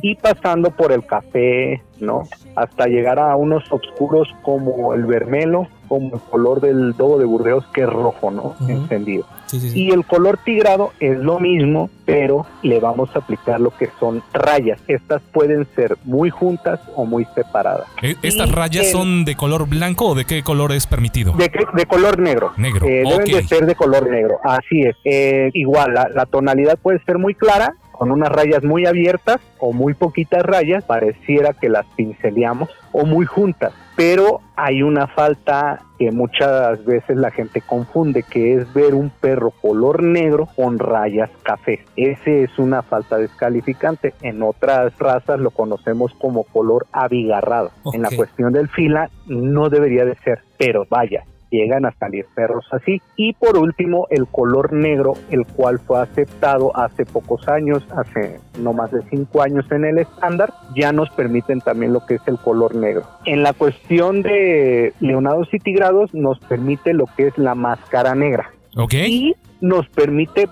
Y 0.01 0.15
pasando 0.15 0.71
por 0.71 0.91
el 0.91 1.05
café, 1.05 1.81
¿no? 1.99 2.23
Hasta 2.55 2.87
llegar 2.87 3.19
a 3.19 3.35
unos 3.35 3.63
oscuros 3.71 4.27
como 4.41 4.93
el 4.93 5.05
vermelo, 5.05 5.67
como 5.87 6.15
el 6.15 6.21
color 6.21 6.61
del 6.61 6.93
dobo 6.93 7.19
de 7.19 7.25
Burdeos, 7.25 7.65
que 7.73 7.81
es 7.81 7.89
rojo, 7.89 8.31
¿no? 8.31 8.55
Encendido. 8.67 9.25
Y 9.51 9.91
el 9.91 10.05
color 10.05 10.39
tigrado 10.43 10.93
es 10.99 11.17
lo 11.17 11.39
mismo, 11.39 11.89
pero 12.05 12.45
le 12.63 12.79
vamos 12.79 13.09
a 13.13 13.19
aplicar 13.19 13.59
lo 13.59 13.71
que 13.71 13.89
son 13.99 14.23
rayas. 14.33 14.79
Estas 14.87 15.21
pueden 15.33 15.67
ser 15.75 15.97
muy 16.05 16.29
juntas 16.29 16.79
o 16.95 17.05
muy 17.05 17.25
separadas. 17.35 17.87
¿E-, 18.01 18.15
¿Estas 18.21 18.49
rayas 18.49 18.91
son 18.91 19.25
de 19.25 19.35
color 19.35 19.67
blanco 19.67 20.07
o 20.07 20.15
de 20.15 20.23
qué 20.25 20.41
color 20.43 20.71
es 20.71 20.87
permitido? 20.87 21.33
De, 21.33 21.85
color 21.85 22.19
negro. 22.19 22.53
Negro. 22.55 22.87
Eh, 22.87 23.03
deben 23.05 23.25
de 23.25 23.43
ser 23.43 23.65
de 23.65 23.75
color 23.75 24.09
negro. 24.09 24.39
Así 24.43 24.83
es. 24.83 24.95
Eh, 25.03 25.49
igual, 25.53 25.93
la 25.93 26.25
tonalidad 26.25 26.79
puede 26.79 27.03
ser 27.03 27.17
muy 27.17 27.35
clara 27.35 27.75
con 28.01 28.09
unas 28.09 28.29
rayas 28.29 28.63
muy 28.63 28.87
abiertas 28.87 29.39
o 29.59 29.73
muy 29.73 29.93
poquitas 29.93 30.41
rayas, 30.41 30.83
pareciera 30.83 31.53
que 31.53 31.69
las 31.69 31.85
pinceleamos, 31.95 32.67
o 32.93 33.05
muy 33.05 33.27
juntas. 33.27 33.73
Pero 33.95 34.41
hay 34.55 34.81
una 34.81 35.05
falta 35.05 35.83
que 35.99 36.11
muchas 36.11 36.83
veces 36.83 37.15
la 37.17 37.29
gente 37.29 37.61
confunde, 37.61 38.23
que 38.23 38.55
es 38.55 38.73
ver 38.73 38.95
un 38.95 39.11
perro 39.11 39.51
color 39.51 40.01
negro 40.01 40.47
con 40.55 40.79
rayas 40.79 41.29
café. 41.43 41.85
Ese 41.95 42.41
es 42.41 42.57
una 42.57 42.81
falta 42.81 43.19
descalificante. 43.19 44.15
En 44.23 44.41
otras 44.41 44.97
razas 44.97 45.39
lo 45.39 45.51
conocemos 45.51 46.11
como 46.15 46.43
color 46.45 46.87
abigarrado. 46.91 47.69
En 47.93 48.01
la 48.01 48.09
cuestión 48.09 48.51
del 48.51 48.67
fila 48.67 49.11
no 49.27 49.69
debería 49.69 50.05
de 50.05 50.15
ser, 50.15 50.39
pero 50.57 50.87
vaya, 50.89 51.23
llegan 51.51 51.85
a 51.85 51.93
salir 51.99 52.25
perros 52.33 52.65
así. 52.71 53.01
Y 53.15 53.33
por 53.33 53.57
último, 53.57 54.07
el 54.09 54.25
color 54.27 54.73
negro, 54.73 55.13
el 55.29 55.45
cual 55.45 55.79
fue 55.79 56.01
aceptado 56.01 56.75
hace 56.75 57.05
pocos 57.05 57.47
años, 57.47 57.83
hace 57.95 58.39
no 58.59 58.73
más 58.73 58.91
de 58.91 59.01
cinco 59.09 59.41
años 59.41 59.65
en 59.71 59.85
el 59.85 59.99
estándar, 59.99 60.53
ya 60.75 60.91
nos 60.91 61.09
permiten 61.11 61.61
también 61.61 61.93
lo 61.93 62.05
que 62.05 62.15
es 62.15 62.21
el 62.25 62.37
color 62.37 62.75
negro. 62.75 63.03
En 63.25 63.43
la 63.43 63.53
cuestión 63.53 64.21
de 64.23 64.93
leonados 64.99 65.53
y 65.53 65.59
tigrados, 65.59 66.13
nos 66.13 66.39
permite 66.39 66.93
lo 66.93 67.05
que 67.17 67.27
es 67.27 67.37
la 67.37 67.53
máscara 67.53 68.15
negra. 68.15 68.49
Ok. 68.77 68.93
Y 68.93 69.35
nos 69.59 69.87
permite 69.89 70.49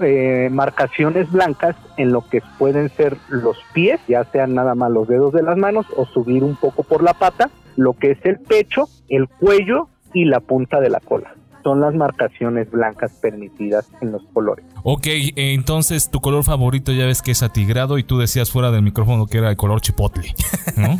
eh, 0.00 0.48
marcaciones 0.50 1.30
blancas 1.30 1.76
en 1.96 2.12
lo 2.12 2.28
que 2.28 2.42
pueden 2.58 2.88
ser 2.90 3.16
los 3.28 3.56
pies, 3.72 4.00
ya 4.08 4.24
sean 4.24 4.54
nada 4.54 4.74
más 4.74 4.90
los 4.90 5.06
dedos 5.06 5.32
de 5.32 5.42
las 5.42 5.56
manos 5.56 5.86
o 5.96 6.06
subir 6.06 6.42
un 6.42 6.56
poco 6.56 6.82
por 6.82 7.02
la 7.02 7.14
pata, 7.14 7.50
lo 7.76 7.92
que 7.92 8.12
es 8.12 8.18
el 8.24 8.40
pecho, 8.40 8.88
el 9.08 9.28
cuello 9.28 9.88
y 10.12 10.24
la 10.24 10.40
punta 10.40 10.80
de 10.80 10.90
la 10.90 11.00
cola. 11.00 11.34
Son 11.68 11.82
las 11.82 11.94
marcaciones 11.94 12.70
blancas 12.70 13.12
permitidas 13.20 13.84
en 14.00 14.10
los 14.10 14.22
colores. 14.32 14.64
Ok, 14.84 15.06
entonces 15.36 16.10
tu 16.10 16.18
color 16.22 16.42
favorito 16.42 16.92
ya 16.92 17.04
ves 17.04 17.20
que 17.20 17.32
es 17.32 17.42
atigrado 17.42 17.98
y 17.98 18.04
tú 18.04 18.16
decías 18.16 18.50
fuera 18.50 18.70
del 18.70 18.80
micrófono 18.80 19.26
que 19.26 19.36
era 19.36 19.50
el 19.50 19.56
color 19.58 19.82
chipotle, 19.82 20.34
¿no? 20.76 20.96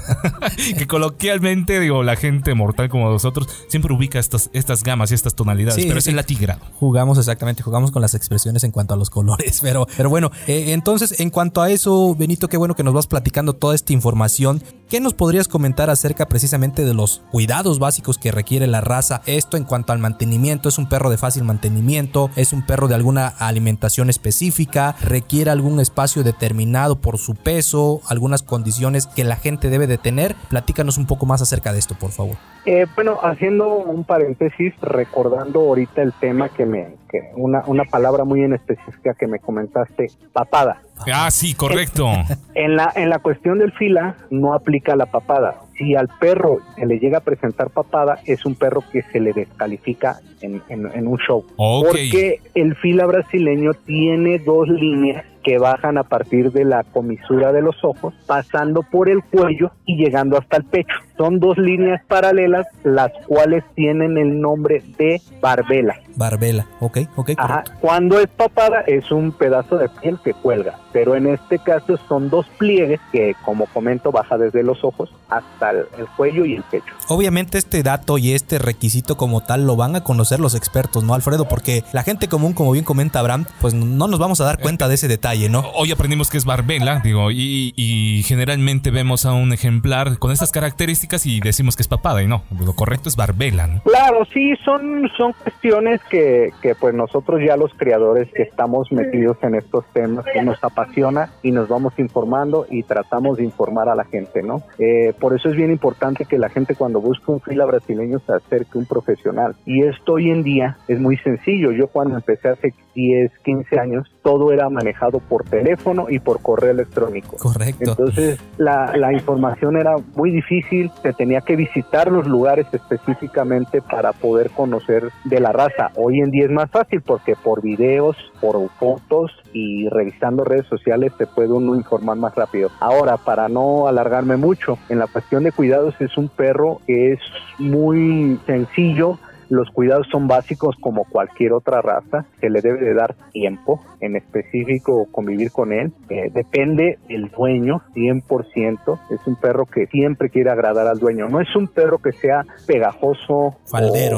que 0.76 0.88
coloquialmente, 0.88 1.78
digo, 1.78 2.02
la 2.02 2.16
gente 2.16 2.52
mortal 2.54 2.88
como 2.88 3.10
nosotros 3.10 3.46
siempre 3.68 3.94
ubica 3.94 4.18
estas, 4.18 4.50
estas 4.52 4.82
gamas 4.82 5.12
y 5.12 5.14
estas 5.14 5.36
tonalidades, 5.36 5.86
pero 5.86 6.00
es 6.00 6.08
el 6.08 6.18
atigrado. 6.18 6.62
Jugamos 6.80 7.16
exactamente, 7.16 7.62
jugamos 7.62 7.92
con 7.92 8.02
las 8.02 8.14
expresiones 8.14 8.64
en 8.64 8.72
cuanto 8.72 8.94
a 8.94 8.96
los 8.96 9.08
colores, 9.08 9.60
pero, 9.62 9.86
pero 9.96 10.10
bueno, 10.10 10.32
eh, 10.48 10.72
entonces 10.72 11.20
en 11.20 11.30
cuanto 11.30 11.62
a 11.62 11.70
eso, 11.70 12.16
Benito, 12.16 12.48
qué 12.48 12.56
bueno 12.56 12.74
que 12.74 12.82
nos 12.82 12.92
vas 12.92 13.06
platicando 13.06 13.52
toda 13.52 13.76
esta 13.76 13.92
información. 13.92 14.64
¿Qué 14.88 15.00
nos 15.00 15.14
podrías 15.14 15.48
comentar 15.48 15.88
acerca 15.88 16.26
precisamente 16.26 16.84
de 16.84 16.92
los 16.92 17.22
cuidados 17.30 17.78
básicos 17.78 18.18
que 18.18 18.32
requiere 18.32 18.66
la 18.66 18.80
raza? 18.80 19.22
Esto 19.26 19.56
en 19.56 19.64
cuanto 19.64 19.91
al 19.92 19.98
mantenimiento, 19.98 20.68
¿es 20.68 20.78
un 20.78 20.88
perro 20.88 21.10
de 21.10 21.18
fácil 21.18 21.44
mantenimiento? 21.44 22.30
¿Es 22.36 22.52
un 22.52 22.64
perro 22.66 22.88
de 22.88 22.94
alguna 22.94 23.28
alimentación 23.28 24.10
específica? 24.10 24.96
¿Requiere 25.02 25.50
algún 25.50 25.80
espacio 25.80 26.22
determinado 26.22 27.00
por 27.00 27.18
su 27.18 27.34
peso? 27.34 28.00
¿Algunas 28.08 28.42
condiciones 28.42 29.06
que 29.06 29.24
la 29.24 29.36
gente 29.36 29.70
debe 29.70 29.86
de 29.86 29.98
tener? 29.98 30.34
Platícanos 30.48 30.98
un 30.98 31.06
poco 31.06 31.26
más 31.26 31.42
acerca 31.42 31.72
de 31.72 31.78
esto, 31.78 31.94
por 31.94 32.10
favor. 32.10 32.36
Eh, 32.64 32.86
bueno, 32.94 33.18
haciendo 33.22 33.74
un 33.74 34.04
paréntesis, 34.04 34.72
recordando 34.80 35.60
ahorita 35.60 36.02
el 36.02 36.12
tema 36.12 36.48
que 36.48 36.64
me, 36.64 36.94
que 37.10 37.32
una, 37.34 37.64
una 37.66 37.84
palabra 37.84 38.24
muy 38.24 38.42
en 38.42 38.54
específica 38.54 39.14
que 39.14 39.26
me 39.26 39.40
comentaste, 39.40 40.10
papada. 40.32 40.80
Ah, 41.12 41.30
sí, 41.30 41.54
correcto. 41.54 42.08
En 42.54 42.76
la, 42.76 42.92
en 42.94 43.08
la 43.08 43.18
cuestión 43.18 43.58
del 43.58 43.72
fila 43.72 44.16
no 44.30 44.54
aplica 44.54 44.94
la 44.94 45.06
papada. 45.06 45.56
Si 45.76 45.94
al 45.94 46.08
perro 46.20 46.58
se 46.76 46.86
le 46.86 46.98
llega 46.98 47.18
a 47.18 47.20
presentar 47.22 47.70
papada, 47.70 48.20
es 48.26 48.44
un 48.44 48.54
perro 48.54 48.84
que 48.92 49.02
se 49.02 49.20
le 49.20 49.32
descalifica 49.32 50.20
en, 50.42 50.62
en, 50.68 51.06
un 51.06 51.18
show. 51.18 51.44
Porque 51.56 52.40
el 52.54 52.76
fila 52.76 53.06
brasileño 53.06 53.72
tiene 53.74 54.38
dos 54.38 54.68
líneas 54.68 55.24
que 55.42 55.58
bajan 55.58 55.98
a 55.98 56.04
partir 56.04 56.52
de 56.52 56.64
la 56.64 56.84
comisura 56.84 57.52
de 57.52 57.62
los 57.62 57.82
ojos, 57.84 58.14
pasando 58.26 58.82
por 58.82 59.08
el 59.08 59.22
cuello 59.22 59.70
y 59.86 59.96
llegando 59.96 60.38
hasta 60.38 60.58
el 60.58 60.64
pecho. 60.64 60.94
Son 61.16 61.38
dos 61.38 61.58
líneas 61.58 62.02
paralelas, 62.06 62.66
las 62.84 63.12
cuales 63.26 63.64
tienen 63.74 64.18
el 64.18 64.40
nombre 64.40 64.82
de 64.98 65.20
barbela. 65.40 65.96
Barbela, 66.16 66.66
ok, 66.80 66.98
ok. 67.16 67.30
Ajá. 67.36 67.64
Cuando 67.80 68.18
es 68.20 68.28
papada 68.28 68.80
es 68.86 69.10
un 69.10 69.32
pedazo 69.32 69.76
de 69.78 69.88
piel 69.88 70.18
que 70.22 70.34
cuelga, 70.34 70.78
pero 70.92 71.14
en 71.14 71.26
este 71.26 71.58
caso 71.58 71.98
son 72.08 72.28
dos 72.28 72.46
pliegues 72.58 73.00
que, 73.12 73.34
como 73.44 73.66
comento, 73.66 74.12
baja 74.12 74.36
desde 74.36 74.62
los 74.62 74.84
ojos 74.84 75.10
hasta 75.28 75.70
el, 75.70 75.86
cuello 76.16 76.44
y 76.44 76.56
el 76.56 76.62
pecho. 76.64 76.94
Obviamente 77.08 77.58
este 77.58 77.82
dato 77.82 78.18
y 78.18 78.32
este 78.32 78.58
requisito 78.58 79.16
como 79.16 79.40
tal 79.40 79.66
lo 79.66 79.76
van 79.76 79.96
a 79.96 80.04
conocer 80.04 80.40
los 80.40 80.54
expertos, 80.54 81.04
¿no, 81.04 81.14
Alfredo? 81.14 81.48
Porque 81.48 81.84
la 81.92 82.02
gente 82.02 82.28
común, 82.28 82.52
como 82.52 82.72
bien 82.72 82.84
comenta 82.84 83.20
Abraham, 83.20 83.46
pues 83.60 83.74
no 83.74 84.08
nos 84.08 84.18
vamos 84.18 84.40
a 84.40 84.44
dar 84.44 84.58
cuenta 84.58 84.88
de 84.88 84.94
ese 84.94 85.08
detalle, 85.08 85.31
¿no? 85.32 85.64
Hoy 85.74 85.90
aprendimos 85.92 86.30
que 86.30 86.36
es 86.36 86.44
barbela, 86.44 87.00
digo, 87.02 87.30
y, 87.30 87.72
y 87.74 88.22
generalmente 88.24 88.90
vemos 88.90 89.24
a 89.24 89.32
un 89.32 89.52
ejemplar 89.52 90.18
con 90.18 90.30
estas 90.30 90.52
características 90.52 91.24
y 91.26 91.40
decimos 91.40 91.74
que 91.74 91.82
es 91.82 91.88
papada, 91.88 92.22
y 92.22 92.26
no, 92.26 92.42
lo 92.64 92.74
correcto 92.74 93.08
es 93.08 93.16
barbela, 93.16 93.66
¿no? 93.66 93.82
Claro, 93.82 94.26
sí, 94.32 94.54
son, 94.64 95.10
son 95.16 95.32
cuestiones 95.32 96.00
que, 96.10 96.50
que 96.60 96.74
pues 96.74 96.94
nosotros 96.94 97.40
ya 97.44 97.56
los 97.56 97.72
criadores 97.74 98.28
que 98.34 98.42
estamos 98.42 98.92
metidos 98.92 99.38
en 99.42 99.54
estos 99.54 99.84
temas 99.92 100.24
nos 100.44 100.62
apasiona 100.62 101.30
y 101.42 101.50
nos 101.50 101.68
vamos 101.68 101.94
informando 101.98 102.66
y 102.70 102.82
tratamos 102.82 103.38
de 103.38 103.44
informar 103.44 103.88
a 103.88 103.94
la 103.94 104.04
gente, 104.04 104.42
¿no? 104.42 104.62
Eh, 104.78 105.14
por 105.18 105.34
eso 105.34 105.48
es 105.48 105.56
bien 105.56 105.70
importante 105.70 106.26
que 106.26 106.38
la 106.38 106.50
gente 106.50 106.74
cuando 106.74 107.00
busca 107.00 107.32
un 107.32 107.40
fila 107.40 107.64
brasileño 107.64 108.18
se 108.26 108.34
acerque 108.34 108.72
a 108.74 108.78
un 108.78 108.86
profesional. 108.86 109.54
Y 109.64 109.82
esto 109.82 110.14
hoy 110.14 110.30
en 110.30 110.42
día 110.42 110.76
es 110.88 111.00
muy 111.00 111.16
sencillo. 111.18 111.72
Yo 111.72 111.86
cuando 111.88 112.16
empecé 112.16 112.48
hace 112.48 112.74
10, 112.94 113.30
15 113.44 113.78
años, 113.78 114.10
todo 114.22 114.52
era 114.52 114.68
manejado 114.68 115.18
por 115.20 115.44
teléfono 115.44 116.06
y 116.08 116.18
por 116.18 116.40
correo 116.40 116.70
electrónico. 116.70 117.36
Correcto. 117.36 117.90
Entonces 117.90 118.40
la, 118.56 118.96
la 118.96 119.12
información 119.12 119.76
era 119.76 119.96
muy 120.14 120.30
difícil, 120.30 120.90
se 121.02 121.12
tenía 121.12 121.40
que 121.40 121.56
visitar 121.56 122.10
los 122.10 122.26
lugares 122.26 122.66
específicamente 122.72 123.82
para 123.82 124.12
poder 124.12 124.50
conocer 124.50 125.10
de 125.24 125.40
la 125.40 125.52
raza. 125.52 125.90
Hoy 125.96 126.20
en 126.20 126.30
día 126.30 126.44
es 126.44 126.50
más 126.50 126.70
fácil 126.70 127.00
porque 127.02 127.34
por 127.36 127.62
videos, 127.62 128.16
por 128.40 128.68
fotos 128.78 129.32
y 129.52 129.88
revisando 129.88 130.44
redes 130.44 130.66
sociales 130.66 131.12
se 131.18 131.26
puede 131.26 131.52
uno 131.52 131.74
informar 131.74 132.16
más 132.16 132.34
rápido. 132.34 132.70
Ahora, 132.80 133.16
para 133.16 133.48
no 133.48 133.88
alargarme 133.88 134.36
mucho, 134.36 134.78
en 134.88 134.98
la 134.98 135.06
cuestión 135.06 135.44
de 135.44 135.52
cuidados 135.52 135.94
es 136.00 136.16
un 136.16 136.28
perro 136.28 136.80
que 136.86 137.12
es 137.12 137.20
muy 137.58 138.38
sencillo, 138.46 139.18
los 139.52 139.68
cuidados 139.70 140.06
son 140.10 140.28
básicos 140.28 140.76
como 140.80 141.04
cualquier 141.04 141.52
otra 141.52 141.82
raza, 141.82 142.24
se 142.40 142.48
le 142.48 142.62
debe 142.62 142.80
de 142.80 142.94
dar 142.94 143.14
tiempo, 143.32 143.82
en 144.00 144.16
específico 144.16 145.06
convivir 145.12 145.52
con 145.52 145.72
él. 145.74 145.92
Eh, 146.08 146.30
depende 146.32 146.98
del 147.06 147.28
dueño, 147.28 147.82
100%. 147.94 148.98
Es 149.10 149.26
un 149.26 149.36
perro 149.36 149.66
que 149.66 149.86
siempre 149.88 150.30
quiere 150.30 150.50
agradar 150.50 150.86
al 150.86 150.98
dueño. 150.98 151.28
No 151.28 151.40
es 151.40 151.54
un 151.54 151.68
perro 151.68 151.98
que 151.98 152.12
sea 152.12 152.46
pegajoso 152.66 153.34
o 153.34 153.56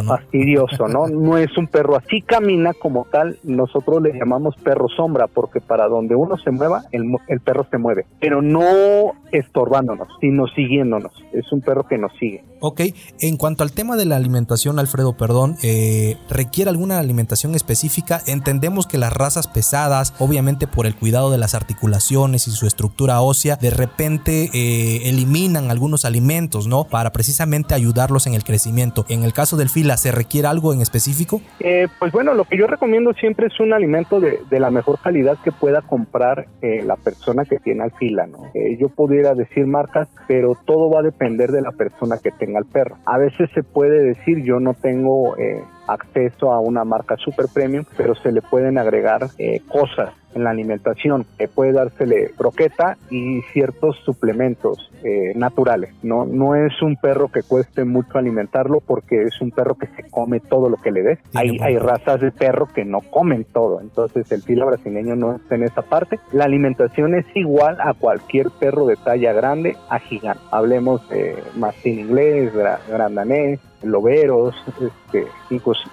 fastidioso, 0.06 0.86
¿no? 0.86 1.08
No 1.24 1.38
es 1.38 1.56
un 1.56 1.66
perro 1.66 1.96
así 1.96 2.20
camina 2.20 2.72
como 2.72 3.06
tal. 3.10 3.38
Nosotros 3.42 4.02
le 4.02 4.12
llamamos 4.12 4.54
perro 4.62 4.88
sombra 4.88 5.26
porque 5.26 5.60
para 5.60 5.88
donde 5.88 6.14
uno 6.14 6.36
se 6.36 6.50
mueva, 6.50 6.82
el, 6.92 7.04
el 7.28 7.40
perro 7.40 7.66
se 7.70 7.78
mueve. 7.78 8.06
Pero 8.20 8.40
no 8.40 9.12
estorbándonos, 9.32 10.08
sino 10.20 10.46
siguiéndonos. 10.48 11.12
Es 11.32 11.50
un 11.52 11.60
perro 11.60 11.84
que 11.88 11.98
nos 11.98 12.12
sigue. 12.18 12.44
Ok, 12.66 12.80
en 13.20 13.36
cuanto 13.36 13.62
al 13.62 13.72
tema 13.72 13.94
de 13.94 14.06
la 14.06 14.16
alimentación, 14.16 14.78
Alfredo, 14.78 15.18
perdón, 15.18 15.56
eh, 15.62 16.16
¿requiere 16.30 16.70
alguna 16.70 16.98
alimentación 16.98 17.54
específica? 17.54 18.22
Entendemos 18.26 18.86
que 18.86 18.96
las 18.96 19.12
razas 19.12 19.48
pesadas, 19.48 20.14
obviamente 20.18 20.66
por 20.66 20.86
el 20.86 20.96
cuidado 20.96 21.30
de 21.30 21.36
las 21.36 21.54
articulaciones 21.54 22.48
y 22.48 22.52
su 22.52 22.66
estructura 22.66 23.20
ósea, 23.20 23.56
de 23.56 23.68
repente 23.68 24.48
eh, 24.54 25.10
eliminan 25.10 25.70
algunos 25.70 26.06
alimentos, 26.06 26.66
¿no? 26.66 26.84
Para 26.84 27.12
precisamente 27.12 27.74
ayudarlos 27.74 28.26
en 28.26 28.32
el 28.32 28.44
crecimiento. 28.44 29.04
En 29.10 29.24
el 29.24 29.34
caso 29.34 29.58
del 29.58 29.68
fila, 29.68 29.98
¿se 29.98 30.10
requiere 30.10 30.48
algo 30.48 30.72
en 30.72 30.80
específico? 30.80 31.42
Eh, 31.60 31.88
pues 31.98 32.12
bueno, 32.12 32.32
lo 32.32 32.46
que 32.46 32.56
yo 32.56 32.66
recomiendo 32.66 33.12
siempre 33.12 33.48
es 33.48 33.60
un 33.60 33.74
alimento 33.74 34.20
de, 34.20 34.40
la 34.58 34.70
mejor 34.70 34.98
calidad 35.00 35.36
que 35.44 35.52
pueda 35.52 35.82
comprar 35.82 36.46
la 36.62 36.96
persona 36.96 37.44
que 37.44 37.58
tiene 37.58 37.82
al 37.82 37.90
fila, 37.92 38.26
¿no? 38.26 38.50
yo 38.78 38.88
pudiera 38.88 39.34
decir 39.34 39.66
marcas, 39.66 40.08
pero 40.26 40.56
todo 40.64 40.88
va 40.88 41.00
a 41.00 41.02
depender 41.02 41.50
de 41.50 41.60
la 41.60 41.72
persona 41.72 42.16
que 42.22 42.30
tenga 42.30 42.53
al 42.56 42.66
perro. 42.66 42.96
A 43.06 43.18
veces 43.18 43.50
se 43.54 43.62
puede 43.62 44.02
decir 44.02 44.42
yo 44.44 44.60
no 44.60 44.74
tengo 44.74 45.36
eh, 45.36 45.62
acceso 45.86 46.52
a 46.52 46.60
una 46.60 46.84
marca 46.84 47.16
super 47.16 47.46
premium, 47.52 47.84
pero 47.96 48.14
se 48.14 48.32
le 48.32 48.42
pueden 48.42 48.78
agregar 48.78 49.28
eh, 49.38 49.60
cosas 49.68 50.12
en 50.34 50.44
la 50.44 50.50
alimentación. 50.50 51.26
Eh, 51.38 51.48
puede 51.48 51.72
dársele 51.72 52.30
croqueta 52.36 52.96
y 53.10 53.40
ciertos 53.52 53.96
suplementos 54.04 54.90
eh, 55.02 55.32
naturales. 55.34 55.94
No, 56.02 56.24
no 56.24 56.54
es 56.54 56.80
un 56.82 56.96
perro 56.96 57.28
que 57.28 57.42
cueste 57.42 57.84
mucho 57.84 58.18
alimentarlo 58.18 58.80
porque 58.80 59.22
es 59.22 59.40
un 59.40 59.50
perro 59.50 59.74
que 59.76 59.86
se 59.88 60.08
come 60.10 60.40
todo 60.40 60.68
lo 60.68 60.76
que 60.76 60.90
le 60.90 61.02
des. 61.02 61.18
Hay, 61.34 61.58
hay 61.60 61.78
razas 61.78 62.20
de 62.20 62.30
perro 62.30 62.68
que 62.74 62.84
no 62.84 63.00
comen 63.00 63.44
todo, 63.44 63.80
entonces 63.80 64.30
el 64.32 64.42
fila 64.42 64.64
brasileño 64.64 65.16
no 65.16 65.36
está 65.36 65.54
en 65.54 65.64
esa 65.64 65.82
parte. 65.82 66.18
La 66.32 66.44
alimentación 66.44 67.14
es 67.14 67.26
igual 67.34 67.78
a 67.80 67.94
cualquier 67.94 68.50
perro 68.50 68.86
de 68.86 68.96
talla 68.96 69.32
grande 69.32 69.76
a 69.88 69.98
gigante. 69.98 70.42
Hablemos 70.50 71.08
de 71.08 71.36
mastín 71.56 72.00
inglés, 72.00 72.52
grandanés, 72.88 73.60
loberos, 73.82 74.54
este, 74.80 75.26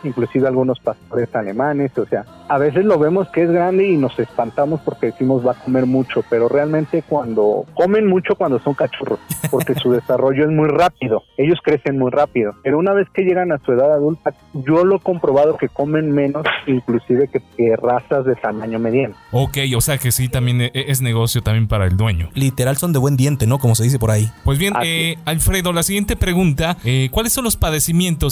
inclusive 0.04 0.48
algunos 0.48 0.80
pastores 0.80 1.34
alemanes, 1.36 1.96
o 1.98 2.06
sea, 2.06 2.26
a 2.48 2.58
veces 2.58 2.86
lo 2.86 2.98
vemos 2.98 3.30
que 3.30 3.44
es 3.44 3.52
grande 3.52 3.88
y 3.88 3.98
nos 3.98 4.18
espantamos 4.20 4.82
porque 4.82 5.08
decimos 5.08 5.46
va 5.46 5.52
a 5.54 5.56
comer 5.56 5.86
mucho, 5.86 6.24
pero 6.30 6.48
realmente 6.48 7.04
cuando 7.08 7.66
comen 7.74 8.08
mucho 8.08 8.36
cuando 8.36 8.60
son 8.60 8.74
cachorros, 8.74 9.20
porque 9.50 9.76
su 9.76 9.92
desarrollo 9.92 10.46
es 10.46 10.52
muy 10.52 10.70
rápido, 10.70 11.24
ellos 11.38 11.60
crecen 11.64 11.98
muy 11.98 12.12
rápido, 12.12 12.54
pero 12.64 12.78
una 12.78 12.94
vez 12.94 13.08
que 13.14 13.24
llegan 13.24 13.52
a 13.52 13.60
su 13.60 13.74
edad 13.74 13.94
adulta, 13.94 14.34
yo 14.54 14.84
lo 14.84 14.98
he 14.98 15.00
comprobado 15.00 15.58
que 15.58 15.70
comen 15.70 16.12
menos 16.12 16.46
inclusive 16.68 17.30
que, 17.30 17.42
razas 17.82 18.26
de 18.26 18.36
tamaño 18.36 18.80
mediano. 18.80 19.16
Ok, 19.32 19.58
o 19.76 19.82
sea 19.82 19.98
que 19.98 20.12
sí, 20.12 20.30
también 20.30 20.62
e, 20.62 20.72
es 20.74 21.02
negocio 21.02 21.42
también 21.42 21.68
para 21.68 21.86
el 21.86 21.96
dueño. 21.96 22.30
Literal 22.34 22.78
son 22.78 22.92
de 22.94 23.00
buen 23.00 23.18
diente, 23.18 23.48
¿no? 23.48 23.60
Como 23.60 23.76
se 23.76 23.84
dice 23.84 23.98
por 23.98 24.12
ahí. 24.12 24.30
Pues 24.44 24.60
bien, 24.60 24.74
eh, 24.84 25.18
Alfredo, 25.26 25.74
la 25.74 25.84
siguiente 25.84 26.16
pregunta, 26.16 26.78
eh, 26.84 27.10
¿cuáles 27.12 27.34
son 27.34 27.44
los 27.44 27.56
padecimientos 27.56 27.81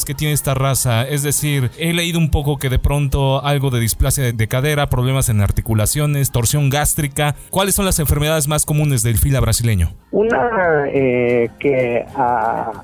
que 0.05 0.13
tiene 0.13 0.33
esta 0.33 0.53
raza? 0.53 1.07
Es 1.07 1.23
decir, 1.23 1.71
he 1.77 1.93
leído 1.93 2.19
un 2.19 2.31
poco 2.31 2.57
que 2.57 2.69
de 2.69 2.79
pronto 2.79 3.43
algo 3.43 3.69
de 3.69 3.79
displasia 3.79 4.31
de 4.31 4.47
cadera, 4.47 4.87
problemas 4.87 5.29
en 5.29 5.41
articulaciones, 5.41 6.31
torsión 6.31 6.69
gástrica. 6.69 7.35
¿Cuáles 7.49 7.75
son 7.75 7.85
las 7.85 7.99
enfermedades 7.99 8.47
más 8.47 8.65
comunes 8.65 9.03
del 9.03 9.17
fila 9.17 9.39
brasileño? 9.39 9.89
Una 10.11 10.87
eh, 10.87 11.49
que 11.59 12.05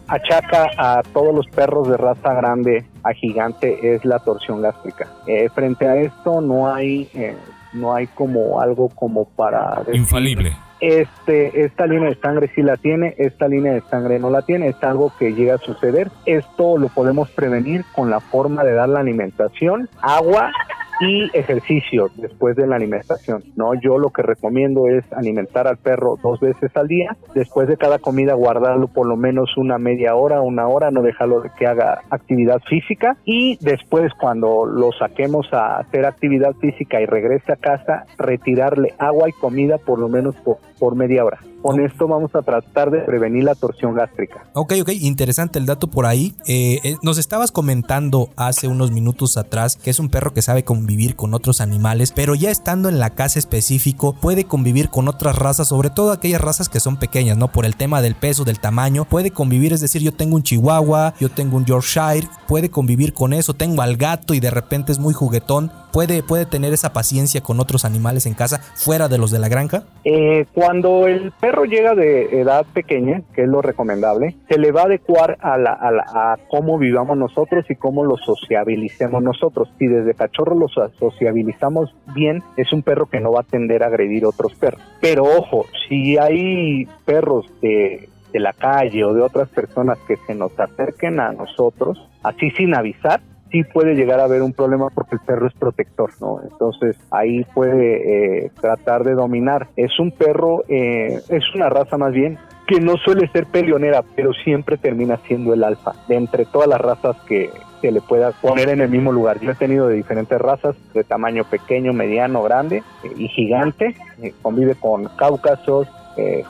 achaca 0.08 0.70
a 0.78 1.02
todos 1.14 1.36
los 1.36 1.48
perros 1.48 1.88
de 1.90 1.98
raza 1.98 2.34
grande 2.34 2.86
a 3.04 3.14
gigante 3.14 3.96
es 3.96 4.04
la 4.06 4.20
torsión 4.20 4.62
gástrica. 4.62 5.08
Eh, 5.28 5.50
frente 5.54 5.88
a 5.88 5.96
esto 5.96 6.42
no 6.42 6.74
hay 6.74 7.10
eh, 7.14 7.36
no 7.74 7.94
hay 7.94 8.08
como 8.08 8.62
algo 8.62 8.90
como 8.90 9.26
para 9.26 9.84
infalible 9.94 10.56
este, 10.80 11.64
esta 11.64 11.88
línea 11.88 12.10
de 12.10 12.16
sangre 12.16 12.52
sí 12.54 12.62
la 12.62 12.78
tiene, 12.78 13.16
esta 13.18 13.48
línea 13.48 13.74
de 13.74 13.82
sangre 13.82 14.20
no 14.20 14.30
la 14.30 14.42
tiene, 14.42 14.68
es 14.68 14.84
algo 14.84 15.12
que 15.18 15.34
llega 15.34 15.56
a 15.56 15.60
suceder. 15.60 16.12
Esto 16.26 16.78
lo 16.78 16.90
podemos 16.90 17.30
prevenir 17.30 17.86
con 17.94 18.10
la 18.10 18.20
forma 18.20 18.64
de 18.64 18.74
dar 18.74 18.90
la 18.90 19.00
alimentación, 19.00 19.90
agua 20.02 20.52
y 21.00 21.30
ejercicio 21.34 22.10
después 22.16 22.56
de 22.56 22.68
la 22.68 22.76
alimentación. 22.76 23.44
No, 23.56 23.74
yo 23.74 23.98
lo 23.98 24.10
que 24.10 24.22
recomiendo 24.22 24.88
es 24.88 25.04
alimentar 25.14 25.68
al 25.68 25.78
perro 25.78 26.18
dos 26.22 26.40
veces 26.40 26.76
al 26.76 26.88
día. 26.88 27.16
Después 27.34 27.68
de 27.68 27.78
cada 27.78 28.00
comida 28.00 28.34
guardarlo 28.34 28.88
por 28.88 29.08
lo 29.08 29.18
menos 29.18 29.58
una 29.58 29.78
media 29.78 30.16
hora, 30.16 30.42
una 30.42 30.68
hora, 30.68 30.92
no 30.92 31.02
dejarlo 31.02 31.42
de 31.42 31.50
que 31.58 31.68
haga 31.68 32.02
actividad 32.10 32.62
física 32.68 33.18
y 33.26 33.58
después 33.62 34.14
cuando 34.20 34.66
lo 34.66 34.92
saquemos 34.92 35.52
a 35.54 35.78
hacer 35.78 36.06
actividad 36.06 36.54
física 36.54 37.02
y 37.02 37.06
regrese 37.06 37.52
a 37.52 37.58
casa, 37.58 38.06
retirarle 38.18 38.94
agua 38.98 39.30
y 39.30 39.34
comida 39.34 39.78
por 39.78 40.00
lo 40.00 40.10
menos 40.10 40.36
por, 40.38 40.58
por 40.80 40.96
media 40.96 41.26
hora. 41.26 41.40
Con 41.66 41.80
esto 41.80 42.08
vamos 42.08 42.36
a 42.36 42.44
tratar 42.44 42.92
de 42.92 43.00
prevenir 43.00 43.44
la 43.44 43.56
torsión 43.56 43.96
gástrica. 43.96 44.44
Ok, 44.54 44.74
ok, 44.84 44.90
interesante 45.02 45.58
el 45.58 45.66
dato 45.66 45.88
por 45.88 46.06
ahí. 46.06 46.36
Eh, 46.46 46.80
eh, 46.84 46.96
nos 47.02 47.18
estabas 47.18 47.52
comentando 47.52 48.30
hace 48.36 48.68
unos 48.68 48.92
minutos 48.92 49.36
atrás 49.36 49.76
que 49.76 49.90
es 49.90 50.00
un 50.00 50.10
perro 50.10 50.32
que 50.32 50.44
sabe 50.44 50.64
convivir 50.64 51.16
con 51.16 51.34
otros 51.34 51.62
animales, 51.62 52.12
pero 52.12 52.36
ya 52.36 52.52
estando 52.52 52.88
en 52.88 53.00
la 53.00 53.16
casa 53.16 53.40
específico 53.40 54.14
puede 54.14 54.44
convivir 54.44 54.90
con 54.90 55.08
otras 55.08 55.40
razas, 55.40 55.70
sobre 55.70 55.90
todo 55.90 56.12
aquellas 56.12 56.40
razas 56.40 56.70
que 56.70 56.80
son 56.80 56.98
pequeñas, 56.98 57.36
¿no? 57.36 57.48
Por 57.48 57.66
el 57.66 57.76
tema 57.76 58.04
del 58.04 58.14
peso, 58.14 58.44
del 58.44 58.60
tamaño, 58.60 59.06
puede 59.06 59.32
convivir, 59.32 59.74
es 59.74 59.82
decir, 59.82 60.04
yo 60.04 60.12
tengo 60.12 60.36
un 60.36 60.44
chihuahua, 60.44 61.16
yo 61.20 61.30
tengo 61.30 61.58
un 61.58 61.66
Yorkshire, 61.66 62.28
puede 62.48 62.70
convivir 62.70 63.16
con 63.16 63.34
eso, 63.34 63.56
tengo 63.56 63.82
al 63.82 63.98
gato 63.98 64.36
y 64.36 64.40
de 64.40 64.52
repente 64.52 64.92
es 64.92 65.00
muy 65.00 65.16
juguetón, 65.16 65.72
puede, 65.92 66.22
puede 66.22 66.46
tener 66.46 66.74
esa 66.74 66.94
paciencia 66.94 67.42
con 67.42 67.60
otros 67.60 67.86
animales 67.86 68.28
en 68.28 68.36
casa 68.36 68.60
fuera 68.76 69.08
de 69.08 69.18
los 69.18 69.32
de 69.32 69.40
la 69.40 69.48
granja. 69.48 69.84
Eh, 70.04 70.46
cuando 70.54 71.08
el 71.08 71.32
perro 71.32 71.55
llega 71.64 71.96
de 71.96 72.42
edad 72.42 72.66
pequeña, 72.74 73.22
que 73.34 73.44
es 73.44 73.48
lo 73.48 73.62
recomendable, 73.62 74.36
se 74.50 74.60
le 74.60 74.72
va 74.72 74.82
a 74.82 74.86
adecuar 74.86 75.38
a, 75.42 75.58
la, 75.58 76.38
cómo 76.50 76.78
vivamos 76.78 77.18
nosotros 77.18 77.66
y 77.70 77.76
cómo 77.76 78.04
lo 78.04 78.18
sociabilicemos 78.18 79.24
nosotros. 79.24 79.70
Si 79.80 79.88
desde 79.88 80.14
cachorro 80.14 80.56
lo 80.56 80.68
sociabilizamos 80.68 81.96
bien, 82.14 82.44
es 82.58 82.74
un 82.74 82.84
perro 82.84 83.06
que 83.06 83.22
no 83.22 83.32
va 83.32 83.42
a 83.42 83.44
tender 83.44 83.84
a 83.84 83.88
agredir 83.88 84.26
a 84.26 84.30
otros 84.30 84.54
perros. 84.56 84.82
Pero 85.00 85.24
ojo, 85.24 85.66
si 85.88 86.18
hay 86.18 86.88
perros 87.06 87.46
de 87.62 88.10
la 88.34 88.52
calle 88.52 89.06
o 89.06 89.14
de 89.14 89.22
otras 89.22 89.48
personas 89.50 89.98
que 90.08 90.18
se 90.28 90.36
nos 90.36 90.60
acerquen 90.60 91.20
a 91.20 91.32
nosotros, 91.32 91.98
así 92.22 92.52
sin 92.52 92.76
avisar, 92.76 93.22
sí 93.52 93.64
puede 93.64 93.96
llegar 93.96 94.20
a 94.20 94.26
haber 94.26 94.42
un 94.42 94.54
problema 94.54 94.90
porque 94.90 95.16
el 95.16 95.22
perro 95.22 95.48
es 95.48 95.54
protector, 95.54 96.12
¿no? 96.20 96.42
Entonces 96.44 96.98
ahí 97.12 97.44
puede 97.54 98.46
eh, 98.46 98.52
tratar 98.60 99.04
de 99.04 99.14
dominar. 99.14 99.68
Es 99.76 100.00
un 100.00 100.12
perro, 100.12 100.64
eh, 100.68 101.22
es 101.30 101.44
una 101.56 101.70
raza 101.70 101.98
más 101.98 102.14
bien 102.14 102.38
que 102.68 102.80
no 102.80 102.98
suele 102.98 103.28
ser 103.28 103.46
peleonera, 103.46 104.04
pero 104.16 104.34
siempre 104.34 104.78
termina 104.78 105.18
siendo 105.28 105.54
el 105.54 105.64
alfa 105.64 105.94
de 106.08 106.16
entre 106.16 106.46
todas 106.46 106.68
las 106.68 106.82
razas 106.82 107.16
que, 107.28 107.50
se 107.82 107.92
le 107.92 108.02
pueda 108.02 108.32
poner 108.32 108.70
en 108.70 108.82
el 108.82 108.90
mismo 108.90 109.12
lugar. 109.12 109.40
Yo 109.42 109.52
he 109.52 109.56
tenido 109.56 109.88
de 109.88 109.96
diferentes 109.96 110.40
razas, 110.40 110.76
de 110.94 111.04
tamaño 111.04 111.44
pequeño, 111.44 111.94
mediano, 111.94 112.42
grande 112.42 112.78
eh, 113.04 113.12
y 113.16 113.28
gigante. 113.28 113.96
convive 114.42 114.74
con 114.74 115.06
cáucasos, 115.18 115.88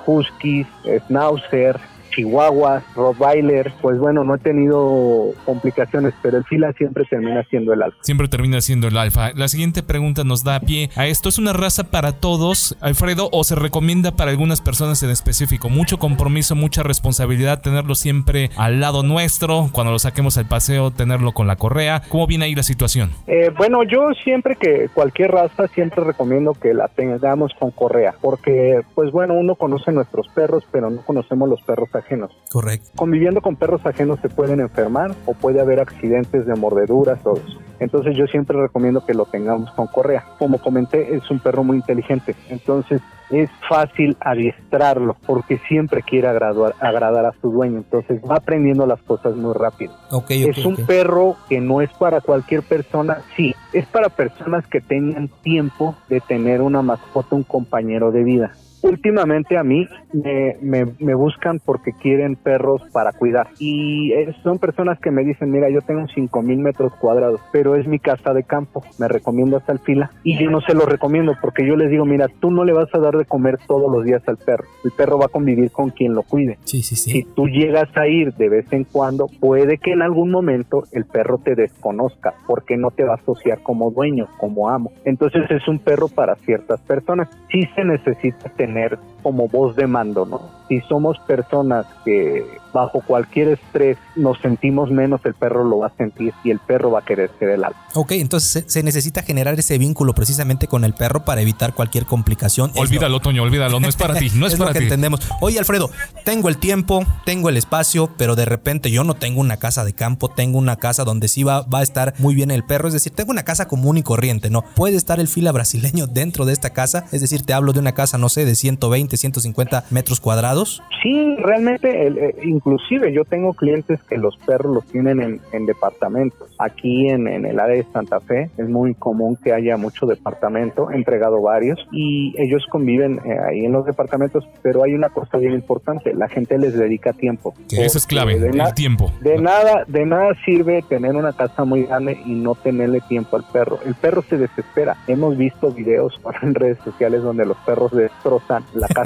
huskies, 0.05 0.67
schnauzer, 1.07 1.77
Chihuahua, 2.15 2.83
Rottweiler, 2.95 3.73
pues 3.81 3.99
bueno, 3.99 4.23
no 4.23 4.35
he 4.35 4.39
tenido 4.39 5.33
complicaciones, 5.45 6.13
pero 6.21 6.37
el 6.37 6.43
fila 6.45 6.71
siempre 6.73 7.03
termina 7.05 7.43
siendo 7.49 7.73
el 7.73 7.83
alfa. 7.83 7.97
Siempre 8.01 8.27
termina 8.27 8.61
siendo 8.61 8.87
el 8.87 8.97
alfa. 8.97 9.31
La 9.33 9.47
siguiente 9.47 9.83
pregunta 9.83 10.23
nos 10.23 10.43
da 10.43 10.59
pie 10.59 10.89
a 10.95 11.07
esto. 11.07 11.29
¿Es 11.29 11.37
una 11.37 11.53
raza 11.53 11.85
para 11.85 12.13
todos, 12.13 12.77
Alfredo, 12.81 13.29
o 13.31 13.43
se 13.43 13.55
recomienda 13.55 14.11
para 14.11 14.31
algunas 14.31 14.61
personas 14.61 15.03
en 15.03 15.09
específico? 15.09 15.69
Mucho 15.69 15.97
compromiso, 15.97 16.55
mucha 16.55 16.83
responsabilidad, 16.83 17.61
tenerlo 17.61 17.95
siempre 17.95 18.49
al 18.57 18.79
lado 18.79 19.03
nuestro, 19.03 19.69
cuando 19.71 19.91
lo 19.91 19.99
saquemos 19.99 20.37
al 20.37 20.47
paseo, 20.47 20.91
tenerlo 20.91 21.33
con 21.33 21.47
la 21.47 21.55
correa. 21.55 22.01
¿Cómo 22.09 22.27
viene 22.27 22.45
ahí 22.45 22.55
la 22.55 22.63
situación? 22.63 23.11
Eh, 23.27 23.51
bueno, 23.57 23.83
yo 23.83 24.11
siempre 24.23 24.55
que 24.55 24.89
cualquier 24.93 25.31
raza, 25.31 25.67
siempre 25.67 26.03
recomiendo 26.03 26.53
que 26.53 26.73
la 26.73 26.87
tengamos 26.87 27.53
con 27.59 27.71
correa, 27.71 28.15
porque 28.21 28.81
pues 28.93 29.11
bueno, 29.11 29.33
uno 29.33 29.55
conoce 29.55 29.91
nuestros 29.91 30.27
perros, 30.29 30.63
pero 30.71 30.89
no 30.89 31.01
conocemos 31.01 31.49
los 31.49 31.61
perros 31.61 31.89
ajenos. 32.05 32.31
Correcto. 32.51 32.89
Conviviendo 32.95 33.41
con 33.41 33.55
perros 33.55 33.85
ajenos 33.85 34.19
se 34.21 34.29
pueden 34.29 34.59
enfermar 34.59 35.11
o 35.25 35.33
puede 35.33 35.59
haber 35.59 35.79
accidentes 35.79 36.45
de 36.45 36.55
mordeduras, 36.55 37.21
todo 37.21 37.35
eso. 37.35 37.59
Entonces 37.79 38.15
yo 38.15 38.25
siempre 38.27 38.57
recomiendo 38.57 39.05
que 39.05 39.13
lo 39.13 39.25
tengamos 39.25 39.69
con 39.71 39.87
correa. 39.87 40.23
Como 40.39 40.59
comenté, 40.59 41.15
es 41.15 41.29
un 41.29 41.39
perro 41.39 41.63
muy 41.63 41.77
inteligente. 41.77 42.35
Entonces 42.49 43.01
es 43.29 43.49
fácil 43.67 44.15
adiestrarlo 44.19 45.17
porque 45.25 45.57
siempre 45.67 46.01
quiere 46.01 46.27
agradar, 46.27 46.75
agradar 46.79 47.25
a 47.25 47.33
su 47.41 47.51
dueño. 47.51 47.79
Entonces 47.79 48.21
va 48.29 48.37
aprendiendo 48.37 48.85
las 48.85 49.01
cosas 49.01 49.35
muy 49.35 49.53
rápido. 49.53 49.93
es 50.29 50.65
un 50.65 50.77
perro 50.85 51.35
que 51.49 51.59
no 51.59 51.81
es 51.81 51.91
para 51.93 52.21
cualquier 52.21 52.61
persona. 52.63 53.17
Sí, 53.35 53.53
es 53.73 53.85
para 53.87 54.09
personas 54.09 54.65
que 54.67 54.79
tengan 54.79 55.27
tiempo 55.43 55.95
de 56.07 56.21
tener 56.21 56.61
una 56.61 56.81
mascota, 56.81 57.35
un 57.35 57.43
compañero 57.43 58.11
de 58.11 58.23
vida 58.23 58.53
últimamente 58.85 59.57
a 59.57 59.63
mí 59.63 59.87
me, 60.13 60.85
me, 60.99 61.15
buscan 61.15 61.59
porque 61.59 61.91
quieren 61.91 62.35
perros 62.35 62.81
para 62.93 63.11
cuidar. 63.11 63.47
Y 63.59 64.13
son 64.43 64.59
personas 64.59 64.99
que 64.99 65.11
me 65.11 65.23
dicen, 65.23 65.51
mira, 65.51 65.69
yo 65.69 65.81
tengo 65.81 66.05
5 66.07 66.41
mil 66.43 66.59
metros 66.59 66.93
cuadrados, 66.95 67.41
pero 67.51 67.75
es 67.75 67.87
mi 67.87 67.99
casa 67.99 68.33
de 68.33 68.43
campo, 68.43 68.83
me 68.99 69.07
recomiendo 69.07 69.57
hasta 69.57 69.71
el 69.71 69.79
fila. 69.79 70.11
Y 70.23 70.37
yo 70.37 70.51
no 70.51 70.61
se 70.61 70.75
lo 70.75 70.85
recomiendo 70.85 71.33
porque 71.41 71.67
yo 71.67 71.75
les 71.75 71.89
digo, 71.89 72.05
mira, 72.05 72.27
tú 72.39 72.51
no 72.51 72.63
le 72.63 72.73
vas 72.73 72.93
a 72.93 72.99
dar 72.99 73.17
de 73.17 73.25
comer 73.25 73.57
todos 73.67 73.91
los 73.91 74.05
días 74.05 74.21
al 74.27 74.37
perro. 74.37 74.65
El 74.83 74.91
perro 74.91 75.17
va 75.17 75.25
a 75.25 75.29
convivir 75.29 75.71
con 75.71 75.89
quien 75.89 76.13
lo 76.13 76.21
cuide. 76.21 76.59
Sí, 76.65 76.83
sí, 76.83 76.95
sí. 76.95 77.11
Si 77.11 77.23
tú 77.23 77.47
llegas 77.47 77.89
a 77.97 78.07
ir 78.07 78.33
de 78.35 78.49
vez 78.49 78.71
en 78.71 78.83
cuando, 78.83 79.27
puede 79.39 79.79
que 79.79 79.93
en 79.93 80.03
algún 80.03 80.29
momento 80.29 80.83
el 80.91 81.05
perro 81.05 81.39
te 81.39 81.55
desconozca 81.55 82.35
porque 82.45 82.77
no 82.77 82.91
te 82.91 83.03
va 83.03 83.13
a 83.13 83.17
asociar 83.17 83.63
como 83.63 83.89
dueño, 83.89 84.27
como 84.37 84.69
amo. 84.69 84.91
Entonces 85.05 85.49
es 85.49 85.67
un 85.67 85.79
perro 85.79 86.07
para 86.07 86.35
ciertas 86.35 86.81
personas. 86.81 87.29
Sí 87.51 87.61
se 87.75 87.83
necesita 87.83 88.49
tener 88.55 88.74
tener 88.75 88.99
como 89.25 89.47
voz 89.47 89.75
de 89.75 89.87
mando, 89.87 90.27
¿no? 90.27 90.39
Si 90.69 90.81
somos 90.81 91.17
personas 91.25 91.87
que 92.05 92.45
bajo 92.75 93.01
cualquier 93.01 93.47
estrés 93.47 93.97
nos 94.15 94.37
sentimos 94.39 94.91
menos, 94.91 95.21
el 95.23 95.33
perro 95.33 95.63
lo 95.63 95.79
va 95.79 95.87
a 95.87 95.97
sentir 95.97 96.31
y 96.43 96.51
el 96.51 96.59
perro 96.59 96.91
va 96.91 96.99
a 96.99 97.05
querer 97.05 97.31
ser 97.39 97.49
el 97.49 97.63
alto. 97.63 97.79
Ok, 97.95 98.11
entonces 98.11 98.65
se, 98.67 98.83
necesita 98.83 99.23
generar 99.23 99.57
ese 99.57 99.79
vínculo 99.79 100.13
precisamente 100.13 100.67
con 100.67 100.83
el 100.83 100.93
perro 100.93 101.25
para 101.25 101.41
evitar 101.41 101.73
cualquier 101.73 102.05
complicación. 102.05 102.71
Olvídalo, 102.75 103.19
Toño, 103.19 103.41
olvídalo, 103.41 103.79
no 103.79 103.87
es 103.87 103.95
para 103.95 104.13
ti, 104.13 104.29
no 104.35 104.45
es, 104.47 104.55
para 104.57 104.69
lo 104.69 104.73
que 104.73 104.79
ti. 104.79 104.85
entendemos. 104.85 105.21
Oye, 105.41 105.57
Alfredo, 105.57 105.89
tengo 106.23 106.49
el 106.49 106.57
tiempo, 106.57 107.03
tengo 107.25 107.49
el 107.49 107.57
espacio, 107.57 108.11
pero 108.15 108.35
de 108.35 108.45
repente 108.45 108.91
yo 108.91 109.03
no 109.03 109.15
tengo 109.15 109.41
una 109.41 109.57
casa 109.57 109.85
de 109.85 109.93
campo, 109.93 110.29
tengo 110.29 110.59
una 110.59 110.75
casa 110.75 111.03
donde 111.03 111.29
sí 111.29 111.41
va, 111.41 111.61
va 111.61 111.79
a 111.79 111.83
estar 111.83 112.13
muy 112.19 112.35
bien 112.35 112.51
el 112.51 112.63
perro, 112.63 112.89
es 112.89 112.93
decir, 112.93 113.11
tengo 113.13 113.31
una 113.31 113.43
casa 113.43 113.67
común 113.67 113.97
y 113.97 114.03
corriente, 114.03 114.51
¿no? 114.51 114.63
¿Puede 114.75 114.97
estar 114.97 115.19
el 115.19 115.27
fila 115.27 115.51
brasileño 115.51 116.05
dentro 116.05 116.45
de 116.45 116.53
esta 116.53 116.69
casa? 116.71 117.05
Es 117.11 117.21
decir, 117.21 117.41
te 117.41 117.53
hablo 117.53 117.73
de 117.73 117.79
una 117.79 117.93
casa, 117.93 118.17
no 118.19 118.29
sé, 118.29 118.45
de 118.45 118.53
120, 118.53 119.14
150 119.17 119.85
metros 119.91 120.19
cuadrados. 120.19 120.81
Sí, 121.03 121.35
realmente, 121.37 122.07
eh, 122.07 122.35
inclusive 122.43 123.13
yo 123.13 123.23
tengo 123.25 123.53
clientes 123.53 123.99
que 124.03 124.17
los 124.17 124.37
perros 124.37 124.73
los 124.73 124.85
tienen 124.85 125.41
en, 125.51 125.65
departamentos. 125.65 126.49
Aquí 126.59 127.07
en, 127.09 127.27
el 127.27 127.59
área 127.59 127.77
de 127.77 127.85
Santa 127.91 128.19
Fe 128.19 128.49
es 128.57 128.69
muy 128.69 128.93
común 128.93 129.37
que 129.43 129.53
haya 129.53 129.77
mucho 129.77 130.05
departamento, 130.05 130.91
he 130.91 130.95
entregado 130.95 131.41
varios 131.41 131.79
y 131.91 132.33
ellos 132.37 132.63
conviven 132.69 133.19
eh, 133.25 133.37
ahí 133.49 133.65
en 133.65 133.71
los 133.71 133.85
departamentos, 133.85 134.43
pero 134.61 134.83
hay 134.83 134.93
una 134.93 135.09
cosa 135.09 135.37
bien 135.37 135.53
importante, 135.53 136.13
la 136.13 136.27
gente 136.27 136.57
les 136.57 136.77
dedica 136.77 137.13
tiempo. 137.13 137.53
Eso 137.71 137.97
es 137.97 138.05
clave, 138.05 138.33
el 138.33 138.73
tiempo. 138.73 139.11
De 139.21 139.37
nada, 139.37 139.83
de 139.87 140.05
nada 140.05 140.33
sirve 140.45 140.83
tener 140.87 141.15
una 141.15 141.33
casa 141.33 141.63
muy 141.63 141.83
grande 141.83 142.17
y 142.25 142.33
no 142.33 142.55
tenerle 142.55 143.01
tiempo 143.01 143.37
al 143.37 143.43
perro. 143.51 143.79
El 143.85 143.95
perro 143.95 144.23
se 144.29 144.37
desespera. 144.37 144.97
Hemos 145.07 145.37
visto 145.37 145.71
videos 145.71 146.19
en 146.41 146.55
redes 146.55 146.77
sociales 146.83 147.23
donde 147.23 147.45
los 147.45 147.57
perros 147.65 147.91
destrozan 147.91 148.63
la 148.73 148.87
casa 148.87 149.04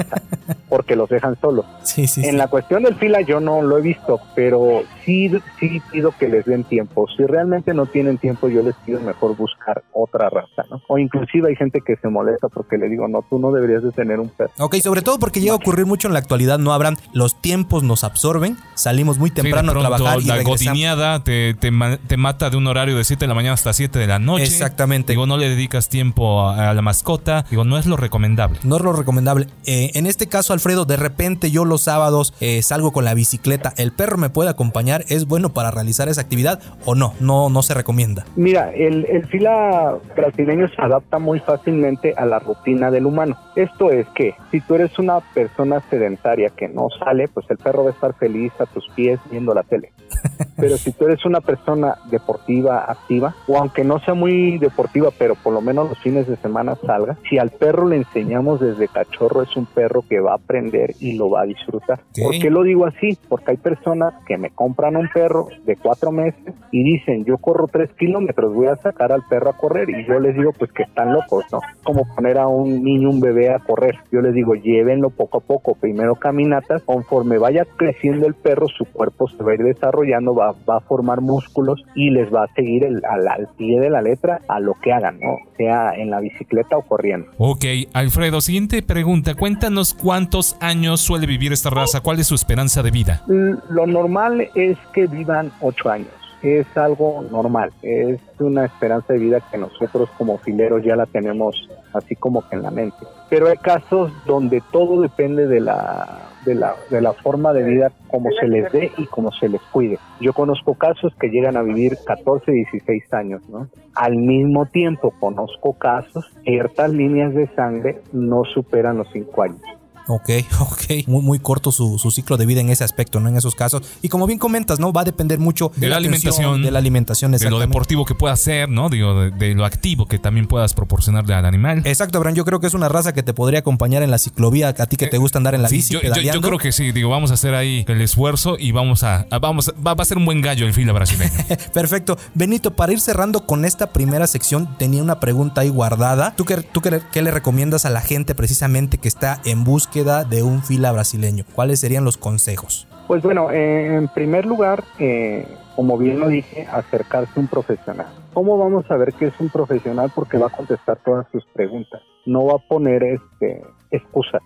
porque 0.68 0.96
los 0.96 1.08
dejan 1.08 1.38
solos. 1.40 1.66
Sí, 1.82 2.06
sí, 2.06 2.24
en 2.24 2.38
la 2.38 2.48
cuestión 2.48 2.82
del 2.82 2.94
fila 2.96 3.20
yo 3.20 3.40
no 3.40 3.62
lo 3.62 3.78
he 3.78 3.82
visto, 3.82 4.20
pero 4.34 4.82
sí, 5.04 5.30
sí 5.58 5.82
pido 5.90 6.12
que 6.18 6.28
les 6.28 6.44
den 6.44 6.64
tiempo. 6.64 7.06
Si 7.16 7.24
realmente 7.24 7.74
no 7.74 7.86
tienen 7.86 8.18
tiempo, 8.18 8.48
yo 8.48 8.62
les 8.62 8.74
pido 8.86 9.00
mejor 9.00 9.36
buscar 9.36 9.82
otra 9.92 10.30
raza, 10.30 10.64
¿no? 10.70 10.80
O 10.88 10.98
inclusive 10.98 11.48
hay 11.48 11.56
gente 11.56 11.80
que 11.80 11.96
se 11.96 12.08
molesta 12.08 12.48
porque 12.48 12.78
le 12.78 12.88
digo, 12.88 13.08
no, 13.08 13.24
tú 13.28 13.38
no 13.38 13.50
deberías 13.50 13.82
de 13.82 13.90
tener 13.90 14.20
un 14.20 14.28
perro. 14.28 14.52
Ok, 14.58 14.76
sobre 14.76 15.02
todo 15.02 15.18
porque 15.18 15.40
llega 15.40 15.52
a 15.52 15.56
ocurrir 15.56 15.86
mucho 15.86 16.08
en 16.08 16.14
la 16.14 16.20
actualidad, 16.20 16.58
no 16.58 16.72
habrán, 16.72 16.96
los 17.12 17.40
tiempos 17.40 17.82
nos 17.82 18.04
absorben, 18.04 18.56
salimos 18.74 19.18
muy 19.18 19.30
temprano 19.30 19.72
a 19.72 19.78
trabajar 19.78 20.20
y 20.20 20.24
la 20.24 20.42
godineada 20.42 21.22
te, 21.24 21.54
te, 21.54 21.70
te, 22.06 22.16
mata 22.16 22.50
de 22.50 22.56
un 22.56 22.66
horario 22.66 22.96
de 22.96 23.04
7 23.04 23.24
de 23.24 23.28
la 23.28 23.34
mañana 23.34 23.54
hasta 23.54 23.72
7 23.72 23.98
de 23.98 24.06
la 24.06 24.18
noche. 24.18 24.44
Exactamente. 24.44 25.12
Digo, 25.12 25.26
no 25.26 25.36
le 25.36 25.48
dedicas 25.48 25.88
tiempo 25.88 26.48
a, 26.48 26.74
la 26.74 26.82
mascota, 26.82 27.44
digo, 27.50 27.64
no 27.64 27.78
es 27.78 27.86
lo 27.86 27.96
recomendable. 27.96 28.58
No 28.64 28.76
es 28.76 28.82
lo 28.82 28.92
recomendable. 28.92 29.46
Eh, 29.66 29.89
en 29.94 30.06
este 30.06 30.26
caso, 30.26 30.52
Alfredo, 30.52 30.84
de 30.84 30.96
repente 30.96 31.50
yo 31.50 31.64
los 31.64 31.82
sábados 31.82 32.34
eh, 32.40 32.62
salgo 32.62 32.92
con 32.92 33.04
la 33.04 33.14
bicicleta, 33.14 33.72
el 33.76 33.92
perro 33.92 34.16
me 34.16 34.30
puede 34.30 34.50
acompañar, 34.50 35.04
¿es 35.08 35.26
bueno 35.26 35.52
para 35.52 35.70
realizar 35.70 36.08
esa 36.08 36.20
actividad 36.20 36.60
o 36.84 36.94
no? 36.94 37.14
No, 37.20 37.48
no 37.48 37.62
se 37.62 37.74
recomienda. 37.74 38.24
Mira, 38.36 38.72
el, 38.72 39.06
el 39.06 39.26
fila 39.26 39.96
brasileño 40.16 40.68
se 40.68 40.80
adapta 40.80 41.18
muy 41.18 41.40
fácilmente 41.40 42.14
a 42.16 42.26
la 42.26 42.38
rutina 42.38 42.90
del 42.90 43.06
humano. 43.06 43.36
Esto 43.56 43.90
es 43.90 44.06
que 44.14 44.34
si 44.50 44.60
tú 44.60 44.74
eres 44.74 44.98
una 44.98 45.20
persona 45.34 45.82
sedentaria 45.90 46.50
que 46.50 46.68
no 46.68 46.88
sale, 46.98 47.28
pues 47.28 47.46
el 47.50 47.58
perro 47.58 47.84
va 47.84 47.90
a 47.90 47.92
estar 47.92 48.14
feliz 48.14 48.52
a 48.58 48.66
tus 48.66 48.88
pies 48.94 49.18
viendo 49.30 49.54
la 49.54 49.62
tele. 49.62 49.92
Pero 50.56 50.76
si 50.76 50.92
tú 50.92 51.06
eres 51.06 51.24
una 51.24 51.40
persona 51.40 51.96
deportiva, 52.10 52.84
activa, 52.86 53.34
o 53.46 53.56
aunque 53.56 53.84
no 53.84 53.98
sea 54.00 54.14
muy 54.14 54.58
deportiva, 54.58 55.10
pero 55.18 55.34
por 55.34 55.54
lo 55.54 55.60
menos 55.60 55.88
los 55.88 55.98
fines 55.98 56.26
de 56.26 56.36
semana 56.36 56.76
salga, 56.84 57.16
si 57.28 57.38
al 57.38 57.50
perro 57.50 57.88
le 57.88 57.96
enseñamos 57.96 58.60
desde 58.60 58.88
cachorro, 58.88 59.42
es 59.42 59.56
un 59.56 59.66
perro 59.74 60.02
que 60.08 60.20
va 60.20 60.32
a 60.32 60.36
aprender 60.36 60.94
y 61.00 61.12
lo 61.12 61.30
va 61.30 61.42
a 61.42 61.46
disfrutar. 61.46 62.00
¿Por 62.22 62.38
qué 62.38 62.50
lo 62.50 62.62
digo 62.62 62.86
así? 62.86 63.16
Porque 63.28 63.52
hay 63.52 63.56
personas 63.56 64.14
que 64.26 64.36
me 64.36 64.50
compran 64.50 64.96
un 64.96 65.08
perro 65.08 65.48
de 65.64 65.76
cuatro 65.76 66.12
meses 66.12 66.54
y 66.70 66.82
dicen, 66.82 67.24
yo 67.24 67.38
corro 67.38 67.66
tres 67.66 67.90
kilómetros, 67.98 68.54
voy 68.54 68.66
a 68.66 68.76
sacar 68.76 69.12
al 69.12 69.22
perro 69.28 69.50
a 69.50 69.56
correr. 69.56 69.88
Y 69.90 70.06
yo 70.06 70.18
les 70.18 70.34
digo, 70.34 70.52
pues 70.52 70.72
que 70.72 70.82
están 70.82 71.12
locos, 71.12 71.44
¿no? 71.52 71.60
Como 71.82 72.04
poner 72.14 72.38
a 72.38 72.46
un 72.46 72.82
niño, 72.82 73.10
un 73.10 73.20
bebé 73.20 73.50
a 73.50 73.58
correr. 73.58 73.96
Yo 74.12 74.20
les 74.20 74.34
digo, 74.34 74.54
llévenlo 74.54 75.10
poco 75.10 75.38
a 75.38 75.40
poco, 75.40 75.74
primero 75.74 76.14
caminatas, 76.16 76.82
conforme 76.82 77.38
vaya 77.38 77.66
creciendo 77.76 78.26
el 78.26 78.34
perro, 78.34 78.66
su 78.68 78.84
cuerpo 78.84 79.28
se 79.28 79.42
va 79.42 79.52
a 79.52 79.54
ir 79.54 79.62
desarrollando, 79.62 80.34
va, 80.34 80.50
a 80.50 80.80
formar 80.80 81.20
músculos 81.20 81.82
y 81.94 82.10
les 82.10 82.32
va 82.32 82.44
a 82.44 82.54
seguir 82.54 82.84
el, 82.84 83.02
al, 83.04 83.26
al, 83.28 83.48
pie 83.56 83.80
de 83.80 83.90
la 83.90 84.02
letra 84.02 84.40
a 84.48 84.60
lo 84.60 84.74
que 84.74 84.92
hagan, 84.92 85.18
¿no? 85.20 85.36
Sea 85.56 85.92
en 85.96 86.10
la 86.10 86.20
bicicleta 86.20 86.76
o 86.76 86.82
corriendo. 86.82 87.30
Ok, 87.38 87.64
Alfredo, 87.92 88.40
siguiente 88.40 88.82
pregunta. 88.82 89.34
Cuéntanos 89.60 89.92
cuántos 89.92 90.56
años 90.58 91.02
suele 91.02 91.26
vivir 91.26 91.52
esta 91.52 91.68
raza, 91.68 92.00
cuál 92.00 92.18
es 92.18 92.26
su 92.28 92.34
esperanza 92.34 92.82
de 92.82 92.90
vida. 92.90 93.22
Lo 93.26 93.86
normal 93.86 94.48
es 94.54 94.78
que 94.94 95.06
vivan 95.06 95.52
ocho 95.60 95.90
años 95.90 96.19
es 96.42 96.66
algo 96.76 97.22
normal, 97.30 97.70
es 97.82 98.20
una 98.38 98.64
esperanza 98.64 99.12
de 99.12 99.18
vida 99.18 99.40
que 99.50 99.58
nosotros 99.58 100.08
como 100.16 100.38
fileros 100.38 100.82
ya 100.82 100.96
la 100.96 101.06
tenemos 101.06 101.68
así 101.92 102.16
como 102.16 102.48
que 102.48 102.56
en 102.56 102.62
la 102.62 102.70
mente. 102.70 102.98
Pero 103.28 103.48
hay 103.48 103.56
casos 103.56 104.12
donde 104.26 104.62
todo 104.72 105.00
depende 105.02 105.46
de 105.46 105.60
la, 105.60 106.30
de 106.44 106.54
la, 106.54 106.74
de 106.90 107.00
la 107.00 107.12
forma 107.12 107.52
de 107.52 107.62
vida, 107.62 107.92
como 108.08 108.30
se 108.40 108.48
les 108.48 108.70
dé 108.72 108.90
y 108.96 109.06
como 109.06 109.30
se 109.32 109.48
les 109.48 109.60
cuide. 109.72 109.98
Yo 110.20 110.32
conozco 110.32 110.74
casos 110.74 111.12
que 111.20 111.28
llegan 111.28 111.56
a 111.56 111.62
vivir 111.62 111.96
14, 112.04 112.50
16 112.50 113.12
años, 113.12 113.48
¿no? 113.48 113.68
Al 113.94 114.16
mismo 114.16 114.66
tiempo 114.66 115.12
conozco 115.18 115.74
casos, 115.74 116.30
ciertas 116.44 116.90
líneas 116.90 117.34
de 117.34 117.46
sangre 117.54 118.00
no 118.12 118.44
superan 118.44 118.98
los 118.98 119.08
5 119.12 119.42
años. 119.42 119.79
Ok, 120.06 120.30
ok. 120.60 121.06
Muy, 121.06 121.22
muy 121.22 121.38
corto 121.38 121.72
su, 121.72 121.98
ciclo 122.10 122.36
de 122.36 122.46
vida 122.46 122.60
en 122.60 122.70
ese 122.70 122.84
aspecto, 122.84 123.20
¿no? 123.20 123.28
En 123.28 123.36
esos 123.36 123.54
casos. 123.54 123.82
Y 124.02 124.08
como 124.08 124.26
bien 124.26 124.38
comentas, 124.38 124.80
¿no? 124.80 124.92
Va 124.92 125.02
a 125.02 125.04
depender 125.04 125.38
mucho 125.38 125.72
de, 125.76 125.88
la, 125.88 125.96
alimentación. 125.96 126.62
De 126.62 126.70
la 126.70 126.78
alimentación, 126.78 127.32
De 127.32 127.50
lo 127.50 127.58
deportivo 127.58 128.04
que 128.04 128.14
pueda 128.14 128.36
ser, 128.36 128.68
¿no? 128.68 128.88
Digo, 128.88 129.14
de, 129.30 129.54
lo 129.54 129.64
activo 129.64 130.06
que 130.06 130.18
también 130.18 130.46
puedas 130.46 130.74
proporcionarle 130.74 131.34
al 131.34 131.44
animal. 131.44 131.82
Exacto, 131.84 132.18
Abraham. 132.18 132.34
Yo 132.36 132.44
creo 132.44 132.60
que 132.60 132.66
es 132.66 132.74
una 132.74 132.88
raza 132.88 133.12
que 133.12 133.22
te 133.22 133.34
podría 133.34 133.60
acompañar 133.60 134.02
en 134.02 134.10
la 134.10 134.18
ciclovía. 134.18 134.68
A 134.68 134.86
ti 134.86 134.96
que 134.96 135.06
te 135.06 135.16
eh, 135.16 135.18
gusta 135.18 135.38
andar 135.38 135.54
en 135.54 135.62
la 135.62 135.68
bici. 135.68 135.94
Yo, 135.94 136.00
yo, 136.00 136.40
creo 136.40 136.58
que 136.58 136.72
sí. 136.72 136.92
Digo, 136.92 137.10
vamos 137.10 137.30
a 137.30 137.34
hacer 137.34 137.54
ahí 137.54 137.84
el 137.86 138.00
esfuerzo 138.00 138.56
y 138.58 138.72
vamos 138.72 139.02
a. 139.02 139.26
vamos 139.40 139.72
va, 139.86 139.92
a 139.92 140.04
ser 140.04 140.16
un 140.16 140.24
buen 140.24 140.40
gallo 140.40 140.66
el 140.66 140.72
fila 140.72 140.92
brasileño. 140.92 141.32
Perfecto. 141.72 142.18
Benito, 142.34 142.74
para 142.74 142.92
ir 142.92 143.00
cerrando 143.00 143.46
con 143.46 143.64
esta 143.64 143.92
primera 143.92 144.26
sección, 144.26 144.76
tenía 144.78 145.02
una 145.02 145.20
pregunta 145.20 145.60
ahí 145.60 145.68
guardada. 145.68 146.34
¿Tú 146.36 146.44
qué, 146.44 146.56
tú 146.58 146.80
qué, 146.80 147.00
qué 147.12 147.22
le 147.22 147.30
recomiendas 147.30 147.84
a 147.84 147.90
la 147.90 148.00
gente 148.00 148.34
precisamente 148.34 148.98
que 148.98 149.08
está 149.08 149.40
en 149.44 149.64
búsqueda 149.90 150.22
de 150.22 150.44
un 150.44 150.62
fila 150.62 150.92
brasileño? 150.92 151.44
¿Cuáles 151.52 151.80
serían 151.80 152.04
los 152.04 152.16
consejos? 152.16 152.86
Pues 153.08 153.24
bueno, 153.24 153.50
eh, 153.50 153.96
en 153.96 154.06
primer 154.06 154.46
lugar, 154.46 154.84
eh, 155.00 155.44
como 155.74 155.98
bien 155.98 156.20
lo 156.20 156.28
dije, 156.28 156.68
acercarse 156.70 157.32
a 157.34 157.40
un 157.40 157.48
profesional. 157.48 158.06
¿Cómo 158.32 158.56
vamos 158.56 158.88
a 158.88 158.96
ver 158.96 159.12
que 159.14 159.26
es 159.26 159.34
un 159.40 159.48
profesional? 159.48 160.12
Porque 160.14 160.38
va 160.38 160.46
a 160.46 160.50
contestar 160.50 160.98
todas 161.04 161.26
sus 161.32 161.44
preguntas. 161.46 162.00
No 162.24 162.44
va 162.44 162.54
a 162.54 162.68
poner 162.68 163.02
este 163.02 163.64
excusas. 163.90 164.42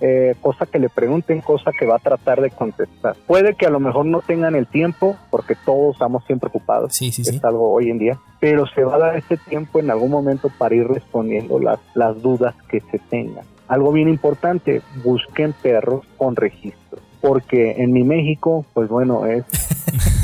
Eh, 0.00 0.34
cosa 0.40 0.64
que 0.64 0.78
le 0.78 0.88
pregunten, 0.88 1.42
cosa 1.42 1.70
que 1.78 1.84
va 1.84 1.96
a 1.96 1.98
tratar 1.98 2.40
de 2.40 2.50
contestar. 2.50 3.14
Puede 3.26 3.54
que 3.54 3.66
a 3.66 3.70
lo 3.70 3.80
mejor 3.80 4.06
no 4.06 4.22
tengan 4.22 4.54
el 4.54 4.66
tiempo, 4.66 5.16
porque 5.30 5.54
todos 5.66 5.96
estamos 5.96 6.24
siempre 6.24 6.48
ocupados. 6.48 6.94
Sí, 6.94 7.12
sí, 7.12 7.20
es 7.20 7.44
algo 7.44 7.70
hoy 7.70 7.90
en 7.90 7.98
día. 7.98 8.18
Pero 8.40 8.66
se 8.68 8.82
va 8.84 8.94
a 8.94 8.98
dar 8.98 9.16
ese 9.18 9.36
tiempo 9.36 9.80
en 9.80 9.90
algún 9.90 10.10
momento 10.10 10.50
para 10.56 10.74
ir 10.74 10.88
respondiendo 10.88 11.58
las, 11.58 11.78
las 11.94 12.22
dudas 12.22 12.54
que 12.70 12.80
se 12.90 12.98
tengan. 12.98 13.44
Algo 13.68 13.92
bien 13.92 14.08
importante, 14.08 14.82
busquen 15.04 15.52
perros 15.52 16.04
con 16.16 16.36
registro, 16.36 16.98
porque 17.20 17.82
en 17.82 17.92
mi 17.92 18.02
México, 18.02 18.64
pues 18.72 18.88
bueno, 18.88 19.26
es 19.26 19.44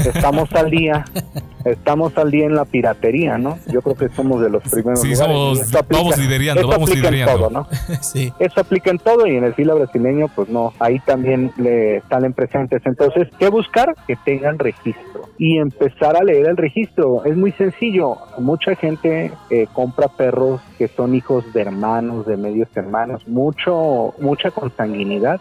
estamos 0.05 0.53
al 0.53 0.71
día, 0.71 1.05
estamos 1.65 2.17
al 2.17 2.31
día 2.31 2.47
en 2.47 2.55
la 2.55 2.65
piratería, 2.65 3.39
¿no? 3.39 3.59
Yo 3.67 3.83
creo 3.83 3.97
que 3.97 4.09
somos 4.11 4.41
de 4.41 4.51
los 4.51 4.63
primeros. 4.65 5.01
Sí, 5.01 5.15
somos, 5.15 5.71
vamos 5.91 6.19
liderando, 6.19 6.69
vamos 6.69 6.95
liderando. 6.95 7.39
Todo, 7.39 7.51
¿no? 7.51 7.69
Eso 8.39 8.61
aplica 8.61 8.91
en 8.91 8.99
todo 8.99 9.27
y 9.27 9.37
en 9.37 9.45
el 9.45 9.55
fila 9.55 9.75
brasileño, 9.75 10.29
pues 10.35 10.49
no, 10.49 10.73
ahí 10.79 11.01
también 11.01 11.53
le 11.57 12.03
salen 12.09 12.33
presentes. 12.33 12.83
Entonces, 12.85 13.29
¿qué 13.39 13.49
buscar? 13.49 13.95
Que 14.07 14.17
tengan 14.25 14.59
registro 14.59 15.29
y 15.39 15.59
empezar 15.59 16.17
a 16.17 16.25
leer 16.25 16.47
el 16.47 16.57
registro. 16.57 17.25
Es 17.25 17.37
muy 17.37 17.53
sencillo. 17.53 18.19
Mucha 18.39 18.75
gente 18.77 19.33
eh, 19.51 19.67
compra 19.73 20.09
perros 20.09 20.61
que 20.79 20.89
son 20.89 21.15
hijos 21.15 21.53
de 21.53 21.63
hermanos, 21.63 22.27
de 22.27 22.37
medios 22.37 22.69
hermanos, 22.75 23.27
mucho, 23.29 24.15
mucha 24.19 24.51
consanguinidad, 24.51 25.41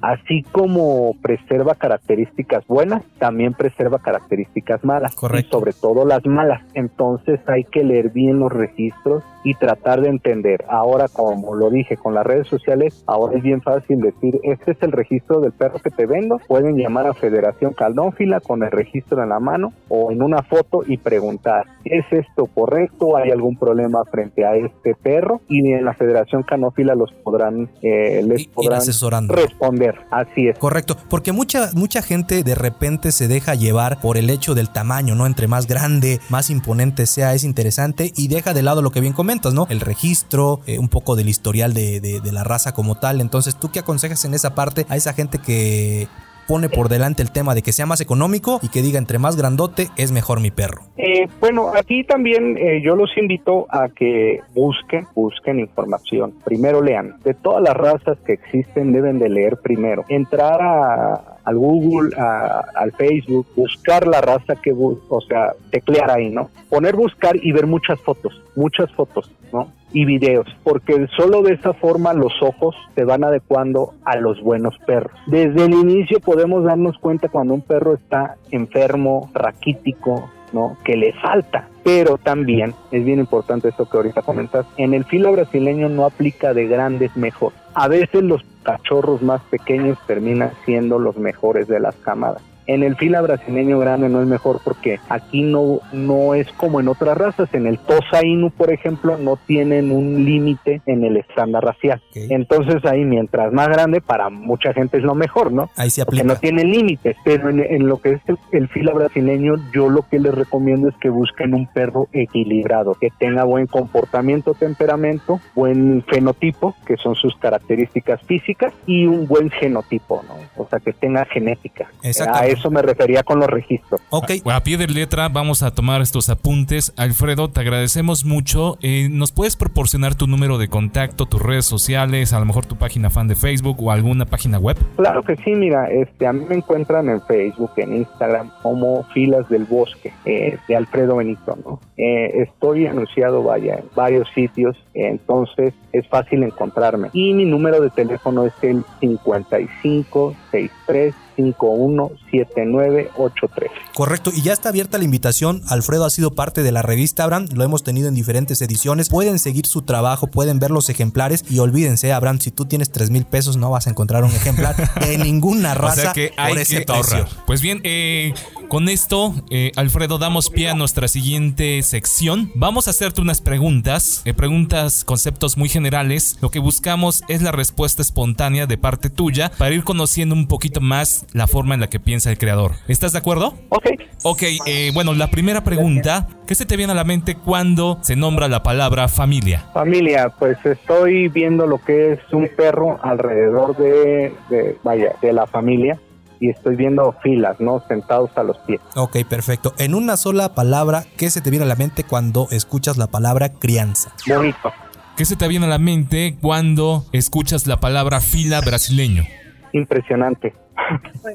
así 0.00 0.42
como 0.50 1.14
preserva 1.22 1.74
características 1.74 2.66
buenas, 2.66 3.02
también 3.18 3.54
preserva 3.60 3.98
características 3.98 4.82
malas, 4.84 5.12
y 5.12 5.42
sobre 5.50 5.74
todo 5.74 6.06
las 6.06 6.24
malas. 6.24 6.62
Entonces 6.72 7.40
hay 7.46 7.64
que 7.64 7.84
leer 7.84 8.08
bien 8.08 8.38
los 8.38 8.50
registros 8.50 9.22
y 9.44 9.54
tratar 9.54 10.00
de 10.00 10.08
entender. 10.08 10.64
Ahora, 10.66 11.08
como 11.08 11.54
lo 11.54 11.68
dije 11.68 11.98
con 11.98 12.14
las 12.14 12.26
redes 12.26 12.46
sociales, 12.48 13.04
ahora 13.06 13.36
es 13.36 13.42
bien 13.42 13.60
fácil 13.60 14.00
decir, 14.00 14.40
este 14.44 14.72
es 14.72 14.78
el 14.80 14.92
registro 14.92 15.40
del 15.40 15.52
perro 15.52 15.78
que 15.78 15.90
te 15.90 16.06
vendo. 16.06 16.38
Pueden 16.48 16.76
llamar 16.76 17.06
a 17.06 17.12
Federación 17.12 17.74
Caldónfila 17.74 18.40
con 18.40 18.62
el 18.62 18.70
registro 18.70 19.22
en 19.22 19.28
la 19.28 19.40
mano 19.40 19.74
o 19.88 20.10
en 20.10 20.22
una 20.22 20.42
foto 20.42 20.82
y 20.86 20.96
preguntar, 20.96 21.66
¿es 21.84 22.06
esto 22.10 22.46
correcto? 22.46 23.18
¿Hay 23.18 23.30
algún 23.30 23.58
problema 23.58 24.04
frente 24.10 24.46
a 24.46 24.56
este 24.56 24.94
perro? 24.94 25.42
Y 25.48 25.70
en 25.70 25.84
la 25.84 25.92
Federación 25.92 26.44
Canófila 26.44 26.94
los 26.94 27.12
podrán, 27.12 27.68
eh, 27.82 28.22
les 28.26 28.46
podrán 28.48 29.28
responder. 29.28 29.96
Así 30.10 30.48
es. 30.48 30.58
Correcto, 30.58 30.96
porque 31.10 31.32
mucha, 31.32 31.70
mucha 31.74 32.00
gente 32.00 32.42
de 32.42 32.54
repente 32.54 33.12
se 33.12 33.28
deja 33.28 33.49
llevar 33.54 34.00
por 34.00 34.16
el 34.16 34.30
hecho 34.30 34.54
del 34.54 34.70
tamaño, 34.70 35.14
¿no? 35.14 35.26
Entre 35.26 35.48
más 35.48 35.66
grande, 35.66 36.20
más 36.28 36.50
imponente 36.50 37.06
sea, 37.06 37.34
es 37.34 37.44
interesante 37.44 38.12
y 38.16 38.28
deja 38.28 38.54
de 38.54 38.62
lado 38.62 38.82
lo 38.82 38.90
que 38.90 39.00
bien 39.00 39.12
comentas, 39.12 39.54
¿no? 39.54 39.66
El 39.70 39.80
registro, 39.80 40.60
eh, 40.66 40.78
un 40.78 40.88
poco 40.88 41.16
del 41.16 41.28
historial 41.28 41.74
de, 41.74 42.00
de 42.00 42.32
la 42.32 42.44
raza 42.44 42.72
como 42.72 42.96
tal. 42.96 43.20
Entonces, 43.20 43.56
¿tú 43.56 43.70
qué 43.70 43.80
aconsejas 43.80 44.24
en 44.24 44.34
esa 44.34 44.54
parte 44.54 44.86
a 44.88 44.96
esa 44.96 45.12
gente 45.12 45.38
que 45.38 46.08
pone 46.50 46.68
por 46.68 46.88
delante 46.88 47.22
el 47.22 47.30
tema 47.30 47.54
de 47.54 47.62
que 47.62 47.70
sea 47.70 47.86
más 47.86 48.00
económico 48.00 48.58
y 48.60 48.70
que 48.70 48.82
diga 48.82 48.98
entre 48.98 49.20
más 49.20 49.36
grandote 49.36 49.86
es 49.96 50.10
mejor 50.10 50.40
mi 50.40 50.50
perro? 50.50 50.82
Eh, 50.96 51.28
bueno, 51.38 51.70
aquí 51.78 52.02
también 52.02 52.58
eh, 52.58 52.82
yo 52.82 52.96
los 52.96 53.16
invito 53.16 53.68
a 53.70 53.88
que 53.88 54.40
busquen, 54.52 55.06
busquen 55.14 55.60
información. 55.60 56.34
Primero 56.44 56.82
lean. 56.82 57.20
De 57.22 57.34
todas 57.34 57.62
las 57.62 57.76
razas 57.76 58.18
que 58.26 58.32
existen 58.32 58.92
deben 58.92 59.20
de 59.20 59.28
leer 59.28 59.58
primero. 59.62 60.04
Entrar 60.08 60.60
a, 60.60 61.38
al 61.44 61.56
Google, 61.56 62.16
al 62.16 62.90
Facebook, 62.98 63.46
buscar 63.54 64.08
la 64.08 64.20
raza 64.20 64.56
que, 64.56 64.72
o 64.72 65.20
sea, 65.28 65.52
teclear 65.70 66.10
ahí, 66.10 66.30
¿no? 66.30 66.50
Poner 66.68 66.96
buscar 66.96 67.36
y 67.40 67.52
ver 67.52 67.68
muchas 67.68 68.00
fotos, 68.00 68.42
muchas 68.56 68.90
fotos, 68.92 69.30
¿no? 69.52 69.68
Y 69.92 70.04
videos, 70.04 70.46
porque 70.62 71.08
solo 71.16 71.42
de 71.42 71.54
esa 71.54 71.72
forma 71.72 72.12
los 72.14 72.32
ojos 72.42 72.76
se 72.94 73.04
van 73.04 73.24
adecuando 73.24 73.94
a 74.04 74.16
los 74.16 74.40
buenos 74.40 74.78
perros. 74.86 75.12
Desde 75.26 75.64
el 75.64 75.74
inicio 75.74 76.20
podemos 76.20 76.64
darnos 76.64 76.96
cuenta 76.98 77.28
cuando 77.28 77.54
un 77.54 77.62
perro 77.62 77.94
está 77.94 78.36
enfermo, 78.50 79.30
raquítico, 79.34 80.30
¿no? 80.52 80.76
Que 80.84 80.96
le 80.96 81.12
falta. 81.14 81.68
Pero 81.82 82.18
también 82.18 82.74
es 82.90 83.04
bien 83.04 83.20
importante 83.20 83.68
esto 83.68 83.88
que 83.88 83.96
ahorita 83.96 84.22
comentas. 84.22 84.66
En 84.76 84.94
el 84.94 85.04
filo 85.04 85.32
brasileño 85.32 85.88
no 85.88 86.04
aplica 86.04 86.54
de 86.54 86.66
grandes 86.66 87.16
mejor. 87.16 87.52
A 87.74 87.88
veces 87.88 88.22
los 88.22 88.44
cachorros 88.62 89.22
más 89.22 89.40
pequeños 89.50 89.98
terminan 90.06 90.52
siendo 90.64 90.98
los 90.98 91.16
mejores 91.16 91.68
de 91.68 91.80
las 91.80 91.96
camadas. 91.96 92.42
En 92.70 92.84
el 92.84 92.94
fila 92.94 93.20
brasileño 93.20 93.80
grande 93.80 94.08
no 94.08 94.22
es 94.22 94.28
mejor 94.28 94.60
porque 94.62 95.00
aquí 95.08 95.42
no, 95.42 95.80
no 95.92 96.34
es 96.34 96.46
como 96.52 96.78
en 96.78 96.86
otras 96.86 97.18
razas. 97.18 97.52
En 97.52 97.66
el 97.66 97.80
Tosa 97.80 98.24
Inu, 98.24 98.52
por 98.52 98.72
ejemplo, 98.72 99.18
no 99.18 99.36
tienen 99.44 99.90
un 99.90 100.24
límite 100.24 100.80
en 100.86 101.02
el 101.02 101.16
estándar 101.16 101.64
racial. 101.64 102.00
Entonces 102.14 102.84
ahí 102.84 103.04
mientras 103.04 103.52
más 103.52 103.66
grande, 103.66 104.00
para 104.00 104.30
mucha 104.30 104.72
gente 104.72 104.98
es 104.98 105.02
lo 105.02 105.16
mejor, 105.16 105.50
¿no? 105.50 105.68
Ahí 105.74 105.90
se 105.90 106.02
aplica. 106.02 106.22
Porque 106.22 106.34
no 106.34 106.38
tiene 106.38 106.62
límites. 106.62 107.16
Pero 107.24 107.50
en, 107.50 107.88
lo 107.88 107.96
que 107.96 108.12
es 108.12 108.20
el, 108.52 108.68
fila 108.68 108.92
brasileño, 108.92 109.54
yo 109.74 109.88
lo 109.88 110.02
que 110.08 110.20
les 110.20 110.32
recomiendo 110.32 110.88
es 110.90 110.94
que 111.00 111.10
busquen 111.10 111.54
un 111.54 111.66
perro 111.66 112.06
equilibrado, 112.12 112.94
que 112.94 113.08
tenga 113.18 113.42
buen 113.42 113.66
comportamiento, 113.66 114.54
temperamento, 114.54 115.40
buen 115.56 116.04
fenotipo, 116.04 116.76
que 116.86 116.96
son 116.98 117.16
sus 117.16 117.34
características 117.38 118.22
físicas, 118.22 118.72
y 118.86 119.06
un 119.06 119.26
buen 119.26 119.50
genotipo, 119.50 120.22
¿no? 120.28 120.34
O 120.62 120.68
sea, 120.68 120.78
que 120.78 120.92
tenga 120.92 121.24
genética. 121.24 121.90
Exacto 122.04 122.59
eso 122.59 122.59
me 122.68 122.82
refería 122.82 123.22
con 123.22 123.38
los 123.38 123.48
registros. 123.48 124.00
Ok. 124.10 124.32
A 124.44 124.62
pie 124.62 124.76
de 124.76 124.88
letra 124.88 125.28
vamos 125.28 125.62
a 125.62 125.70
tomar 125.70 126.02
estos 126.02 126.28
apuntes. 126.28 126.92
Alfredo, 126.96 127.48
te 127.48 127.60
agradecemos 127.60 128.24
mucho. 128.24 128.76
Eh, 128.82 129.08
¿Nos 129.10 129.30
puedes 129.30 129.56
proporcionar 129.56 130.16
tu 130.16 130.26
número 130.26 130.58
de 130.58 130.68
contacto, 130.68 131.26
tus 131.26 131.40
redes 131.40 131.66
sociales, 131.66 132.32
a 132.32 132.40
lo 132.40 132.46
mejor 132.46 132.66
tu 132.66 132.76
página 132.76 133.10
fan 133.10 133.28
de 133.28 133.36
Facebook 133.36 133.76
o 133.80 133.92
alguna 133.92 134.26
página 134.26 134.58
web? 134.58 134.76
Claro 134.96 135.22
que 135.22 135.36
sí, 135.36 135.52
mira, 135.52 135.88
este, 135.90 136.26
a 136.26 136.32
mí 136.32 136.44
me 136.48 136.56
encuentran 136.56 137.08
en 137.08 137.20
Facebook, 137.22 137.70
en 137.76 137.98
Instagram, 137.98 138.50
como 138.62 139.04
Filas 139.14 139.48
del 139.48 139.64
Bosque, 139.64 140.12
eh, 140.24 140.58
de 140.66 140.76
Alfredo 140.76 141.16
Benito, 141.16 141.56
¿no? 141.64 141.80
Eh, 141.96 142.42
estoy 142.42 142.86
anunciado, 142.86 143.42
vaya, 143.42 143.76
en 143.76 143.84
varios 143.94 144.28
sitios, 144.34 144.76
entonces 144.94 145.74
es 145.92 146.06
fácil 146.08 146.42
encontrarme. 146.42 147.10
Y 147.12 147.34
mi 147.34 147.44
número 147.44 147.80
de 147.80 147.90
teléfono 147.90 148.46
es 148.46 148.54
el 148.62 148.84
5563 149.00 151.14
517983. 151.36 153.70
Correcto, 153.94 154.30
y 154.34 154.42
ya 154.42 154.52
está 154.52 154.70
abierta 154.70 154.98
la 154.98 155.04
invitación. 155.04 155.62
Alfredo 155.68 156.04
ha 156.04 156.10
sido 156.10 156.32
parte 156.32 156.62
de 156.62 156.72
la 156.72 156.82
revista 156.82 157.24
Abraham, 157.24 157.48
lo 157.54 157.64
hemos 157.64 157.82
tenido 157.82 158.08
en 158.08 158.14
diferentes 158.14 158.60
ediciones. 158.62 159.08
Pueden 159.08 159.38
seguir 159.38 159.66
su 159.66 159.82
trabajo, 159.82 160.26
pueden 160.26 160.58
ver 160.58 160.70
los 160.70 160.88
ejemplares 160.88 161.44
y 161.48 161.58
olvídense, 161.58 162.12
Abraham, 162.12 162.40
si 162.40 162.50
tú 162.50 162.64
tienes 162.64 162.90
3 162.90 163.10
mil 163.10 163.24
pesos 163.24 163.56
no 163.56 163.70
vas 163.70 163.86
a 163.86 163.90
encontrar 163.90 164.24
un 164.24 164.30
ejemplar 164.30 164.76
de 165.00 165.18
ninguna 165.18 165.74
raza 165.74 166.12
que 166.12 166.32
hay 166.36 166.52
por 166.52 166.62
ese 166.62 166.84
que 166.84 166.92
ahorrar. 166.92 167.28
Pues 167.46 167.60
bien, 167.60 167.80
eh, 167.84 168.34
con 168.68 168.88
esto, 168.88 169.34
eh, 169.50 169.72
Alfredo, 169.76 170.18
damos 170.18 170.48
pie 170.48 170.70
a 170.70 170.74
nuestra 170.74 171.08
siguiente 171.08 171.82
sección. 171.82 172.50
Vamos 172.54 172.86
a 172.86 172.90
hacerte 172.90 173.20
unas 173.20 173.40
preguntas, 173.40 174.22
eh, 174.24 174.34
preguntas, 174.34 175.04
conceptos 175.04 175.56
muy 175.56 175.68
generales. 175.68 176.38
Lo 176.40 176.50
que 176.50 176.60
buscamos 176.60 177.22
es 177.28 177.42
la 177.42 177.52
respuesta 177.52 178.02
espontánea 178.02 178.66
de 178.66 178.78
parte 178.78 179.10
tuya 179.10 179.50
para 179.58 179.74
ir 179.74 179.84
conociendo 179.84 180.34
un 180.34 180.46
poquito 180.46 180.80
más 180.80 181.19
la 181.32 181.46
forma 181.46 181.74
en 181.74 181.80
la 181.80 181.88
que 181.88 182.00
piensa 182.00 182.30
el 182.30 182.38
creador. 182.38 182.72
¿Estás 182.88 183.12
de 183.12 183.18
acuerdo? 183.18 183.54
Ok. 183.68 183.86
Ok, 184.22 184.42
eh, 184.66 184.90
bueno, 184.92 185.14
la 185.14 185.28
primera 185.28 185.64
pregunta, 185.64 186.28
¿qué 186.46 186.54
se 186.54 186.66
te 186.66 186.76
viene 186.76 186.92
a 186.92 186.96
la 186.96 187.04
mente 187.04 187.36
cuando 187.36 187.98
se 188.02 188.16
nombra 188.16 188.48
la 188.48 188.62
palabra 188.62 189.08
familia? 189.08 189.70
Familia, 189.72 190.28
pues 190.38 190.58
estoy 190.64 191.28
viendo 191.28 191.66
lo 191.66 191.78
que 191.78 192.12
es 192.12 192.20
un 192.32 192.48
perro 192.54 192.98
alrededor 193.02 193.76
de, 193.76 194.34
de 194.50 194.76
vaya, 194.82 195.14
de 195.22 195.32
la 195.32 195.46
familia 195.46 195.98
y 196.40 196.48
estoy 196.48 196.74
viendo 196.74 197.14
filas, 197.22 197.60
¿no? 197.60 197.82
Sentados 197.86 198.30
a 198.36 198.42
los 198.42 198.58
pies. 198.60 198.80
Ok, 198.96 199.18
perfecto. 199.28 199.74
En 199.78 199.94
una 199.94 200.16
sola 200.16 200.54
palabra, 200.54 201.04
¿qué 201.16 201.30
se 201.30 201.40
te 201.40 201.50
viene 201.50 201.64
a 201.66 201.68
la 201.68 201.76
mente 201.76 202.02
cuando 202.02 202.48
escuchas 202.50 202.96
la 202.96 203.06
palabra 203.06 203.50
crianza? 203.50 204.12
Bonito. 204.26 204.72
¿Qué 205.16 205.26
se 205.26 205.36
te 205.36 205.46
viene 205.48 205.66
a 205.66 205.68
la 205.68 205.78
mente 205.78 206.36
cuando 206.40 207.04
escuchas 207.12 207.66
la 207.66 207.78
palabra 207.78 208.20
fila 208.20 208.60
brasileño? 208.62 209.24
Impresionante. 209.72 210.54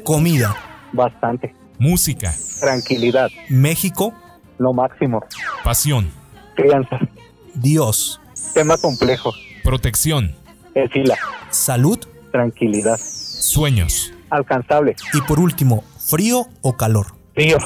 Comida. 0.03 0.55
Bastante. 0.93 1.55
Música. 1.79 2.33
Tranquilidad. 2.59 3.29
México. 3.49 4.13
Lo 4.57 4.73
máximo. 4.73 5.23
Pasión. 5.63 6.09
Crianza. 6.55 6.99
Dios. 7.53 8.21
Tema 8.53 8.77
complejo. 8.77 9.31
Protección. 9.63 10.35
El 10.73 10.89
fila. 10.89 11.17
Salud. 11.49 11.99
Tranquilidad. 12.31 12.97
Sueños. 12.97 14.13
Alcanzable. 14.29 14.95
Y 15.13 15.21
por 15.21 15.39
último, 15.39 15.83
frío 15.99 16.47
o 16.61 16.75
calor. 16.75 17.07
Frío. 17.33 17.57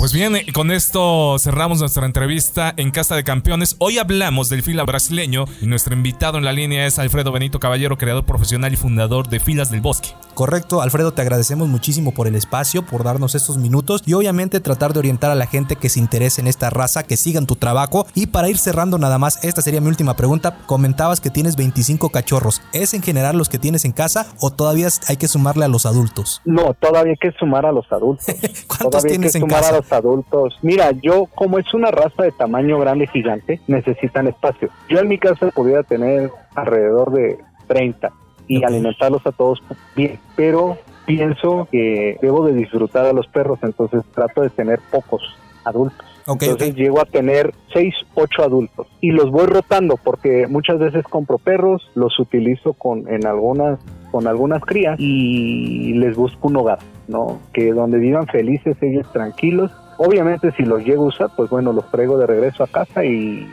Pues 0.00 0.14
bien, 0.14 0.34
con 0.54 0.70
esto 0.70 1.38
cerramos 1.38 1.80
nuestra 1.80 2.06
entrevista 2.06 2.72
en 2.78 2.90
Casa 2.90 3.16
de 3.16 3.22
Campeones. 3.22 3.76
Hoy 3.80 3.98
hablamos 3.98 4.48
del 4.48 4.62
fila 4.62 4.84
brasileño 4.84 5.44
y 5.60 5.66
nuestro 5.66 5.92
invitado 5.92 6.38
en 6.38 6.46
la 6.46 6.54
línea 6.54 6.86
es 6.86 6.98
Alfredo 6.98 7.32
Benito 7.32 7.60
Caballero, 7.60 7.98
creador 7.98 8.24
profesional 8.24 8.72
y 8.72 8.76
fundador 8.76 9.28
de 9.28 9.40
Filas 9.40 9.70
del 9.70 9.82
Bosque. 9.82 10.08
Correcto, 10.32 10.80
Alfredo, 10.80 11.12
te 11.12 11.20
agradecemos 11.20 11.68
muchísimo 11.68 12.14
por 12.14 12.26
el 12.26 12.34
espacio, 12.34 12.80
por 12.86 13.04
darnos 13.04 13.34
estos 13.34 13.58
minutos 13.58 14.02
y 14.06 14.14
obviamente 14.14 14.60
tratar 14.60 14.94
de 14.94 15.00
orientar 15.00 15.30
a 15.30 15.34
la 15.34 15.44
gente 15.44 15.76
que 15.76 15.90
se 15.90 16.00
interese 16.00 16.40
en 16.40 16.46
esta 16.46 16.70
raza, 16.70 17.02
que 17.02 17.18
sigan 17.18 17.46
tu 17.46 17.56
trabajo. 17.56 18.06
Y 18.14 18.28
para 18.28 18.48
ir 18.48 18.56
cerrando 18.56 18.96
nada 18.96 19.18
más, 19.18 19.44
esta 19.44 19.60
sería 19.60 19.82
mi 19.82 19.88
última 19.88 20.16
pregunta. 20.16 20.56
Comentabas 20.64 21.20
que 21.20 21.28
tienes 21.28 21.56
25 21.56 22.08
cachorros. 22.08 22.62
¿Es 22.72 22.94
en 22.94 23.02
general 23.02 23.36
los 23.36 23.50
que 23.50 23.58
tienes 23.58 23.84
en 23.84 23.92
casa 23.92 24.28
o 24.40 24.50
todavía 24.50 24.88
hay 25.08 25.18
que 25.18 25.28
sumarle 25.28 25.66
a 25.66 25.68
los 25.68 25.84
adultos? 25.84 26.40
No, 26.46 26.72
todavía 26.72 27.12
hay 27.12 27.18
que 27.18 27.36
sumar 27.38 27.66
a 27.66 27.72
los 27.72 27.84
adultos. 27.92 28.24
¿Cuántos 28.66 29.04
tienes 29.04 29.34
en 29.34 29.46
casa? 29.46 29.82
Adultos. 29.92 30.58
Mira, 30.62 30.90
yo 31.02 31.26
como 31.34 31.58
es 31.58 31.72
una 31.74 31.90
raza 31.90 32.22
de 32.22 32.32
tamaño 32.32 32.78
grande 32.78 33.06
gigante, 33.06 33.60
necesitan 33.66 34.26
espacio. 34.26 34.68
Yo 34.88 34.98
en 34.98 35.08
mi 35.08 35.18
casa 35.18 35.50
podría 35.50 35.82
tener 35.82 36.30
alrededor 36.54 37.12
de 37.12 37.38
30 37.66 38.12
y 38.46 38.64
alimentarlos 38.64 39.24
a 39.26 39.32
todos 39.32 39.62
bien, 39.94 40.18
pero 40.34 40.78
pienso 41.06 41.68
que 41.70 42.18
debo 42.20 42.44
de 42.46 42.54
disfrutar 42.54 43.06
a 43.06 43.12
los 43.12 43.26
perros, 43.28 43.58
entonces 43.62 44.02
trato 44.12 44.42
de 44.42 44.50
tener 44.50 44.80
pocos 44.90 45.22
adultos. 45.64 46.06
entonces 46.26 46.74
llego 46.74 47.00
a 47.00 47.04
tener 47.04 47.52
6, 47.72 47.94
8 48.14 48.42
adultos 48.42 48.86
y 49.00 49.12
los 49.12 49.30
voy 49.30 49.46
rotando 49.46 49.96
porque 49.96 50.46
muchas 50.48 50.78
veces 50.78 51.04
compro 51.04 51.38
perros, 51.38 51.90
los 51.94 52.18
utilizo 52.18 52.72
con 52.72 53.08
en 53.08 53.26
algunas 53.26 53.78
con 54.10 54.26
algunas 54.26 54.62
crías 54.62 54.98
y 54.98 55.94
les 55.94 56.16
busco 56.16 56.48
un 56.48 56.56
hogar, 56.56 56.78
¿no? 57.08 57.38
Que 57.52 57.72
donde 57.72 57.98
vivan 57.98 58.26
felices 58.26 58.76
ellos 58.80 59.10
tranquilos 59.12 59.70
Obviamente 60.02 60.50
si 60.52 60.62
los 60.62 60.82
llego 60.82 61.04
a 61.04 61.08
usar, 61.08 61.30
pues 61.36 61.50
bueno, 61.50 61.74
los 61.74 61.84
traigo 61.90 62.16
de 62.16 62.26
regreso 62.26 62.64
a 62.64 62.66
casa 62.66 63.04
y, 63.04 63.46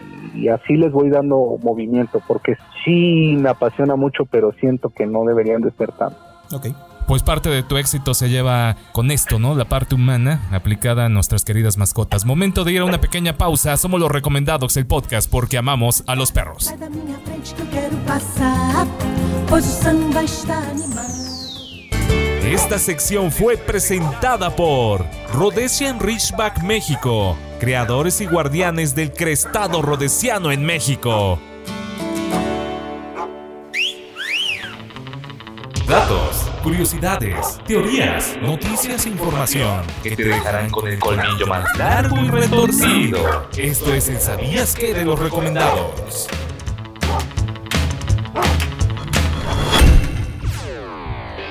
así 0.47 0.77
les 0.77 0.93
voy 0.93 1.09
dando 1.09 1.57
movimiento, 1.61 2.21
porque 2.25 2.55
sí 2.85 3.35
me 3.37 3.49
apasiona 3.49 3.97
mucho, 3.97 4.23
pero 4.23 4.53
siento 4.53 4.89
que 4.89 5.05
no 5.05 5.25
deberían 5.25 5.61
de 5.61 5.71
ser 5.71 5.91
tanto. 5.91 6.17
Ok. 6.53 6.67
Pues 7.07 7.23
parte 7.23 7.49
de 7.49 7.63
tu 7.63 7.77
éxito 7.77 8.13
se 8.13 8.29
lleva 8.29 8.75
con 8.91 9.11
esto, 9.11 9.39
¿no? 9.39 9.55
La 9.55 9.63
parte 9.63 9.95
humana 9.95 10.41
aplicada 10.51 11.05
a 11.05 11.09
nuestras 11.09 11.45
queridas 11.45 11.77
mascotas. 11.77 12.25
Momento 12.25 12.65
de 12.65 12.73
ir 12.73 12.81
a 12.81 12.85
una 12.85 12.99
pequeña 12.99 13.37
pausa. 13.37 13.77
Somos 13.77 14.01
los 14.01 14.11
recomendados, 14.11 14.75
el 14.75 14.85
podcast, 14.85 15.31
porque 15.31 15.57
amamos 15.57 16.03
a 16.05 16.15
los 16.15 16.33
perros. 16.33 16.73
Esta 22.43 22.77
sección 22.77 23.31
fue 23.31 23.55
presentada 23.55 24.53
por 24.53 25.05
Rhodesian 25.33 26.01
Ridgeback 26.01 26.61
México, 26.63 27.37
creadores 27.59 28.19
y 28.19 28.25
guardianes 28.25 28.95
del 28.95 29.13
crestado 29.13 29.81
rodesiano 29.81 30.51
en 30.51 30.65
México. 30.65 31.39
Datos, 35.87 36.51
curiosidades, 36.63 37.59
teorías, 37.65 38.37
noticias 38.41 39.05
e 39.05 39.09
información 39.09 39.85
que 40.03 40.17
te 40.17 40.25
dejarán 40.25 40.69
con 40.69 40.85
el 40.85 40.99
colmillo 40.99 41.47
más 41.47 41.77
largo 41.77 42.17
y 42.17 42.27
retorcido. 42.27 43.47
Esto 43.55 43.93
es 43.93 44.09
el 44.09 44.19
¿Sabías 44.19 44.75
qué 44.75 44.93
de 44.93 45.05
los 45.05 45.17
recomendados? 45.17 46.27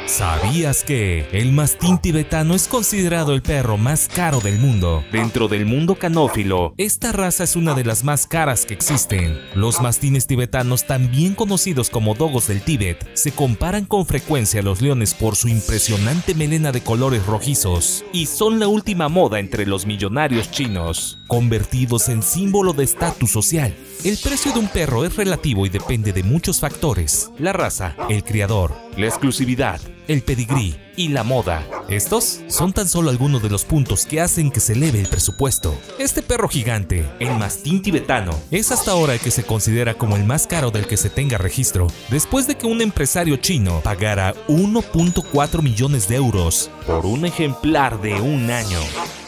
¿Sabías 0.07 0.85
que 0.85 1.29
el 1.33 1.51
mastín 1.51 1.99
tibetano 1.99 2.55
es 2.55 2.69
considerado 2.69 3.35
el 3.35 3.42
perro 3.42 3.77
más 3.77 4.09
caro 4.09 4.38
del 4.38 4.57
mundo? 4.57 5.03
Dentro 5.11 5.49
del 5.49 5.66
mundo 5.66 5.97
canófilo, 5.97 6.75
esta 6.77 7.11
raza 7.11 7.42
es 7.42 7.57
una 7.57 7.75
de 7.75 7.85
las 7.85 8.05
más 8.05 8.29
caras 8.29 8.66
que 8.66 8.75
existen. 8.75 9.37
Los 9.57 9.81
mastines 9.81 10.29
tibetanos, 10.29 10.87
también 10.87 11.35
conocidos 11.35 11.90
como 11.90 12.15
dogos 12.15 12.46
del 12.46 12.63
Tíbet, 12.63 13.04
se 13.15 13.33
comparan 13.33 13.85
con 13.85 14.07
frecuencia 14.07 14.61
a 14.61 14.63
los 14.63 14.81
leones 14.81 15.13
por 15.13 15.35
su 15.35 15.48
impresionante 15.48 16.37
melena 16.37 16.71
de 16.71 16.85
colores 16.85 17.27
rojizos 17.27 18.04
y 18.13 18.27
son 18.27 18.61
la 18.61 18.69
última 18.69 19.09
moda 19.09 19.40
entre 19.40 19.67
los 19.67 19.87
millonarios 19.87 20.52
chinos, 20.52 21.19
convertidos 21.27 22.09
en 22.09 22.23
símbolo 22.23 22.73
de 22.73 22.85
estatus 22.85 23.33
social. 23.33 23.75
El 24.04 24.17
precio 24.19 24.52
de 24.52 24.61
un 24.61 24.69
perro 24.69 25.04
es 25.04 25.17
relativo 25.17 25.67
y 25.67 25.69
depende 25.69 26.13
de 26.13 26.23
muchos 26.23 26.61
factores: 26.61 27.33
la 27.38 27.52
raza, 27.52 27.96
el 28.09 28.23
criador, 28.23 28.73
la 28.96 29.07
exclusividad, 29.07 29.81
el 30.09 30.23
pedigrí 30.23 30.77
y 30.96 31.09
la 31.09 31.25
moda. 31.25 31.67
Estos 31.88 32.40
son 32.48 32.73
tan 32.73 32.88
solo 32.88 33.11
algunos 33.11 33.42
de 33.42 33.50
los 33.50 33.65
puntos 33.65 34.07
que 34.07 34.21
hacen 34.21 34.50
que 34.50 34.61
se 34.61 34.73
eleve 34.73 35.00
el 35.00 35.09
presupuesto. 35.09 35.79
Este 35.98 36.23
perro 36.23 36.48
gigante, 36.48 37.09
el 37.21 37.38
mastín 37.38 37.83
tibetano, 37.83 38.33
es 38.50 38.73
hasta 38.73 38.92
ahora 38.92 39.15
el 39.15 39.21
que 39.21 39.31
se 39.31 39.44
considera 39.44 39.94
como 39.94 40.17
el 40.17 40.25
más 40.25 40.46
caro 40.46 40.71
del 40.71 40.87
que 40.87 40.96
se 40.96 41.11
tenga 41.11 41.38
registro, 41.38 41.87
después 42.11 42.46
de 42.46 42.57
que 42.57 42.67
un 42.67 42.81
empresario 42.81 43.37
chino 43.37 43.81
pagara 43.83 44.35
1.4 44.48 45.63
millones 45.63 46.09
de 46.09 46.17
euros 46.17 46.71
por 46.87 47.07
un 47.07 47.25
ejemplar 47.27 48.00
de 48.00 48.15
un 48.15 48.50
año. 48.50 48.79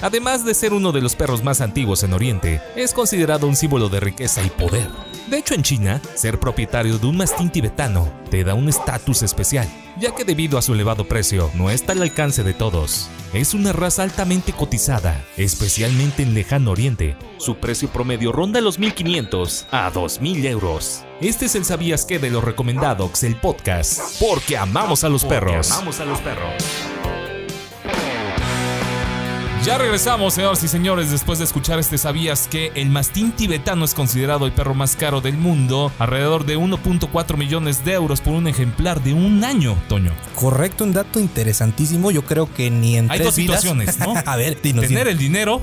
Además 0.01 0.45
de 0.45 0.55
ser 0.55 0.72
uno 0.72 0.93
de 0.93 1.01
los 1.01 1.16
perros 1.16 1.43
más 1.43 1.61
antiguos 1.61 2.03
en 2.03 2.12
Oriente, 2.12 2.61
es 2.76 2.93
considerado 2.93 3.47
un 3.47 3.57
símbolo 3.57 3.89
de 3.89 4.01
riqueza 4.01 4.43
y 4.45 4.51
poder. 4.51 4.89
De 5.29 5.37
hecho, 5.37 5.55
en 5.55 5.62
China, 5.62 6.01
ser 6.14 6.41
propietario 6.41 6.99
de 6.99 7.07
un 7.07 7.16
mastín 7.18 7.51
tibetano 7.51 8.11
te 8.31 8.45
da 8.45 8.55
un 8.55 8.68
estatus 8.68 9.22
especial, 9.22 9.68
ya 10.01 10.14
que 10.14 10.24
debido 10.24 10.57
a 10.57 10.62
su 10.69 10.75
elevado 10.75 11.09
precio 11.09 11.51
no 11.55 11.71
está 11.71 11.93
al 11.93 12.03
alcance 12.03 12.43
de 12.43 12.53
todos. 12.53 13.09
Es 13.33 13.55
una 13.55 13.73
raza 13.73 14.03
altamente 14.03 14.53
cotizada, 14.53 15.25
especialmente 15.39 16.23
en 16.23 16.35
lejano 16.35 16.73
oriente. 16.73 17.16
Su 17.39 17.57
precio 17.57 17.89
promedio 17.89 18.33
ronda 18.33 18.61
los 18.61 18.79
1.500 18.79 19.64
a 19.71 19.91
2.000 19.91 20.45
euros. 20.45 21.05
Este 21.23 21.47
es 21.47 21.55
el 21.55 21.64
Sabías 21.64 22.05
que 22.05 22.19
de 22.19 22.29
los 22.29 22.45
recomendados, 22.45 23.25
el 23.25 23.37
podcast, 23.37 24.21
porque 24.21 24.59
amamos 24.59 25.05
a 25.05 25.09
los 25.09 25.25
perros. 25.25 25.71
Amamos 25.71 26.01
a 26.01 26.05
los 26.05 26.21
perros. 26.21 26.62
Ya 29.64 29.76
regresamos, 29.76 30.32
señores 30.32 30.62
y 30.64 30.68
señores, 30.68 31.11
después 31.11 31.38
de 31.40 31.44
escuchar 31.44 31.78
este 31.78 31.98
¿Sabías 31.98 32.48
que 32.48 32.72
el 32.74 32.88
mastín 32.88 33.32
tibetano 33.32 33.84
es 33.84 33.92
considerado 33.92 34.46
el 34.46 34.52
perro 34.52 34.72
más 34.72 34.96
caro 34.96 35.20
del 35.20 35.36
mundo? 35.36 35.92
Alrededor 35.98 36.46
de 36.46 36.56
1.4 36.56 37.36
millones 37.36 37.84
de 37.84 37.92
euros 37.92 38.22
por 38.22 38.32
un 38.32 38.46
ejemplar 38.48 39.02
de 39.02 39.12
un 39.12 39.44
año, 39.44 39.76
Toño. 39.88 40.12
Correcto, 40.36 40.84
un 40.84 40.94
dato 40.94 41.20
interesantísimo. 41.20 42.11
Yo 42.11 42.24
creo 42.24 42.50
que 42.54 42.70
ni 42.70 42.96
en 42.96 43.11
Hay 43.11 43.18
tres 43.18 43.26
dos 43.26 43.36
vidas- 43.36 43.61
situaciones, 43.61 43.98
¿no? 43.98 44.14
A 44.24 44.36
ver, 44.36 44.59
dinos, 44.62 44.86
Tener 44.86 45.00
dinos. 45.06 45.12
el 45.12 45.18
dinero 45.18 45.62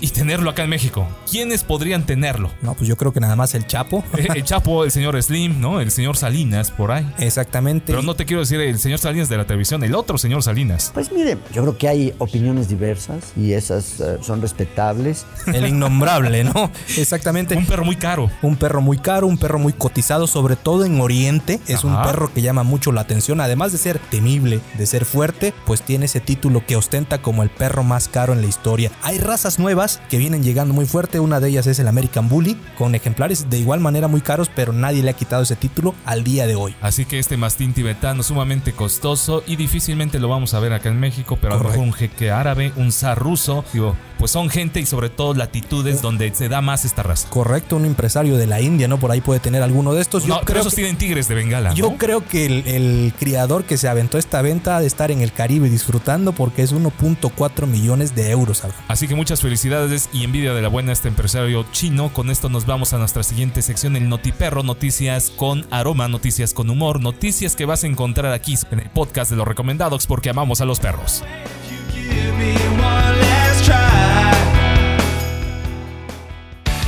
y 0.00 0.08
tenerlo 0.08 0.48
acá 0.48 0.62
en 0.64 0.70
México. 0.70 1.06
¿Quiénes 1.30 1.64
podrían 1.64 2.06
tenerlo? 2.06 2.50
No, 2.62 2.72
pues 2.74 2.88
yo 2.88 2.96
creo 2.96 3.12
que 3.12 3.20
nada 3.20 3.36
más 3.36 3.54
el 3.54 3.66
Chapo. 3.66 4.02
Eh, 4.16 4.28
El 4.36 4.44
Chapo, 4.44 4.84
el 4.84 4.90
señor 4.92 5.20
Slim, 5.22 5.60
¿no? 5.60 5.80
El 5.80 5.90
señor 5.90 6.16
Salinas, 6.16 6.70
por 6.70 6.92
ahí. 6.92 7.06
Exactamente. 7.18 7.86
Pero 7.88 8.00
no 8.02 8.14
te 8.14 8.24
quiero 8.24 8.40
decir 8.40 8.60
el 8.60 8.78
señor 8.78 9.00
Salinas 9.00 9.28
de 9.28 9.36
la 9.36 9.44
televisión, 9.44 9.82
el 9.84 9.94
otro 9.94 10.16
señor 10.18 10.42
Salinas. 10.42 10.92
Pues 10.94 11.12
mire, 11.12 11.36
yo 11.52 11.62
creo 11.62 11.76
que 11.76 11.88
hay 11.88 12.14
opiniones 12.18 12.68
diversas 12.68 13.23
y 13.36 13.52
esas 13.52 14.00
eh, 14.00 14.18
son 14.22 14.40
respetables. 14.42 15.26
El 15.46 15.66
innombrable, 15.66 16.44
¿no? 16.44 16.70
Exactamente. 16.96 17.56
Un 17.56 17.66
perro 17.66 17.84
muy 17.84 17.96
caro. 17.96 18.30
Un 18.42 18.56
perro 18.56 18.80
muy 18.80 18.98
caro, 18.98 19.26
un 19.26 19.38
perro 19.38 19.58
muy 19.58 19.72
cotizado, 19.72 20.26
sobre 20.26 20.56
todo 20.56 20.84
en 20.84 21.00
Oriente. 21.00 21.60
Es 21.66 21.84
un 21.84 22.00
perro 22.02 22.32
que 22.32 22.42
llama 22.42 22.62
mucho 22.62 22.92
la 22.92 23.02
atención. 23.02 23.40
Además 23.40 23.72
de 23.72 23.78
ser 23.78 23.98
temible, 23.98 24.60
de 24.78 24.86
ser 24.86 25.04
fuerte, 25.04 25.54
pues 25.66 25.82
tiene 25.82 26.06
ese 26.06 26.20
título 26.20 26.64
que 26.66 26.76
ostenta 26.76 27.22
como 27.22 27.42
el 27.42 27.50
perro 27.50 27.84
más 27.84 28.08
caro 28.08 28.32
en 28.32 28.40
la 28.40 28.46
historia. 28.46 28.90
Hay 29.02 29.18
razas 29.18 29.58
nuevas 29.58 30.00
que 30.08 30.18
vienen 30.18 30.42
llegando 30.42 30.74
muy 30.74 30.86
fuerte. 30.86 31.20
Una 31.20 31.40
de 31.40 31.48
ellas 31.48 31.66
es 31.66 31.78
el 31.78 31.88
American 31.88 32.28
Bully, 32.28 32.56
con 32.78 32.94
ejemplares 32.94 33.50
de 33.50 33.58
igual 33.58 33.80
manera 33.80 34.08
muy 34.08 34.20
caros, 34.20 34.50
pero 34.54 34.72
nadie 34.72 35.02
le 35.02 35.10
ha 35.10 35.14
quitado 35.14 35.42
ese 35.42 35.56
título 35.56 35.94
al 36.04 36.24
día 36.24 36.46
de 36.46 36.54
hoy. 36.54 36.74
Así 36.80 37.04
que 37.04 37.18
este 37.18 37.36
mastín 37.36 37.72
tibetano 37.72 38.22
sumamente 38.22 38.72
costoso 38.72 39.42
y 39.46 39.56
difícilmente 39.56 40.18
lo 40.18 40.28
vamos 40.28 40.54
a 40.54 40.60
ver 40.60 40.72
acá 40.72 40.88
en 40.88 41.00
México, 41.00 41.38
pero 41.40 41.58
un 41.76 41.92
jeque 41.92 42.30
árabe, 42.30 42.72
un 42.76 42.92
zar 42.92 43.13
ruso, 43.14 43.64
digo, 43.72 43.96
pues 44.18 44.30
son 44.30 44.48
gente 44.50 44.80
y 44.80 44.86
sobre 44.86 45.10
todo 45.10 45.34
latitudes 45.34 46.00
donde 46.02 46.34
se 46.34 46.48
da 46.48 46.60
más 46.60 46.84
esta 46.84 47.02
raza. 47.02 47.28
Correcto, 47.30 47.76
un 47.76 47.84
empresario 47.84 48.36
de 48.36 48.46
la 48.46 48.60
India, 48.60 48.88
¿no? 48.88 48.98
Por 48.98 49.10
ahí 49.10 49.20
puede 49.20 49.40
tener 49.40 49.62
alguno 49.62 49.92
de 49.94 50.00
estos. 50.02 50.26
No, 50.26 50.40
pero 50.46 50.60
esos 50.60 50.72
que- 50.72 50.82
tienen 50.82 50.96
tigres 50.96 51.28
de 51.28 51.34
Bengala. 51.34 51.70
¿no? 51.70 51.74
Yo 51.76 51.96
creo 51.96 52.24
que 52.26 52.46
el, 52.46 52.66
el 52.66 53.12
criador 53.18 53.64
que 53.64 53.76
se 53.76 53.88
aventó 53.88 54.18
esta 54.18 54.40
venta 54.42 54.76
ha 54.76 54.80
de 54.80 54.86
estar 54.86 55.10
en 55.10 55.20
el 55.20 55.32
Caribe 55.32 55.68
disfrutando 55.68 56.32
porque 56.32 56.62
es 56.62 56.72
1.4 56.74 57.66
millones 57.66 58.14
de 58.14 58.30
euros. 58.30 58.64
Abraham. 58.64 58.82
Así 58.88 59.08
que 59.08 59.14
muchas 59.14 59.40
felicidades 59.40 60.08
y 60.12 60.24
envidia 60.24 60.54
de 60.54 60.62
la 60.62 60.68
buena 60.68 60.90
a 60.90 60.92
este 60.94 61.08
empresario 61.08 61.64
chino. 61.72 62.12
Con 62.12 62.30
esto 62.30 62.48
nos 62.48 62.66
vamos 62.66 62.92
a 62.92 62.98
nuestra 62.98 63.22
siguiente 63.22 63.62
sección, 63.62 63.96
el 63.96 64.08
Notiperro, 64.08 64.62
noticias 64.62 65.30
con 65.30 65.66
aroma, 65.70 66.08
noticias 66.08 66.54
con 66.54 66.70
humor, 66.70 67.00
noticias 67.00 67.56
que 67.56 67.64
vas 67.66 67.84
a 67.84 67.86
encontrar 67.88 68.32
aquí 68.32 68.54
en 68.70 68.80
el 68.80 68.90
podcast 68.90 69.30
de 69.30 69.36
los 69.36 69.46
recomendados 69.48 70.06
porque 70.06 70.30
amamos 70.30 70.60
a 70.60 70.64
los 70.64 70.80
perros. 70.80 71.22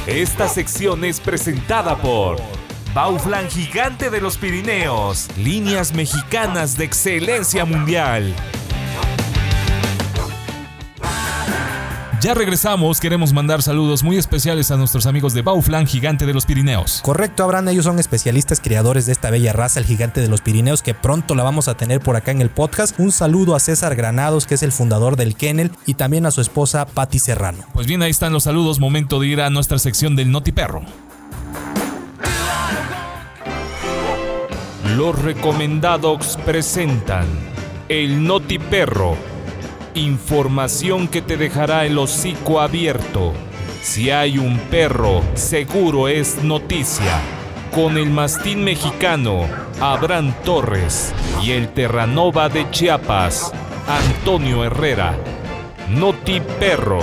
Esta 0.06 0.48
sección 0.48 1.04
es 1.04 1.20
presentada 1.20 1.98
por 1.98 2.38
Bauflan 2.94 3.50
Gigante 3.50 4.08
de 4.08 4.20
los 4.22 4.38
Pirineos, 4.38 5.28
líneas 5.36 5.92
mexicanas 5.92 6.78
de 6.78 6.84
excelencia 6.84 7.66
mundial. 7.66 8.34
Ya 12.26 12.34
regresamos, 12.34 12.98
queremos 12.98 13.32
mandar 13.32 13.62
saludos 13.62 14.02
muy 14.02 14.16
especiales 14.16 14.72
a 14.72 14.76
nuestros 14.76 15.06
amigos 15.06 15.32
de 15.32 15.42
Bauflan 15.42 15.86
Gigante 15.86 16.26
de 16.26 16.34
los 16.34 16.44
Pirineos. 16.44 17.00
Correcto, 17.04 17.44
Abraham, 17.44 17.68
ellos 17.68 17.84
son 17.84 18.00
especialistas 18.00 18.58
criadores 18.58 19.06
de 19.06 19.12
esta 19.12 19.30
bella 19.30 19.52
raza, 19.52 19.78
el 19.78 19.86
gigante 19.86 20.20
de 20.20 20.26
los 20.26 20.40
Pirineos, 20.40 20.82
que 20.82 20.92
pronto 20.92 21.36
la 21.36 21.44
vamos 21.44 21.68
a 21.68 21.76
tener 21.76 22.00
por 22.00 22.16
acá 22.16 22.32
en 22.32 22.42
el 22.42 22.50
podcast. 22.50 22.98
Un 22.98 23.12
saludo 23.12 23.54
a 23.54 23.60
César 23.60 23.94
Granados, 23.94 24.44
que 24.44 24.56
es 24.56 24.64
el 24.64 24.72
fundador 24.72 25.14
del 25.14 25.36
Kennel, 25.36 25.70
y 25.86 25.94
también 25.94 26.26
a 26.26 26.32
su 26.32 26.40
esposa 26.40 26.84
Patti 26.84 27.20
Serrano. 27.20 27.62
Pues 27.72 27.86
bien, 27.86 28.02
ahí 28.02 28.10
están 28.10 28.32
los 28.32 28.42
saludos, 28.42 28.80
momento 28.80 29.20
de 29.20 29.28
ir 29.28 29.40
a 29.40 29.48
nuestra 29.48 29.78
sección 29.78 30.16
del 30.16 30.32
Notiperro. 30.32 30.82
Los 34.96 35.16
recomendados 35.22 36.36
presentan 36.44 37.26
el 37.88 38.24
Notiperro. 38.24 39.35
Información 39.96 41.08
que 41.08 41.22
te 41.22 41.38
dejará 41.38 41.86
el 41.86 41.96
hocico 41.96 42.60
abierto. 42.60 43.32
Si 43.80 44.10
hay 44.10 44.36
un 44.36 44.58
perro, 44.58 45.22
seguro 45.32 46.08
es 46.08 46.44
noticia. 46.44 47.18
Con 47.74 47.96
el 47.96 48.10
mastín 48.10 48.62
mexicano, 48.62 49.48
Abraham 49.80 50.34
Torres, 50.44 51.14
y 51.42 51.52
el 51.52 51.70
Terranova 51.72 52.50
de 52.50 52.70
Chiapas, 52.70 53.50
Antonio 53.88 54.64
Herrera. 54.64 55.16
Notiperro. 55.88 57.00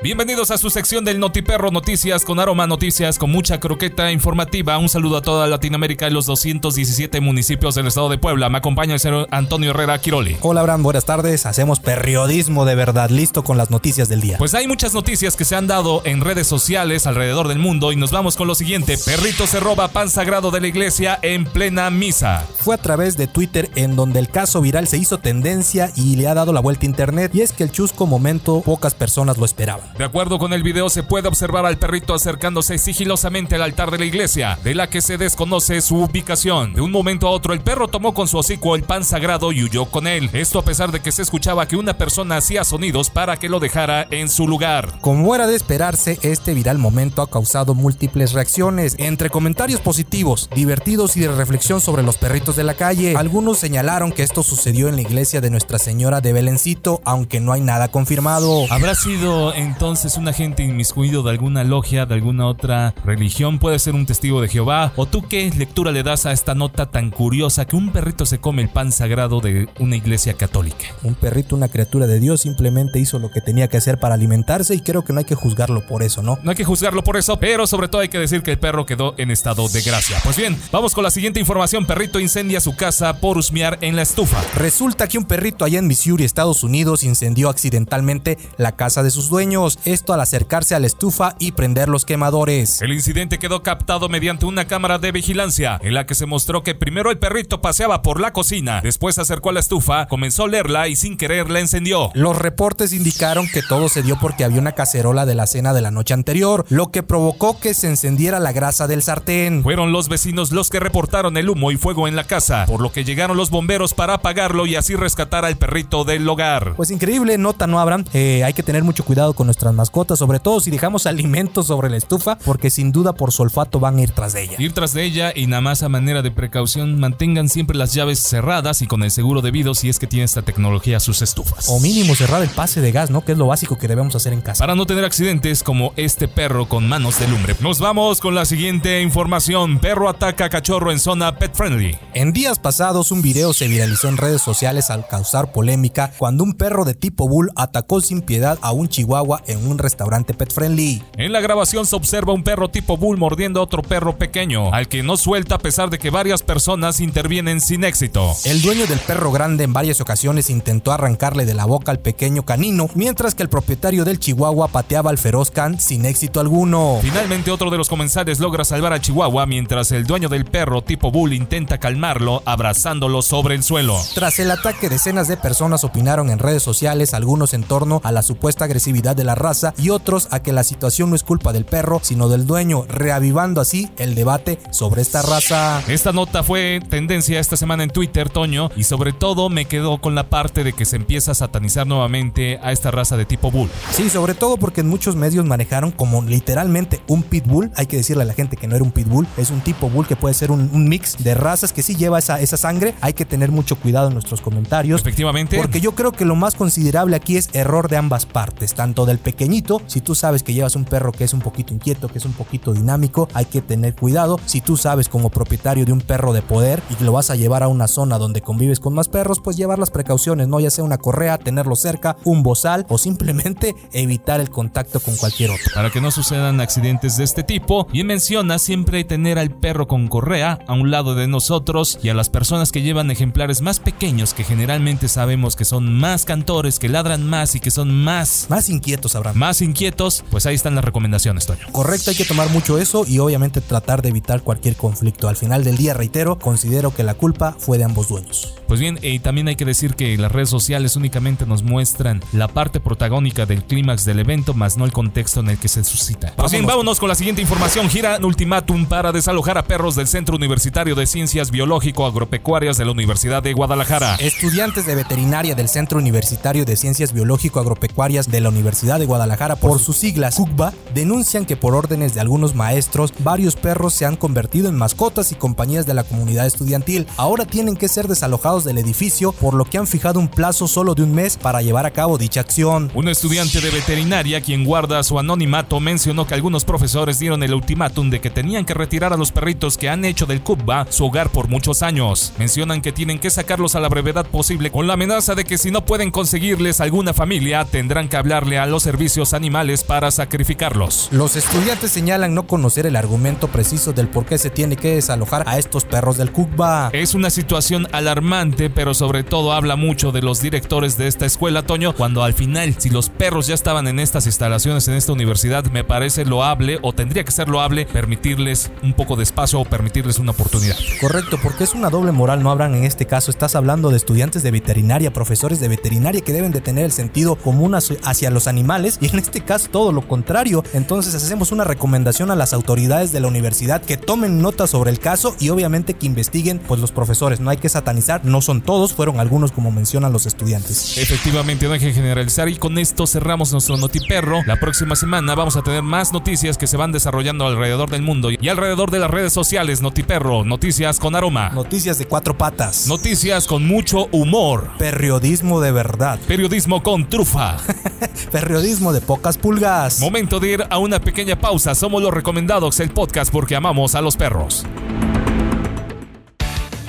Bienvenidos 0.00 0.52
a 0.52 0.58
su 0.58 0.70
sección 0.70 1.04
del 1.04 1.18
Notiperro 1.18 1.72
Noticias 1.72 2.24
con 2.24 2.38
aroma 2.38 2.68
noticias 2.68 3.18
con 3.18 3.32
mucha 3.32 3.58
croqueta 3.58 4.12
informativa. 4.12 4.78
Un 4.78 4.88
saludo 4.88 5.16
a 5.16 5.22
toda 5.22 5.48
Latinoamérica 5.48 6.06
y 6.06 6.12
los 6.12 6.24
217 6.26 7.20
municipios 7.20 7.74
del 7.74 7.88
estado 7.88 8.08
de 8.08 8.16
Puebla. 8.16 8.48
Me 8.48 8.58
acompaña 8.58 8.94
el 8.94 9.00
señor 9.00 9.26
Antonio 9.32 9.70
Herrera 9.70 9.98
Quiroli. 9.98 10.36
Hola, 10.40 10.60
Abraham, 10.60 10.84
buenas 10.84 11.04
tardes. 11.04 11.46
Hacemos 11.46 11.80
periodismo 11.80 12.64
de 12.64 12.76
verdad, 12.76 13.10
listo 13.10 13.42
con 13.42 13.56
las 13.56 13.70
noticias 13.70 14.08
del 14.08 14.20
día. 14.20 14.38
Pues 14.38 14.54
hay 14.54 14.68
muchas 14.68 14.94
noticias 14.94 15.34
que 15.34 15.44
se 15.44 15.56
han 15.56 15.66
dado 15.66 16.02
en 16.04 16.20
redes 16.20 16.46
sociales 16.46 17.08
alrededor 17.08 17.48
del 17.48 17.58
mundo 17.58 17.90
y 17.90 17.96
nos 17.96 18.12
vamos 18.12 18.36
con 18.36 18.46
lo 18.46 18.54
siguiente. 18.54 18.98
Perrito 19.04 19.48
se 19.48 19.58
roba 19.58 19.88
pan 19.88 20.10
sagrado 20.10 20.52
de 20.52 20.60
la 20.60 20.68
iglesia 20.68 21.18
en 21.22 21.44
plena 21.44 21.90
misa. 21.90 22.46
Fue 22.60 22.76
a 22.76 22.78
través 22.78 23.16
de 23.16 23.26
Twitter 23.26 23.68
en 23.74 23.96
donde 23.96 24.20
el 24.20 24.28
caso 24.28 24.60
viral 24.60 24.86
se 24.86 24.98
hizo 24.98 25.18
tendencia 25.18 25.90
y 25.96 26.14
le 26.14 26.28
ha 26.28 26.34
dado 26.34 26.52
la 26.52 26.60
vuelta 26.60 26.86
a 26.86 26.88
internet, 26.88 27.34
y 27.34 27.40
es 27.40 27.50
que 27.50 27.64
el 27.64 27.72
chusco 27.72 28.06
momento 28.06 28.60
pocas 28.60 28.94
personas 28.94 29.38
lo 29.38 29.44
esperaban. 29.44 29.87
De 29.96 30.04
acuerdo 30.04 30.38
con 30.38 30.52
el 30.52 30.62
video 30.62 30.90
se 30.90 31.02
puede 31.02 31.28
observar 31.28 31.66
al 31.66 31.78
perrito 31.78 32.14
acercándose 32.14 32.78
sigilosamente 32.78 33.54
al 33.54 33.62
altar 33.62 33.90
de 33.90 33.98
la 33.98 34.04
iglesia, 34.04 34.58
de 34.62 34.74
la 34.74 34.88
que 34.88 35.00
se 35.00 35.18
desconoce 35.18 35.80
su 35.80 35.96
ubicación. 36.02 36.74
De 36.74 36.80
un 36.80 36.90
momento 36.90 37.26
a 37.26 37.30
otro 37.30 37.52
el 37.52 37.60
perro 37.60 37.88
tomó 37.88 38.14
con 38.14 38.28
su 38.28 38.38
hocico 38.38 38.76
el 38.76 38.82
pan 38.82 39.04
sagrado 39.04 39.52
y 39.52 39.64
huyó 39.64 39.86
con 39.86 40.06
él. 40.06 40.30
Esto 40.32 40.58
a 40.58 40.64
pesar 40.64 40.92
de 40.92 41.00
que 41.00 41.12
se 41.12 41.22
escuchaba 41.22 41.66
que 41.66 41.76
una 41.76 41.98
persona 41.98 42.36
hacía 42.36 42.64
sonidos 42.64 43.10
para 43.10 43.36
que 43.38 43.48
lo 43.48 43.60
dejara 43.60 44.06
en 44.10 44.28
su 44.28 44.46
lugar. 44.46 45.00
Como 45.00 45.34
era 45.34 45.46
de 45.46 45.56
esperarse, 45.56 46.18
este 46.22 46.54
viral 46.54 46.78
momento 46.78 47.22
ha 47.22 47.30
causado 47.30 47.74
múltiples 47.74 48.32
reacciones, 48.32 48.94
entre 48.98 49.30
comentarios 49.30 49.80
positivos, 49.80 50.48
divertidos 50.54 51.16
y 51.16 51.20
de 51.20 51.28
reflexión 51.28 51.80
sobre 51.80 52.02
los 52.02 52.18
perritos 52.18 52.56
de 52.56 52.64
la 52.64 52.74
calle. 52.74 53.14
Algunos 53.16 53.58
señalaron 53.58 54.12
que 54.12 54.22
esto 54.22 54.42
sucedió 54.42 54.88
en 54.88 54.96
la 54.96 55.02
iglesia 55.02 55.40
de 55.40 55.50
Nuestra 55.50 55.78
Señora 55.78 56.20
de 56.20 56.32
Belencito, 56.32 57.00
aunque 57.04 57.40
no 57.40 57.52
hay 57.52 57.60
nada 57.60 57.88
confirmado. 57.88 58.66
¿Habrá 58.70 58.94
sido 58.94 59.54
entonces 59.78 60.16
un 60.16 60.26
agente 60.26 60.64
inmiscuido 60.64 61.22
de 61.22 61.30
alguna 61.30 61.62
logia, 61.62 62.04
de 62.04 62.12
alguna 62.12 62.48
otra 62.48 62.96
religión? 63.04 63.60
Puede 63.60 63.78
ser 63.78 63.94
un 63.94 64.06
testigo 64.06 64.40
de 64.40 64.48
Jehová. 64.48 64.92
¿O 64.96 65.06
tú 65.06 65.22
qué 65.28 65.48
lectura 65.56 65.92
le 65.92 66.02
das 66.02 66.26
a 66.26 66.32
esta 66.32 66.56
nota 66.56 66.86
tan 66.86 67.12
curiosa 67.12 67.64
que 67.64 67.76
un 67.76 67.92
perrito 67.92 68.26
se 68.26 68.40
come 68.40 68.62
el 68.62 68.70
pan 68.70 68.90
sagrado 68.90 69.40
de 69.40 69.68
una 69.78 69.94
iglesia 69.94 70.34
católica? 70.34 70.86
Un 71.04 71.14
perrito, 71.14 71.54
una 71.54 71.68
criatura 71.68 72.08
de 72.08 72.18
Dios, 72.18 72.40
simplemente 72.40 72.98
hizo 72.98 73.20
lo 73.20 73.30
que 73.30 73.40
tenía 73.40 73.68
que 73.68 73.76
hacer 73.76 74.00
para 74.00 74.16
alimentarse 74.16 74.74
y 74.74 74.80
creo 74.80 75.04
que 75.04 75.12
no 75.12 75.20
hay 75.20 75.26
que 75.26 75.36
juzgarlo 75.36 75.86
por 75.86 76.02
eso, 76.02 76.22
¿no? 76.22 76.40
No 76.42 76.50
hay 76.50 76.56
que 76.56 76.64
juzgarlo 76.64 77.04
por 77.04 77.16
eso, 77.16 77.38
pero 77.38 77.68
sobre 77.68 77.86
todo 77.86 78.00
hay 78.00 78.08
que 78.08 78.18
decir 78.18 78.42
que 78.42 78.50
el 78.50 78.58
perro 78.58 78.84
quedó 78.84 79.14
en 79.16 79.30
estado 79.30 79.68
de 79.68 79.80
gracia. 79.82 80.18
Pues 80.24 80.36
bien, 80.36 80.60
vamos 80.72 80.92
con 80.92 81.04
la 81.04 81.12
siguiente 81.12 81.38
información. 81.38 81.86
Perrito 81.86 82.18
incendia 82.18 82.60
su 82.60 82.74
casa 82.74 83.20
por 83.20 83.38
husmear 83.38 83.78
en 83.80 83.94
la 83.94 84.02
estufa. 84.02 84.42
Resulta 84.56 85.06
que 85.06 85.18
un 85.18 85.24
perrito 85.24 85.64
allá 85.64 85.78
en 85.78 85.86
Missouri, 85.86 86.24
Estados 86.24 86.64
Unidos, 86.64 87.04
incendió 87.04 87.48
accidentalmente 87.48 88.38
la 88.56 88.72
casa 88.72 89.04
de 89.04 89.12
sus 89.12 89.28
dueños, 89.28 89.67
esto 89.84 90.12
al 90.12 90.20
acercarse 90.20 90.74
a 90.74 90.80
la 90.80 90.86
estufa 90.86 91.34
y 91.38 91.52
prender 91.52 91.88
los 91.88 92.04
quemadores. 92.04 92.80
El 92.82 92.92
incidente 92.92 93.38
quedó 93.38 93.62
captado 93.62 94.08
mediante 94.08 94.46
una 94.46 94.66
cámara 94.66 94.98
de 94.98 95.12
vigilancia, 95.12 95.78
en 95.82 95.94
la 95.94 96.06
que 96.06 96.14
se 96.14 96.26
mostró 96.26 96.62
que 96.62 96.74
primero 96.74 97.10
el 97.10 97.18
perrito 97.18 97.60
paseaba 97.60 98.02
por 98.02 98.20
la 98.20 98.32
cocina, 98.32 98.80
después 98.82 99.16
se 99.16 99.22
acercó 99.22 99.50
a 99.50 99.52
la 99.52 99.60
estufa, 99.60 100.06
comenzó 100.06 100.42
a 100.42 100.46
olerla 100.46 100.88
y 100.88 100.96
sin 100.96 101.16
querer 101.16 101.50
la 101.50 101.60
encendió. 101.60 102.10
Los 102.14 102.36
reportes 102.36 102.92
indicaron 102.92 103.48
que 103.52 103.62
todo 103.62 103.88
se 103.88 104.02
dio 104.02 104.18
porque 104.20 104.44
había 104.44 104.60
una 104.60 104.72
cacerola 104.72 105.26
de 105.26 105.34
la 105.34 105.46
cena 105.46 105.72
de 105.72 105.80
la 105.80 105.90
noche 105.90 106.14
anterior, 106.14 106.64
lo 106.68 106.90
que 106.90 107.02
provocó 107.02 107.58
que 107.58 107.74
se 107.74 107.88
encendiera 107.88 108.40
la 108.40 108.52
grasa 108.52 108.86
del 108.86 109.02
sartén. 109.02 109.62
Fueron 109.62 109.92
los 109.92 110.08
vecinos 110.08 110.52
los 110.52 110.70
que 110.70 110.80
reportaron 110.80 111.36
el 111.36 111.48
humo 111.48 111.70
y 111.70 111.76
fuego 111.76 112.08
en 112.08 112.16
la 112.16 112.24
casa, 112.24 112.66
por 112.66 112.80
lo 112.80 112.92
que 112.92 113.04
llegaron 113.04 113.36
los 113.36 113.50
bomberos 113.50 113.94
para 113.94 114.14
apagarlo 114.14 114.66
y 114.66 114.76
así 114.76 114.94
rescatar 114.94 115.44
al 115.44 115.56
perrito 115.56 116.04
del 116.04 116.28
hogar. 116.28 116.74
Pues 116.76 116.90
increíble 116.90 117.38
nota, 117.38 117.66
¿no, 117.66 117.80
Abraham? 117.80 118.04
Eh, 118.12 118.44
hay 118.44 118.52
que 118.52 118.62
tener 118.62 118.84
mucho 118.84 119.04
cuidado 119.04 119.34
con 119.34 119.46
nuestras 119.58 119.74
mascotas, 119.74 120.20
sobre 120.20 120.38
todo 120.38 120.60
si 120.60 120.70
dejamos 120.70 121.06
alimentos 121.08 121.66
sobre 121.66 121.90
la 121.90 121.96
estufa, 121.96 122.38
porque 122.44 122.70
sin 122.70 122.92
duda 122.92 123.12
por 123.12 123.32
su 123.32 123.42
olfato 123.42 123.80
van 123.80 123.98
a 123.98 124.02
ir 124.02 124.12
tras 124.12 124.32
de 124.32 124.44
ella. 124.44 124.54
Ir 124.58 124.72
tras 124.72 124.92
de 124.92 125.02
ella 125.02 125.32
y 125.34 125.48
nada 125.48 125.60
más 125.60 125.82
a 125.82 125.88
manera 125.88 126.22
de 126.22 126.30
precaución 126.30 127.00
mantengan 127.00 127.48
siempre 127.48 127.76
las 127.76 127.92
llaves 127.92 128.20
cerradas 128.20 128.82
y 128.82 128.86
con 128.86 129.02
el 129.02 129.10
seguro 129.10 129.42
debido 129.42 129.74
si 129.74 129.88
es 129.88 129.98
que 129.98 130.06
tiene 130.06 130.24
esta 130.24 130.42
tecnología 130.42 131.00
sus 131.00 131.22
estufas. 131.22 131.68
O 131.68 131.80
mínimo 131.80 132.14
cerrar 132.14 132.40
el 132.42 132.50
pase 132.50 132.80
de 132.80 132.92
gas, 132.92 133.10
¿no? 133.10 133.24
Que 133.24 133.32
es 133.32 133.38
lo 133.38 133.48
básico 133.48 133.78
que 133.78 133.88
debemos 133.88 134.14
hacer 134.14 134.32
en 134.32 134.42
casa. 134.42 134.62
Para 134.62 134.76
no 134.76 134.86
tener 134.86 135.04
accidentes 135.04 135.64
como 135.64 135.92
este 135.96 136.28
perro 136.28 136.68
con 136.68 136.88
manos 136.88 137.18
de 137.18 137.26
lumbre. 137.26 137.56
Nos 137.60 137.80
vamos 137.80 138.20
con 138.20 138.36
la 138.36 138.44
siguiente 138.44 139.02
información. 139.02 139.80
Perro 139.80 140.08
ataca 140.08 140.44
a 140.44 140.50
cachorro 140.50 140.92
en 140.92 141.00
zona 141.00 141.36
pet 141.36 141.54
friendly. 141.54 141.98
En 142.14 142.32
días 142.32 142.60
pasados 142.60 143.10
un 143.10 143.22
video 143.22 143.52
se 143.52 143.66
viralizó 143.66 144.08
en 144.08 144.18
redes 144.18 144.40
sociales 144.40 144.90
al 144.90 145.08
causar 145.08 145.50
polémica 145.50 146.12
cuando 146.16 146.44
un 146.44 146.54
perro 146.54 146.84
de 146.84 146.94
tipo 146.94 147.28
bull 147.28 147.50
atacó 147.56 148.00
sin 148.00 148.20
piedad 148.20 148.56
a 148.62 148.70
un 148.70 148.88
chihuahua 148.88 149.42
en 149.48 149.66
un 149.66 149.78
restaurante 149.78 150.34
pet 150.34 150.52
friendly. 150.52 151.02
En 151.16 151.32
la 151.32 151.40
grabación 151.40 151.86
se 151.86 151.96
observa 151.96 152.32
un 152.32 152.44
perro 152.44 152.68
tipo 152.68 152.96
bull 152.96 153.18
mordiendo 153.18 153.60
a 153.60 153.64
otro 153.64 153.82
perro 153.82 154.16
pequeño, 154.16 154.72
al 154.72 154.88
que 154.88 155.02
no 155.02 155.16
suelta 155.16 155.56
a 155.56 155.58
pesar 155.58 155.90
de 155.90 155.98
que 155.98 156.10
varias 156.10 156.42
personas 156.42 157.00
intervienen 157.00 157.60
sin 157.60 157.84
éxito. 157.84 158.34
El 158.44 158.62
dueño 158.62 158.86
del 158.86 159.00
perro 159.00 159.32
grande 159.32 159.64
en 159.64 159.72
varias 159.72 160.00
ocasiones 160.00 160.50
intentó 160.50 160.92
arrancarle 160.92 161.46
de 161.46 161.54
la 161.54 161.64
boca 161.64 161.90
al 161.90 161.98
pequeño 161.98 162.44
canino, 162.44 162.88
mientras 162.94 163.34
que 163.34 163.42
el 163.42 163.48
propietario 163.48 164.04
del 164.04 164.20
chihuahua 164.20 164.68
pateaba 164.68 165.10
al 165.10 165.18
feroz 165.18 165.50
can 165.50 165.80
sin 165.80 166.04
éxito 166.04 166.40
alguno. 166.40 166.98
Finalmente 167.02 167.50
otro 167.50 167.70
de 167.70 167.78
los 167.78 167.88
comensales 167.88 168.38
logra 168.38 168.64
salvar 168.64 168.92
al 168.92 169.00
chihuahua 169.00 169.46
mientras 169.46 169.90
el 169.92 170.06
dueño 170.06 170.28
del 170.28 170.44
perro 170.44 170.82
tipo 170.82 171.10
bull 171.10 171.32
intenta 171.32 171.78
calmarlo 171.78 172.42
abrazándolo 172.44 173.22
sobre 173.22 173.54
el 173.54 173.62
suelo. 173.62 173.96
Tras 174.14 174.38
el 174.38 174.50
ataque 174.50 174.88
decenas 174.88 175.28
de 175.28 175.36
personas 175.36 175.84
opinaron 175.84 176.30
en 176.30 176.38
redes 176.38 176.62
sociales, 176.62 177.14
algunos 177.14 177.54
en 177.54 177.62
torno 177.62 178.00
a 178.04 178.12
la 178.12 178.22
supuesta 178.22 178.64
agresividad 178.64 179.16
de 179.16 179.24
la 179.24 179.34
raza 179.38 179.74
y 179.78 179.90
otros 179.90 180.28
a 180.30 180.40
que 180.40 180.52
la 180.52 180.64
situación 180.64 181.10
no 181.10 181.16
es 181.16 181.22
culpa 181.22 181.52
del 181.52 181.64
perro, 181.64 182.00
sino 182.02 182.28
del 182.28 182.46
dueño, 182.46 182.84
reavivando 182.88 183.60
así 183.60 183.90
el 183.98 184.14
debate 184.14 184.58
sobre 184.70 185.02
esta 185.02 185.22
raza. 185.22 185.82
Esta 185.88 186.12
nota 186.12 186.42
fue 186.42 186.80
tendencia 186.88 187.40
esta 187.40 187.56
semana 187.56 187.82
en 187.82 187.90
Twitter, 187.90 188.28
Toño, 188.28 188.70
y 188.76 188.84
sobre 188.84 189.12
todo 189.12 189.48
me 189.48 189.66
quedó 189.66 189.98
con 189.98 190.14
la 190.14 190.28
parte 190.28 190.64
de 190.64 190.72
que 190.72 190.84
se 190.84 190.96
empieza 190.96 191.32
a 191.32 191.34
satanizar 191.34 191.86
nuevamente 191.86 192.58
a 192.62 192.72
esta 192.72 192.90
raza 192.90 193.16
de 193.16 193.24
tipo 193.24 193.50
bull. 193.50 193.70
Sí, 193.92 194.10
sobre 194.10 194.34
todo 194.34 194.56
porque 194.56 194.80
en 194.80 194.88
muchos 194.88 195.16
medios 195.16 195.44
manejaron 195.44 195.90
como 195.90 196.22
literalmente 196.22 197.00
un 197.06 197.22
pitbull. 197.22 197.70
Hay 197.76 197.86
que 197.86 197.96
decirle 197.96 198.22
a 198.22 198.26
la 198.26 198.34
gente 198.34 198.56
que 198.56 198.66
no 198.66 198.74
era 198.76 198.84
un 198.84 198.92
pitbull, 198.92 199.26
es 199.36 199.50
un 199.50 199.60
tipo 199.60 199.88
bull 199.88 200.06
que 200.06 200.16
puede 200.16 200.34
ser 200.34 200.50
un, 200.50 200.70
un 200.72 200.88
mix 200.88 201.16
de 201.18 201.34
razas 201.34 201.72
que 201.72 201.82
sí 201.82 201.96
lleva 201.96 202.18
esa, 202.18 202.40
esa 202.40 202.56
sangre. 202.56 202.94
Hay 203.00 203.12
que 203.12 203.24
tener 203.24 203.50
mucho 203.50 203.76
cuidado 203.76 204.08
en 204.08 204.14
nuestros 204.14 204.40
comentarios. 204.40 205.00
Efectivamente. 205.00 205.56
Porque 205.56 205.80
yo 205.80 205.94
creo 205.94 206.12
que 206.12 206.24
lo 206.24 206.36
más 206.36 206.54
considerable 206.54 207.16
aquí 207.16 207.36
es 207.36 207.50
error 207.52 207.88
de 207.88 207.96
ambas 207.96 208.26
partes, 208.26 208.74
tanto 208.74 209.06
del 209.06 209.18
pequeñito, 209.28 209.82
si 209.88 210.00
tú 210.00 210.14
sabes 210.14 210.42
que 210.42 210.54
llevas 210.54 210.74
un 210.74 210.86
perro 210.86 211.12
que 211.12 211.24
es 211.24 211.34
un 211.34 211.40
poquito 211.40 211.74
inquieto, 211.74 212.08
que 212.08 212.16
es 212.16 212.24
un 212.24 212.32
poquito 212.32 212.72
dinámico, 212.72 213.28
hay 213.34 213.44
que 213.44 213.60
tener 213.60 213.94
cuidado. 213.94 214.40
Si 214.46 214.62
tú 214.62 214.78
sabes 214.78 215.10
como 215.10 215.28
propietario 215.28 215.84
de 215.84 215.92
un 215.92 216.00
perro 216.00 216.32
de 216.32 216.40
poder 216.40 216.82
y 216.88 217.04
lo 217.04 217.12
vas 217.12 217.28
a 217.28 217.36
llevar 217.36 217.62
a 217.62 217.68
una 217.68 217.88
zona 217.88 218.16
donde 218.16 218.40
convives 218.40 218.80
con 218.80 218.94
más 218.94 219.10
perros, 219.10 219.40
pues 219.44 219.58
llevar 219.58 219.78
las 219.78 219.90
precauciones, 219.90 220.48
no 220.48 220.60
ya 220.60 220.70
sea 220.70 220.82
una 220.82 220.96
correa, 220.96 221.36
tenerlo 221.36 221.76
cerca, 221.76 222.16
un 222.24 222.42
bozal 222.42 222.86
o 222.88 222.96
simplemente 222.96 223.74
evitar 223.92 224.40
el 224.40 224.48
contacto 224.48 224.98
con 224.98 225.14
cualquier 225.18 225.50
otro. 225.50 225.66
Para 225.74 225.90
que 225.90 226.00
no 226.00 226.10
sucedan 226.10 226.62
accidentes 226.62 227.18
de 227.18 227.24
este 227.24 227.42
tipo, 227.42 227.86
bien 227.92 228.06
menciona 228.06 228.58
siempre 228.58 229.04
tener 229.04 229.38
al 229.38 229.50
perro 229.50 229.86
con 229.86 230.08
correa 230.08 230.58
a 230.66 230.72
un 230.72 230.90
lado 230.90 231.14
de 231.14 231.28
nosotros 231.28 231.98
y 232.02 232.08
a 232.08 232.14
las 232.14 232.30
personas 232.30 232.72
que 232.72 232.80
llevan 232.80 233.10
ejemplares 233.10 233.60
más 233.60 233.78
pequeños 233.78 234.32
que 234.32 234.44
generalmente 234.44 235.06
sabemos 235.06 235.54
que 235.54 235.66
son 235.66 235.92
más 235.92 236.24
cantores, 236.24 236.78
que 236.78 236.88
ladran 236.88 237.28
más 237.28 237.54
y 237.54 237.60
que 237.60 237.70
son 237.70 237.94
más 237.94 238.46
Más 238.48 238.70
inquietos, 238.70 239.17
Más 239.34 239.62
inquietos, 239.62 240.24
pues 240.30 240.46
ahí 240.46 240.54
están 240.54 240.74
las 240.74 240.84
recomendaciones, 240.84 241.46
Toño. 241.46 241.66
Correcto, 241.72 242.10
hay 242.10 242.16
que 242.16 242.24
tomar 242.24 242.48
mucho 242.50 242.78
eso 242.78 243.04
y 243.06 243.18
obviamente 243.18 243.60
tratar 243.60 244.02
de 244.02 244.10
evitar 244.10 244.42
cualquier 244.42 244.76
conflicto. 244.76 245.28
Al 245.28 245.36
final 245.36 245.64
del 245.64 245.76
día, 245.76 245.94
reitero, 245.94 246.38
considero 246.38 246.94
que 246.94 247.02
la 247.02 247.14
culpa 247.14 247.56
fue 247.58 247.78
de 247.78 247.84
ambos 247.84 248.08
dueños. 248.08 248.54
Pues 248.66 248.80
bien, 248.80 248.98
y 249.02 249.18
también 249.18 249.48
hay 249.48 249.56
que 249.56 249.64
decir 249.64 249.94
que 249.94 250.16
las 250.18 250.30
redes 250.30 250.50
sociales 250.50 250.96
únicamente 250.96 251.46
nos 251.46 251.62
muestran 251.62 252.22
la 252.32 252.48
parte 252.48 252.80
protagónica 252.80 253.46
del 253.46 253.64
clímax 253.64 254.04
del 254.04 254.18
evento, 254.18 254.54
más 254.54 254.76
no 254.76 254.84
el 254.84 254.92
contexto 254.92 255.40
en 255.40 255.48
el 255.48 255.58
que 255.58 255.68
se 255.68 255.84
suscita. 255.84 256.34
Pues 256.36 256.52
bien, 256.52 256.66
vámonos 256.66 256.98
con 256.98 257.08
la 257.08 257.14
siguiente 257.14 257.40
información. 257.40 257.88
Gira 257.88 258.18
ultimátum 258.22 258.86
para 258.86 259.12
desalojar 259.12 259.58
a 259.58 259.64
perros 259.64 259.94
del 259.94 260.06
Centro 260.06 260.36
Universitario 260.36 260.94
de 260.94 261.06
Ciencias 261.06 261.50
Biológico-Agropecuarias 261.50 262.76
de 262.76 262.84
la 262.84 262.90
Universidad 262.90 263.42
de 263.42 263.52
Guadalajara. 263.52 264.16
Estudiantes 264.16 264.86
de 264.86 264.94
veterinaria 264.94 265.54
del 265.54 265.68
Centro 265.68 265.98
Universitario 265.98 266.64
de 266.64 266.76
Ciencias 266.76 267.12
Biológico-Agropecuarias 267.12 268.30
de 268.30 268.40
la 268.40 268.50
Universidad 268.50 268.97
de 268.98 269.06
Guadalajara, 269.06 269.56
por 269.56 269.78
sus 269.78 269.96
siglas 269.96 270.36
CUCBA, 270.36 270.72
denuncian 270.94 271.44
que 271.44 271.56
por 271.56 271.74
órdenes 271.74 272.14
de 272.14 272.20
algunos 272.20 272.54
maestros, 272.54 273.12
varios 273.20 273.56
perros 273.56 273.94
se 273.94 274.06
han 274.06 274.16
convertido 274.16 274.68
en 274.68 274.76
mascotas 274.76 275.32
y 275.32 275.34
compañías 275.34 275.86
de 275.86 275.94
la 275.94 276.04
comunidad 276.04 276.46
estudiantil. 276.46 277.06
Ahora 277.16 277.44
tienen 277.44 277.76
que 277.76 277.88
ser 277.88 278.08
desalojados 278.08 278.64
del 278.64 278.78
edificio, 278.78 279.32
por 279.32 279.54
lo 279.54 279.64
que 279.64 279.78
han 279.78 279.86
fijado 279.86 280.20
un 280.20 280.28
plazo 280.28 280.68
solo 280.68 280.94
de 280.94 281.02
un 281.02 281.14
mes 281.14 281.36
para 281.36 281.62
llevar 281.62 281.86
a 281.86 281.90
cabo 281.90 282.18
dicha 282.18 282.40
acción. 282.40 282.90
Un 282.94 283.08
estudiante 283.08 283.60
de 283.60 283.70
veterinaria, 283.70 284.40
quien 284.40 284.64
guarda 284.64 285.02
su 285.02 285.18
anonimato, 285.18 285.80
mencionó 285.80 286.26
que 286.26 286.34
algunos 286.34 286.64
profesores 286.64 287.18
dieron 287.18 287.42
el 287.42 287.54
ultimátum 287.54 288.10
de 288.10 288.20
que 288.20 288.30
tenían 288.30 288.64
que 288.64 288.74
retirar 288.74 289.12
a 289.12 289.16
los 289.16 289.32
perritos 289.32 289.76
que 289.76 289.88
han 289.88 290.04
hecho 290.04 290.26
del 290.26 290.42
CUBA 290.42 290.86
su 290.90 291.04
hogar 291.04 291.30
por 291.30 291.48
muchos 291.48 291.82
años. 291.82 292.32
Mencionan 292.38 292.80
que 292.80 292.92
tienen 292.92 293.18
que 293.18 293.30
sacarlos 293.30 293.74
a 293.74 293.80
la 293.80 293.88
brevedad 293.88 294.26
posible 294.26 294.70
con 294.70 294.86
la 294.86 294.94
amenaza 294.94 295.34
de 295.34 295.44
que 295.44 295.58
si 295.58 295.70
no 295.70 295.84
pueden 295.84 296.10
conseguirles 296.10 296.80
alguna 296.80 297.14
familia, 297.14 297.64
tendrán 297.64 298.08
que 298.08 298.16
hablarle 298.16 298.58
a 298.58 298.66
los 298.66 298.86
servicios 298.88 299.34
animales 299.34 299.84
para 299.84 300.10
sacrificarlos. 300.10 301.10
Los 301.12 301.36
estudiantes 301.36 301.90
señalan 301.90 302.34
no 302.34 302.46
conocer 302.46 302.86
el 302.86 302.96
argumento 302.96 303.48
preciso 303.48 303.92
del 303.92 304.08
por 304.08 304.24
qué 304.24 304.38
se 304.38 304.48
tiene 304.48 304.76
que 304.76 304.94
desalojar 304.94 305.44
a 305.46 305.58
estos 305.58 305.84
perros 305.84 306.16
del 306.16 306.32
CUCBA. 306.32 306.88
Es 306.94 307.12
una 307.12 307.28
situación 307.28 307.86
alarmante, 307.92 308.70
pero 308.70 308.94
sobre 308.94 309.24
todo 309.24 309.52
habla 309.52 309.76
mucho 309.76 310.10
de 310.10 310.22
los 310.22 310.40
directores 310.40 310.96
de 310.96 311.06
esta 311.06 311.26
escuela, 311.26 311.64
Toño, 311.64 311.94
cuando 311.94 312.24
al 312.24 312.32
final, 312.32 312.76
si 312.78 312.88
los 312.88 313.10
perros 313.10 313.46
ya 313.46 313.54
estaban 313.54 313.88
en 313.88 314.00
estas 314.00 314.24
instalaciones, 314.24 314.88
en 314.88 314.94
esta 314.94 315.12
universidad, 315.12 315.66
me 315.66 315.84
parece 315.84 316.24
loable, 316.24 316.78
o 316.80 316.94
tendría 316.94 317.24
que 317.24 317.32
ser 317.32 317.50
loable, 317.50 317.84
permitirles 317.84 318.70
un 318.82 318.94
poco 318.94 319.16
de 319.16 319.24
espacio 319.24 319.60
o 319.60 319.66
permitirles 319.66 320.18
una 320.18 320.30
oportunidad. 320.30 320.76
Correcto, 320.98 321.38
porque 321.42 321.64
es 321.64 321.74
una 321.74 321.90
doble 321.90 322.12
moral, 322.12 322.42
no 322.42 322.50
habrán 322.50 322.74
en 322.74 322.84
este 322.84 323.04
caso. 323.04 323.30
Estás 323.30 323.54
hablando 323.54 323.90
de 323.90 323.98
estudiantes 323.98 324.42
de 324.42 324.50
veterinaria, 324.50 325.12
profesores 325.12 325.60
de 325.60 325.68
veterinaria 325.68 326.22
que 326.22 326.32
deben 326.32 326.52
de 326.52 326.62
tener 326.62 326.86
el 326.86 326.92
sentido 326.92 327.36
común 327.36 327.74
hacia 327.74 327.98
hacia 328.04 328.30
los 328.30 328.46
animales 328.46 328.77
y 329.00 329.08
en 329.08 329.18
este 329.18 329.40
caso 329.40 329.68
todo 329.70 329.92
lo 329.92 330.06
contrario. 330.06 330.64
Entonces 330.72 331.14
hacemos 331.14 331.52
una 331.52 331.64
recomendación 331.64 332.30
a 332.30 332.36
las 332.36 332.52
autoridades 332.52 333.12
de 333.12 333.20
la 333.20 333.28
universidad 333.28 333.82
que 333.82 333.96
tomen 333.96 334.40
nota 334.40 334.66
sobre 334.66 334.90
el 334.90 334.98
caso 334.98 335.34
y 335.40 335.50
obviamente 335.50 335.94
que 335.94 336.06
investiguen 336.06 336.58
pues 336.58 336.80
los 336.80 336.92
profesores. 336.92 337.40
No 337.40 337.50
hay 337.50 337.56
que 337.56 337.68
satanizar, 337.68 338.24
no 338.24 338.40
son 338.40 338.62
todos, 338.62 338.92
fueron 338.92 339.20
algunos 339.20 339.52
como 339.52 339.70
mencionan 339.70 340.12
los 340.12 340.26
estudiantes. 340.26 340.98
Efectivamente, 340.98 341.66
no 341.66 341.72
hay 341.72 341.80
que 341.80 341.92
generalizar 341.92 342.48
y 342.48 342.56
con 342.56 342.78
esto 342.78 343.06
cerramos 343.06 343.52
nuestro 343.52 343.76
Notiperro. 343.76 344.42
La 344.46 344.60
próxima 344.60 344.96
semana 344.96 345.34
vamos 345.34 345.56
a 345.56 345.62
tener 345.62 345.82
más 345.82 346.12
noticias 346.12 346.58
que 346.58 346.66
se 346.66 346.76
van 346.76 346.92
desarrollando 346.92 347.46
alrededor 347.46 347.90
del 347.90 348.02
mundo 348.02 348.30
y 348.30 348.48
alrededor 348.48 348.90
de 348.90 348.98
las 348.98 349.10
redes 349.10 349.32
sociales. 349.32 349.82
Notiperro, 349.82 350.44
noticias 350.44 350.98
con 350.98 351.16
aroma. 351.16 351.50
Noticias 351.50 351.98
de 351.98 352.06
cuatro 352.06 352.36
patas. 352.36 352.86
Noticias 352.86 353.46
con 353.46 353.66
mucho 353.66 354.08
humor. 354.12 354.70
Periodismo 354.78 355.60
de 355.60 355.72
verdad. 355.72 356.18
Periodismo 356.26 356.82
con 356.82 357.08
trufa. 357.08 357.56
Periodismo 358.32 358.67
de 358.68 359.00
pocas 359.00 359.38
pulgas. 359.38 359.98
Momento 359.98 360.40
de 360.40 360.48
ir 360.50 360.64
a 360.68 360.76
una 360.76 361.00
pequeña 361.00 361.40
pausa. 361.40 361.74
Somos 361.74 362.02
los 362.02 362.12
recomendados, 362.12 362.80
el 362.80 362.90
podcast 362.90 363.32
porque 363.32 363.56
amamos 363.56 363.94
a 363.94 364.02
los 364.02 364.14
perros. 364.14 364.66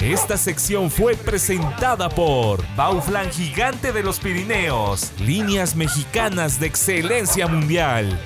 Esta 0.01 0.35
sección 0.35 0.91
fue 0.91 1.15
presentada 1.15 2.09
por 2.09 2.63
Bauflan 2.75 3.31
Gigante 3.31 3.93
de 3.93 4.03
los 4.03 4.19
Pirineos, 4.19 5.13
líneas 5.19 5.77
mexicanas 5.77 6.59
de 6.59 6.67
excelencia 6.67 7.47
mundial. 7.47 8.19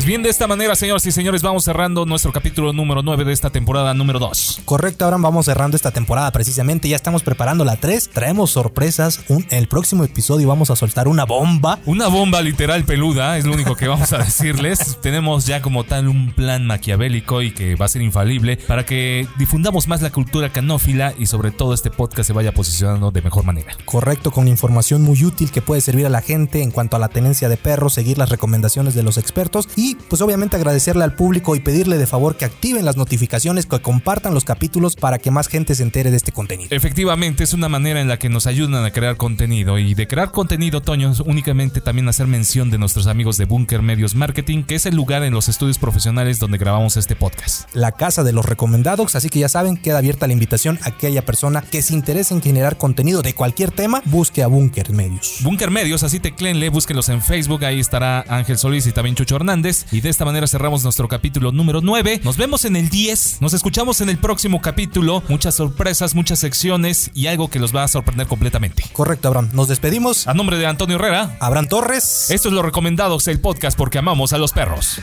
Pues 0.00 0.06
bien, 0.06 0.22
de 0.22 0.30
esta 0.30 0.46
manera, 0.46 0.74
señoras 0.76 1.04
y 1.04 1.12
señores, 1.12 1.42
vamos 1.42 1.64
cerrando 1.64 2.06
nuestro 2.06 2.32
capítulo 2.32 2.72
número 2.72 3.02
9 3.02 3.22
de 3.26 3.34
esta 3.34 3.50
temporada 3.50 3.92
número 3.92 4.18
2. 4.18 4.62
Correcto, 4.64 5.04
ahora 5.04 5.18
vamos 5.18 5.44
cerrando 5.44 5.76
esta 5.76 5.90
temporada 5.90 6.32
precisamente, 6.32 6.88
ya 6.88 6.96
estamos 6.96 7.22
preparando 7.22 7.66
la 7.66 7.76
3, 7.76 8.08
traemos 8.08 8.50
sorpresas, 8.50 9.20
un, 9.28 9.44
en 9.50 9.58
el 9.58 9.68
próximo 9.68 10.02
episodio 10.02 10.48
vamos 10.48 10.70
a 10.70 10.76
soltar 10.76 11.06
una 11.06 11.26
bomba. 11.26 11.80
Una 11.84 12.08
bomba 12.08 12.40
literal 12.40 12.84
peluda, 12.84 13.36
es 13.36 13.44
lo 13.44 13.52
único 13.52 13.76
que 13.76 13.88
vamos 13.88 14.10
a 14.14 14.18
decirles. 14.20 14.96
Tenemos 15.02 15.44
ya 15.44 15.60
como 15.60 15.84
tal 15.84 16.08
un 16.08 16.32
plan 16.32 16.66
maquiavélico 16.66 17.42
y 17.42 17.50
que 17.50 17.74
va 17.74 17.84
a 17.84 17.88
ser 17.88 18.00
infalible 18.00 18.56
para 18.56 18.86
que 18.86 19.28
difundamos 19.36 19.86
más 19.86 20.00
la 20.00 20.08
cultura 20.08 20.48
canófila 20.48 21.12
y 21.18 21.26
sobre 21.26 21.50
todo 21.50 21.74
este 21.74 21.90
podcast 21.90 22.28
se 22.28 22.32
vaya 22.32 22.52
posicionando 22.52 23.10
de 23.10 23.20
mejor 23.20 23.44
manera. 23.44 23.76
Correcto, 23.84 24.30
con 24.30 24.48
información 24.48 25.02
muy 25.02 25.22
útil 25.22 25.50
que 25.50 25.60
puede 25.60 25.82
servir 25.82 26.06
a 26.06 26.08
la 26.08 26.22
gente 26.22 26.62
en 26.62 26.70
cuanto 26.70 26.96
a 26.96 26.98
la 26.98 27.10
tenencia 27.10 27.50
de 27.50 27.58
perros, 27.58 27.92
seguir 27.92 28.16
las 28.16 28.30
recomendaciones 28.30 28.94
de 28.94 29.02
los 29.02 29.18
expertos 29.18 29.68
y 29.76 29.89
pues 29.94 30.22
obviamente 30.22 30.56
agradecerle 30.56 31.04
al 31.04 31.14
público 31.14 31.56
y 31.56 31.60
pedirle 31.60 31.98
de 31.98 32.06
favor 32.06 32.36
que 32.36 32.44
activen 32.44 32.84
las 32.84 32.96
notificaciones, 32.96 33.66
que 33.66 33.80
compartan 33.80 34.34
los 34.34 34.44
capítulos 34.44 34.96
para 34.96 35.18
que 35.18 35.30
más 35.30 35.48
gente 35.48 35.74
se 35.74 35.82
entere 35.82 36.10
de 36.10 36.16
este 36.16 36.32
contenido. 36.32 36.68
Efectivamente, 36.70 37.44
es 37.44 37.52
una 37.52 37.68
manera 37.68 38.00
en 38.00 38.08
la 38.08 38.18
que 38.18 38.28
nos 38.28 38.46
ayudan 38.46 38.84
a 38.84 38.90
crear 38.90 39.16
contenido 39.16 39.78
y 39.78 39.94
de 39.94 40.06
crear 40.06 40.30
contenido, 40.30 40.80
Toño, 40.80 41.12
únicamente 41.24 41.80
también 41.80 42.08
hacer 42.08 42.26
mención 42.26 42.70
de 42.70 42.78
nuestros 42.78 43.06
amigos 43.06 43.36
de 43.36 43.44
Bunker 43.44 43.82
Medios 43.82 44.14
Marketing, 44.14 44.64
que 44.64 44.74
es 44.74 44.86
el 44.86 44.96
lugar 44.96 45.22
en 45.22 45.32
los 45.32 45.48
estudios 45.48 45.78
profesionales 45.78 46.38
donde 46.38 46.58
grabamos 46.58 46.96
este 46.96 47.16
podcast. 47.16 47.68
La 47.74 47.92
casa 47.92 48.24
de 48.24 48.32
los 48.32 48.44
recomendados, 48.44 49.14
así 49.16 49.28
que 49.28 49.40
ya 49.40 49.48
saben, 49.48 49.76
queda 49.76 49.98
abierta 49.98 50.26
la 50.26 50.32
invitación 50.32 50.78
a 50.82 50.88
aquella 50.88 51.24
persona 51.24 51.62
que 51.62 51.82
se 51.82 51.94
interese 51.94 52.34
en 52.34 52.42
generar 52.42 52.76
contenido 52.76 53.22
de 53.22 53.34
cualquier 53.34 53.70
tema, 53.70 54.02
busque 54.04 54.42
a 54.42 54.46
Bunker 54.46 54.90
Medios. 54.92 55.38
Bunker 55.42 55.70
Medios, 55.70 56.02
así 56.02 56.20
teclenle, 56.20 56.68
búsquenlos 56.68 57.08
en 57.08 57.22
Facebook, 57.22 57.64
ahí 57.64 57.80
estará 57.80 58.24
Ángel 58.28 58.58
Solís 58.58 58.86
y 58.86 58.92
también 58.92 59.14
Chucho 59.14 59.36
Hernández. 59.36 59.79
Y 59.92 60.00
de 60.00 60.08
esta 60.08 60.24
manera 60.24 60.46
cerramos 60.46 60.82
nuestro 60.84 61.08
capítulo 61.08 61.52
número 61.52 61.80
9. 61.80 62.20
Nos 62.24 62.36
vemos 62.36 62.64
en 62.64 62.76
el 62.76 62.88
10. 62.88 63.38
Nos 63.40 63.54
escuchamos 63.54 64.00
en 64.00 64.08
el 64.08 64.18
próximo 64.18 64.60
capítulo. 64.60 65.22
Muchas 65.28 65.54
sorpresas, 65.54 66.14
muchas 66.14 66.38
secciones 66.38 67.10
y 67.14 67.26
algo 67.26 67.48
que 67.48 67.58
los 67.58 67.74
va 67.74 67.84
a 67.84 67.88
sorprender 67.88 68.26
completamente. 68.26 68.84
Correcto, 68.92 69.28
Abraham. 69.28 69.50
Nos 69.52 69.68
despedimos. 69.68 70.26
A 70.26 70.34
nombre 70.34 70.58
de 70.58 70.66
Antonio 70.66 70.96
Herrera. 70.96 71.36
Abraham 71.40 71.68
Torres. 71.68 72.30
Esto 72.30 72.48
es 72.48 72.54
Lo 72.54 72.62
Recomendados, 72.62 73.28
el 73.28 73.40
podcast 73.40 73.76
porque 73.76 73.98
amamos 73.98 74.32
a 74.32 74.38
los 74.38 74.52
perros. 74.52 75.00